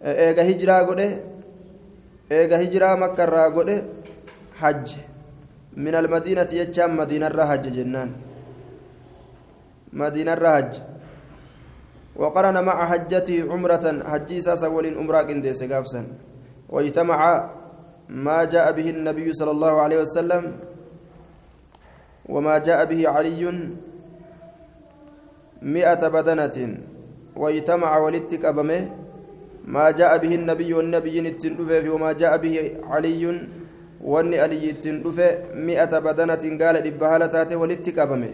إيغا 0.04 0.44
هجرا 0.44 0.80
قده 0.84 1.10
إيغا 2.32 2.56
هجرا 2.62 2.96
مكة 2.96 3.26
را 3.26 3.46
قده 3.56 3.84
حج. 4.60 4.96
من 5.78 5.96
المدينة 5.96 6.48
يجام 6.52 6.98
مدينة 6.98 7.28
را 7.28 7.46
حج 7.46 7.72
جنان. 7.72 8.12
مدينة 9.94 10.34
را 10.34 10.56
حج. 10.56 10.74
وقرن 12.16 12.64
مع 12.64 12.86
حجته 12.86 13.52
عمرة. 13.52 14.04
حجي 14.04 14.42
ساسا 14.42 14.68
ولين 14.68 15.00
عمرة 15.00 15.22
كنديس 15.24 15.64
واجتمع 16.70 17.50
ما 18.10 18.44
جاء 18.44 18.72
به 18.72 18.90
النبي 18.90 19.34
صلى 19.34 19.52
الله 19.52 19.74
عليه 19.82 20.00
وسلم 20.02 20.44
وما 22.30 22.58
جاء 22.58 22.86
به 22.86 23.10
علي 23.10 23.42
مئة 25.62 26.02
بدنة 26.08 26.58
واجتمع 27.36 27.92
ولدتك 27.98 28.46
أبمه. 28.46 28.82
ما 29.66 29.92
جاء 29.92 30.18
به 30.18 30.36
النبي 30.36 30.74
والنبي 30.74 31.20
التندفه 31.20 31.90
وما 31.90 32.12
جاء 32.14 32.38
به 32.38 32.56
علي 32.84 33.24
واني 34.02 34.38
علي 34.40 34.70
التندفه 34.70 35.30
مئة 35.70 35.94
بدنة 36.00 36.44
قال 36.62 36.76
لبهالة 36.88 37.56
ولدتك 37.58 38.00
أبمه. 38.00 38.34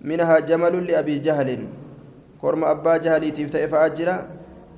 منها 0.00 0.38
جمل 0.48 0.74
لأبي 0.86 1.18
جهل. 1.18 1.50
كرم 2.42 2.64
أبا 2.64 2.96
جهل 2.96 3.30
تفتئ 3.30 3.66
فأجره 3.68 4.16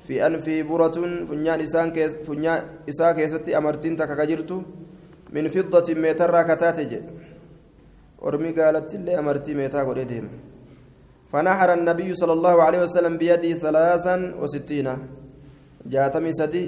في 0.05 0.25
أنفه 0.27 0.61
برة 0.69 0.97
فنيان 1.29 1.59
إسان 1.65 1.87
كيس 1.95 2.11
فنيان 2.27 2.61
إسا 2.89 3.11
كيستي 3.17 3.57
أمرتين 3.57 3.95
تكاكجرت 3.99 4.51
من 5.33 5.45
فضة 5.55 5.87
ميتر 6.03 6.35
كتاتج 6.49 6.91
أرمي 8.25 8.51
قالت 8.57 8.95
لي 9.05 9.19
أمرتي 9.19 9.53
ميتا 9.59 9.81
قريدهم 9.87 10.25
فنحر 11.31 11.69
النبي 11.73 12.09
صلى 12.21 12.33
الله 12.37 12.55
عليه 12.65 12.79
وسلم 12.83 13.13
بيده 13.17 13.51
ثلاثا 13.63 14.15
وستين. 14.41 14.87
جاتمي 15.91 16.31
سدي 16.39 16.63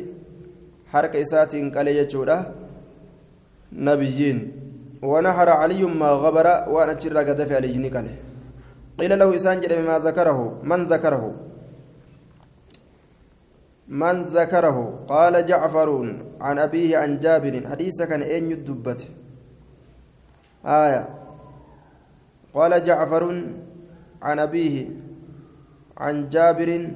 حركة 0.92 1.22
إساتين 1.22 1.66
قال 1.76 1.88
يجودا 1.88 2.38
نبيين. 3.74 4.38
ونحر 5.02 5.50
علي 5.50 5.84
ما 6.02 6.10
غبر 6.24 6.48
وأنا 6.74 6.94
تشرى 6.94 7.22
قدف 7.30 7.52
عليه 7.52 7.76
قيل 9.00 9.12
له 9.20 9.36
إسان 9.36 9.60
جل 9.62 9.84
ما 9.86 9.96
ذكره 10.00 10.40
من 10.70 10.84
ذكره؟ 10.94 11.24
من 13.88 14.22
ذكره 14.24 15.06
قال 15.08 15.46
جعفر 15.46 15.90
عن 16.42 16.60
أبيه 16.60 16.98
عن 16.98 17.20
جابر. 17.20 17.68
حديث 17.70 18.02
كان 18.02 18.22
أين 18.22 18.52
يدبت 18.52 19.08
آية. 20.66 21.10
قال 22.54 22.84
جعفر 22.84 23.24
عن 24.22 24.40
أبيه 24.40 24.90
عن 25.98 26.30
جابر 26.30 26.92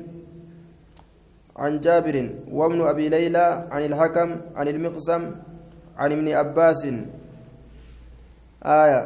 عن 1.56 1.80
جابر 1.80 2.16
وابن 2.52 2.82
أبي 2.82 3.10
ليلى 3.10 3.68
عن 3.72 3.82
الحكم 3.82 4.30
عن 4.56 4.68
المقسم 4.68 5.36
عن 5.98 6.12
ابن 6.12 6.28
عباس. 6.28 6.82
آية. 8.64 9.02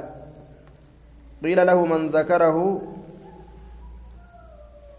قيل 1.43 1.65
له 1.65 1.85
من 1.85 2.09
ذكره 2.09 2.81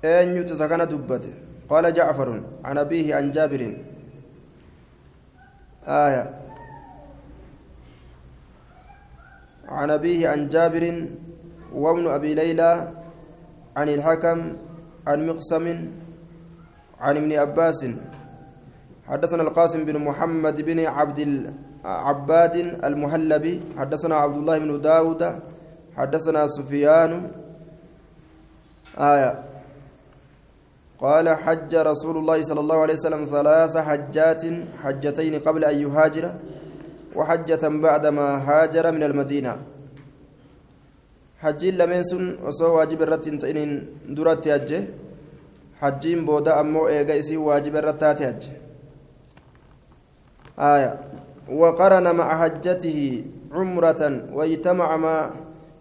أين 0.04 0.36
يتسكن 0.36 0.78
دبته 0.78 1.45
قال 1.68 1.92
جعفر 1.92 2.42
عن 2.64 2.78
أبيه 2.78 3.14
عن 3.14 3.30
جابر. 3.30 3.76
آية. 5.86 6.24
عن 9.68 9.90
أبيه 9.90 10.28
عن 10.28 10.48
جابر 10.48 11.08
وابن 11.72 12.06
أبي 12.06 12.34
ليلى 12.34 12.92
عن 13.76 13.88
الحكم 13.88 14.38
عن 15.06 15.26
مقسم 15.26 15.66
عن 17.00 17.16
ابن 17.16 17.32
عباس. 17.32 17.86
حدثنا 19.06 19.42
القاسم 19.42 19.84
بن 19.84 19.98
محمد 20.04 20.62
بن 20.62 20.86
عبد 20.86 21.20
عباد 21.84 22.56
المهلبي. 22.84 23.62
حدثنا 23.78 24.16
عبد 24.16 24.36
الله 24.36 24.58
بن 24.58 24.80
داود. 24.80 25.22
حدثنا 25.96 26.46
سفيان. 26.46 27.30
آية. 28.98 29.45
قال 31.00 31.28
حج 31.28 31.72
رسول 31.74 32.16
الله 32.16 32.42
صلى 32.42 32.60
الله 32.60 32.78
عليه 32.84 32.94
وسلم 32.94 33.22
ثلاث 33.24 33.76
حجات 33.76 34.42
حجتين 34.82 35.34
قبل 35.46 35.62
أن 35.64 35.76
يهاجر 35.84 36.24
وحجة 37.16 37.62
بعدما 37.68 38.26
هاجر 38.48 38.84
من 38.92 39.02
المدينة. 39.02 39.56
حجين 41.42 41.74
لمن 41.76 42.02
سن 42.02 42.24
وصو 42.44 42.76
واجب 42.76 43.02
الرتين 43.02 43.38
تئنين 43.38 43.70
درت 44.08 44.46
يجه 44.46 44.88
حجين 45.80 46.24
بودا 46.24 46.60
أمو 46.60 46.88
إيغا 46.88 47.18
إسي 47.18 47.36
واجب 47.36 47.76
الرتات 47.76 48.20
يجه 48.20 48.52
آية. 50.58 50.92
وقرن 51.52 52.06
مع 52.16 52.28
حجته 52.42 52.98
عمرة 53.52 54.02
واجتمع 54.32 54.96
ما 54.96 55.16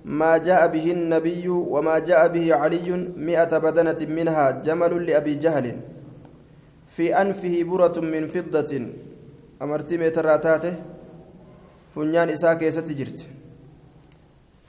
ما 0.06 0.38
جاء 0.38 0.68
به 0.70 0.91
النبي 0.91 1.49
وما 1.49 1.99
جاء 1.99 2.28
به 2.30 2.53
علي 2.53 2.91
مئة 3.18 3.58
بدنة 3.58 3.97
منها 4.06 4.62
جمل 4.62 5.06
لأبي 5.06 5.36
جهل 5.36 5.66
في 6.88 7.10
أنفه 7.22 7.64
برة 7.64 7.97
من 8.01 8.30
فضة. 8.30 8.72
أمرتي 9.62 9.97
متراتاته 9.97 10.74
فنيان 11.95 12.30
إساك 12.30 12.70
ستجرت 12.70 13.20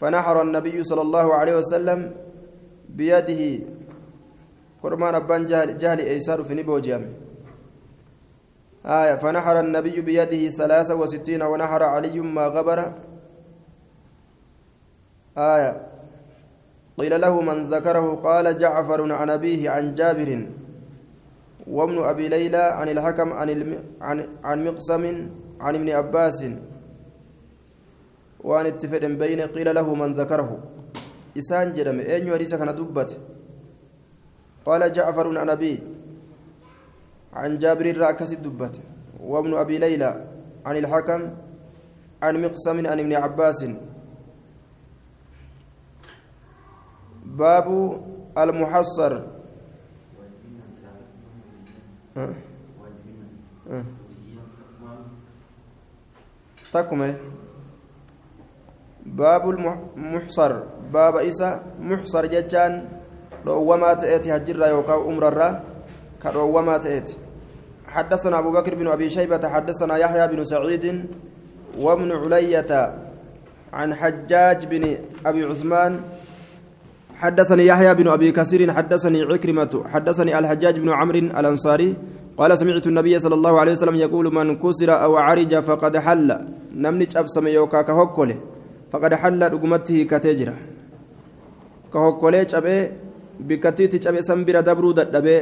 فنحر 0.00 0.42
النبي 0.42 0.84
صلى 0.84 1.02
الله 1.02 1.34
عليه 1.34 1.54
وسلم 1.58 2.00
بيده. 2.88 3.42
قرمان 4.82 5.14
أبان 5.14 5.46
جهل, 5.46 6.00
إيسار 6.00 6.44
في 6.44 6.54
نبو 6.54 6.78
جامع 6.78 7.06
آية 8.86 9.14
فنحر 9.16 9.60
النبي 9.60 10.00
بيده 10.00 10.48
ثلاثة 10.48 10.94
وستين 10.94 11.42
ونحر 11.42 11.82
علي 11.82 12.20
ما 12.20 12.46
غبر. 12.46 12.80
آية. 15.38 15.72
قيل 16.98 17.20
له 17.20 17.40
من 17.40 17.66
ذكره 17.68 18.14
قال 18.14 18.58
جعفر 18.58 19.12
عن 19.12 19.30
أبيه 19.30 19.70
عن 19.70 19.94
جابر 19.94 20.46
وابن 21.66 21.98
أبي 22.04 22.28
ليلى 22.28 22.64
عن 22.78 22.88
الحكم 22.88 23.32
عن 23.32 23.48
عن 24.00 24.28
عن 24.44 24.64
مقسم 24.64 25.04
عن 25.60 25.74
ابن 25.74 25.88
عباس 25.90 26.44
وأن 28.40 28.66
اتفق 28.66 29.02
بين 29.06 29.40
قيل 29.40 29.74
له 29.74 29.94
من 29.94 30.12
ذكره. 30.12 30.50
إسان 31.38 31.72
جرم 31.72 31.98
أين 32.00 32.26
يريس 32.26 32.54
كان 32.54 32.74
دبت؟ 32.74 33.10
قال 34.64 34.92
جعفر 34.92 35.38
عن 35.38 35.48
أبيه 35.50 35.78
عن 37.32 37.58
جابر 37.58 37.96
راكس 37.96 38.32
الدبت 38.32 38.80
وابن 39.20 39.54
أبي 39.54 39.78
ليلى 39.78 40.24
عن 40.66 40.76
الحكم 40.76 41.20
عن 42.22 42.42
مقسم 42.42 42.86
عن 42.86 42.98
ابن 43.00 43.12
عباس 43.12 43.60
باب 47.26 47.66
المحصر. 48.38 49.12
أه. 52.16 52.34
أه. 53.70 53.84
تكمل. 56.72 57.14
باب 59.06 59.50
المحصر 59.50 60.52
باب 60.92 61.16
إسا 61.16 61.62
محصر 61.80 62.26
ججان 62.26 62.88
روما 63.46 63.94
تأتي 63.94 64.36
هجر 64.36 64.66
يوكا 64.68 64.94
أمرر 64.94 65.60
كروما 66.22 66.78
تأتي 66.78 67.16
حدثنا 67.86 68.38
أبو 68.38 68.50
بكر 68.52 68.74
بن 68.74 68.88
أبي 68.88 69.10
شيبة 69.10 69.48
حدثنا 69.48 69.96
يحيى 69.96 70.28
بن 70.28 70.44
سعيد 70.44 70.84
وابن 71.78 72.12
علية 72.12 72.94
عن 73.72 73.94
حجاج 73.94 74.66
بن 74.66 74.98
أبي 75.26 75.44
عثمان 75.44 76.00
حدثني 77.16 77.66
يحيى 77.66 77.94
بن 77.94 78.08
أبي 78.08 78.32
كثير 78.32 78.72
حدثني 78.72 79.22
عكرمة 79.22 79.84
حدثني 79.92 80.38
الحجاج 80.38 80.78
بن 80.78 80.90
عمرو 80.90 81.18
الأنصاري 81.18 81.96
قال 82.38 82.58
سمعت 82.58 82.86
النبي 82.86 83.18
صلى 83.18 83.34
الله 83.34 83.60
عليه 83.60 83.72
وسلم 83.72 83.94
يقول 83.94 84.34
من 84.34 84.56
كسر 84.62 84.90
أو 85.04 85.16
عرج 85.16 85.52
فقد 85.68 85.96
حل. 85.96 86.28
نمني 86.76 87.08
أبسم 87.16 87.46
يوكا 87.46 87.82
كهوكله 87.82 88.36
فقد 88.92 89.14
حل 89.14 89.40
رقمته 89.52 90.02
كتجرة. 90.10 90.54
كهوكله 91.92 92.46
أبي 92.54 92.76
بكتيتي 93.40 94.08
أبي 94.08 94.22
سنبرة 94.22 94.60
دبرو 94.60 94.92
دبي 94.92 95.38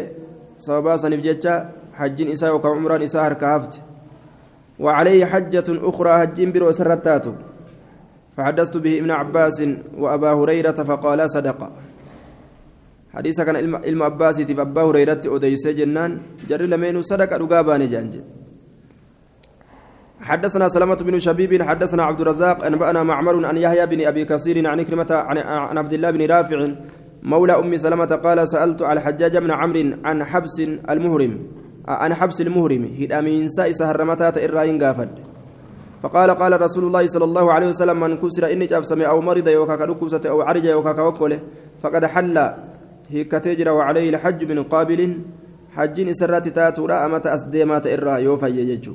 سببا 0.59 0.97
سنف 0.97 1.20
جتشا 1.27 1.55
حج 1.99 2.18
إساء 2.22 2.55
وكعمران 2.55 3.03
إساء 3.03 3.27
هركافت 3.27 3.81
وعليه 4.79 5.25
حجة 5.25 5.68
أخرى 5.68 6.12
حج 6.18 6.39
برو 6.55 6.72
سرتاتو 6.72 7.33
فحدثت 8.37 8.76
به 8.76 8.99
ابن 8.99 9.11
عباس 9.11 9.62
وأبا 9.99 10.32
هريرة 10.32 10.78
فقال 10.89 11.30
صدق 11.30 11.61
حديث 13.14 13.41
كان 13.41 13.57
علم 13.57 14.03
عباس 14.03 14.41
أبا 14.41 14.82
هريرة 14.82 15.20
أديس 15.26 15.68
جنان 15.68 16.20
جر 16.49 16.62
لمن 16.62 17.03
صدق 17.03 17.32
رقابان 17.32 17.89
جانج 17.89 18.14
حدثنا 20.20 20.68
سلمة 20.68 20.95
بن 20.95 21.18
شبيب 21.18 21.62
حدثنا 21.62 22.03
عبد 22.05 22.20
الرزاق 22.20 22.64
أنبأنا 22.64 23.03
معمر 23.03 23.47
عن 23.47 23.57
يحيى 23.57 23.87
بن 23.87 24.07
أبي 24.07 24.24
كثير 24.24 24.66
عن 24.66 24.82
كلمة 24.82 25.07
عن 25.11 25.78
عبد 25.78 25.93
الله 25.93 26.11
بن 26.11 26.26
رافع 26.26 26.68
مولى 27.22 27.53
أم 27.53 27.76
سلمة 27.76 28.07
قال 28.24 28.49
سألت 28.49 28.82
على 28.82 29.01
حجاج 29.01 29.37
بن 29.37 29.51
عمرو 29.51 29.97
عن 30.05 30.24
حبس 30.24 30.61
المهرم 30.91 31.32
عن 31.89 32.14
حبس 32.14 32.41
المهرم 32.41 32.85
هدى 32.85 33.20
من 33.20 33.49
سائس 33.49 33.82
هرمتات 33.82 34.39
إراين 34.39 34.82
قافد. 34.82 35.34
فقال 36.05 36.30
قال 36.30 36.52
رسول 36.61 36.84
الله 36.84 37.07
صلى 37.07 37.24
الله 37.24 37.52
عليه 37.52 37.68
وسلم 37.72 38.00
من 38.00 38.20
كسر 38.20 38.52
إني 38.52 38.66
أو 39.09 39.20
أو 40.26 40.40
عرج 40.44 40.66
فقد 41.82 42.05
حل 42.05 42.36
وعليه 43.68 44.11
الحج 44.11 44.40
من 44.44 44.62
قابل 44.62 45.00
سرات 46.14 46.48
تاتورا 46.48 46.94
أسديمات 47.26 47.86
إرى 47.86 48.14
يوفى 48.24 48.46
يجو 48.46 48.94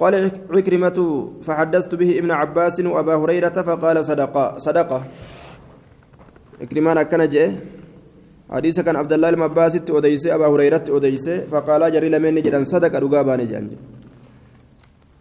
قال 0.00 0.12
عكرمة 0.50 0.98
فحدثت 1.42 1.94
به 1.94 2.10
ابن 2.18 2.30
عباس 2.30 2.80
وأبا 2.80 3.14
هريرة 3.14 3.56
فقال 3.68 4.04
صدقة 4.04 4.44
صدقة 4.58 5.00
عكرمان 6.60 7.02
كان 7.02 7.22
حديث 8.50 8.80
كان 8.80 8.96
عبد 8.96 9.12
الله 9.12 9.28
المباس 9.28 9.74
أديسي 9.90 10.34
أبا 10.34 10.46
هريرة 10.46 10.84
فقال 11.52 11.92
جري 11.92 12.08
لمن 12.08 12.34
جانجي 13.52 13.76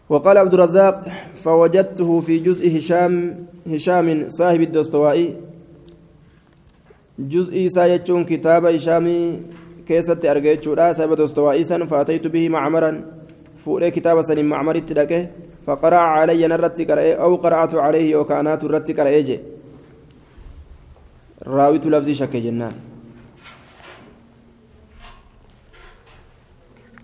وقال 0.10 0.38
عبد 0.38 0.53
الرزاق 0.53 1.07
فوجدته 1.34 2.20
في 2.22 2.39
جزء 2.39 2.78
هشام 2.78 3.45
هشام 3.68 4.30
صاحب 4.30 4.62
الدستوائي. 4.62 5.36
جزء 7.20 7.68
سايتشون 7.68 8.26
كتاب 8.26 8.66
هشام 8.66 9.05
كيست 9.88 10.26
أرجيتشورا 10.26 10.93
صاحب 10.93 11.12
الدستوائي 11.14 11.64
سن 11.64 11.86
فأتيت 11.86 12.28
به 12.28 12.49
معمرا. 12.49 12.91
فؤل 13.66 13.89
كتاب 13.89 14.22
سن 14.22 14.45
معمر 14.45 14.80
تدكه 14.80 15.28
فقرأ 15.66 15.97
علي 15.97 16.47
نرت 16.47 16.82
قرأ 16.89 17.14
أو 17.14 17.36
قرأت 17.36 17.76
عليه 17.76 18.16
وكانات 18.16 18.66
رت 18.66 18.91
قرأ 18.99 19.38
راويت 21.47 21.86
لفظي 21.88 22.14
شك 22.14 22.36
جنان. 22.36 22.89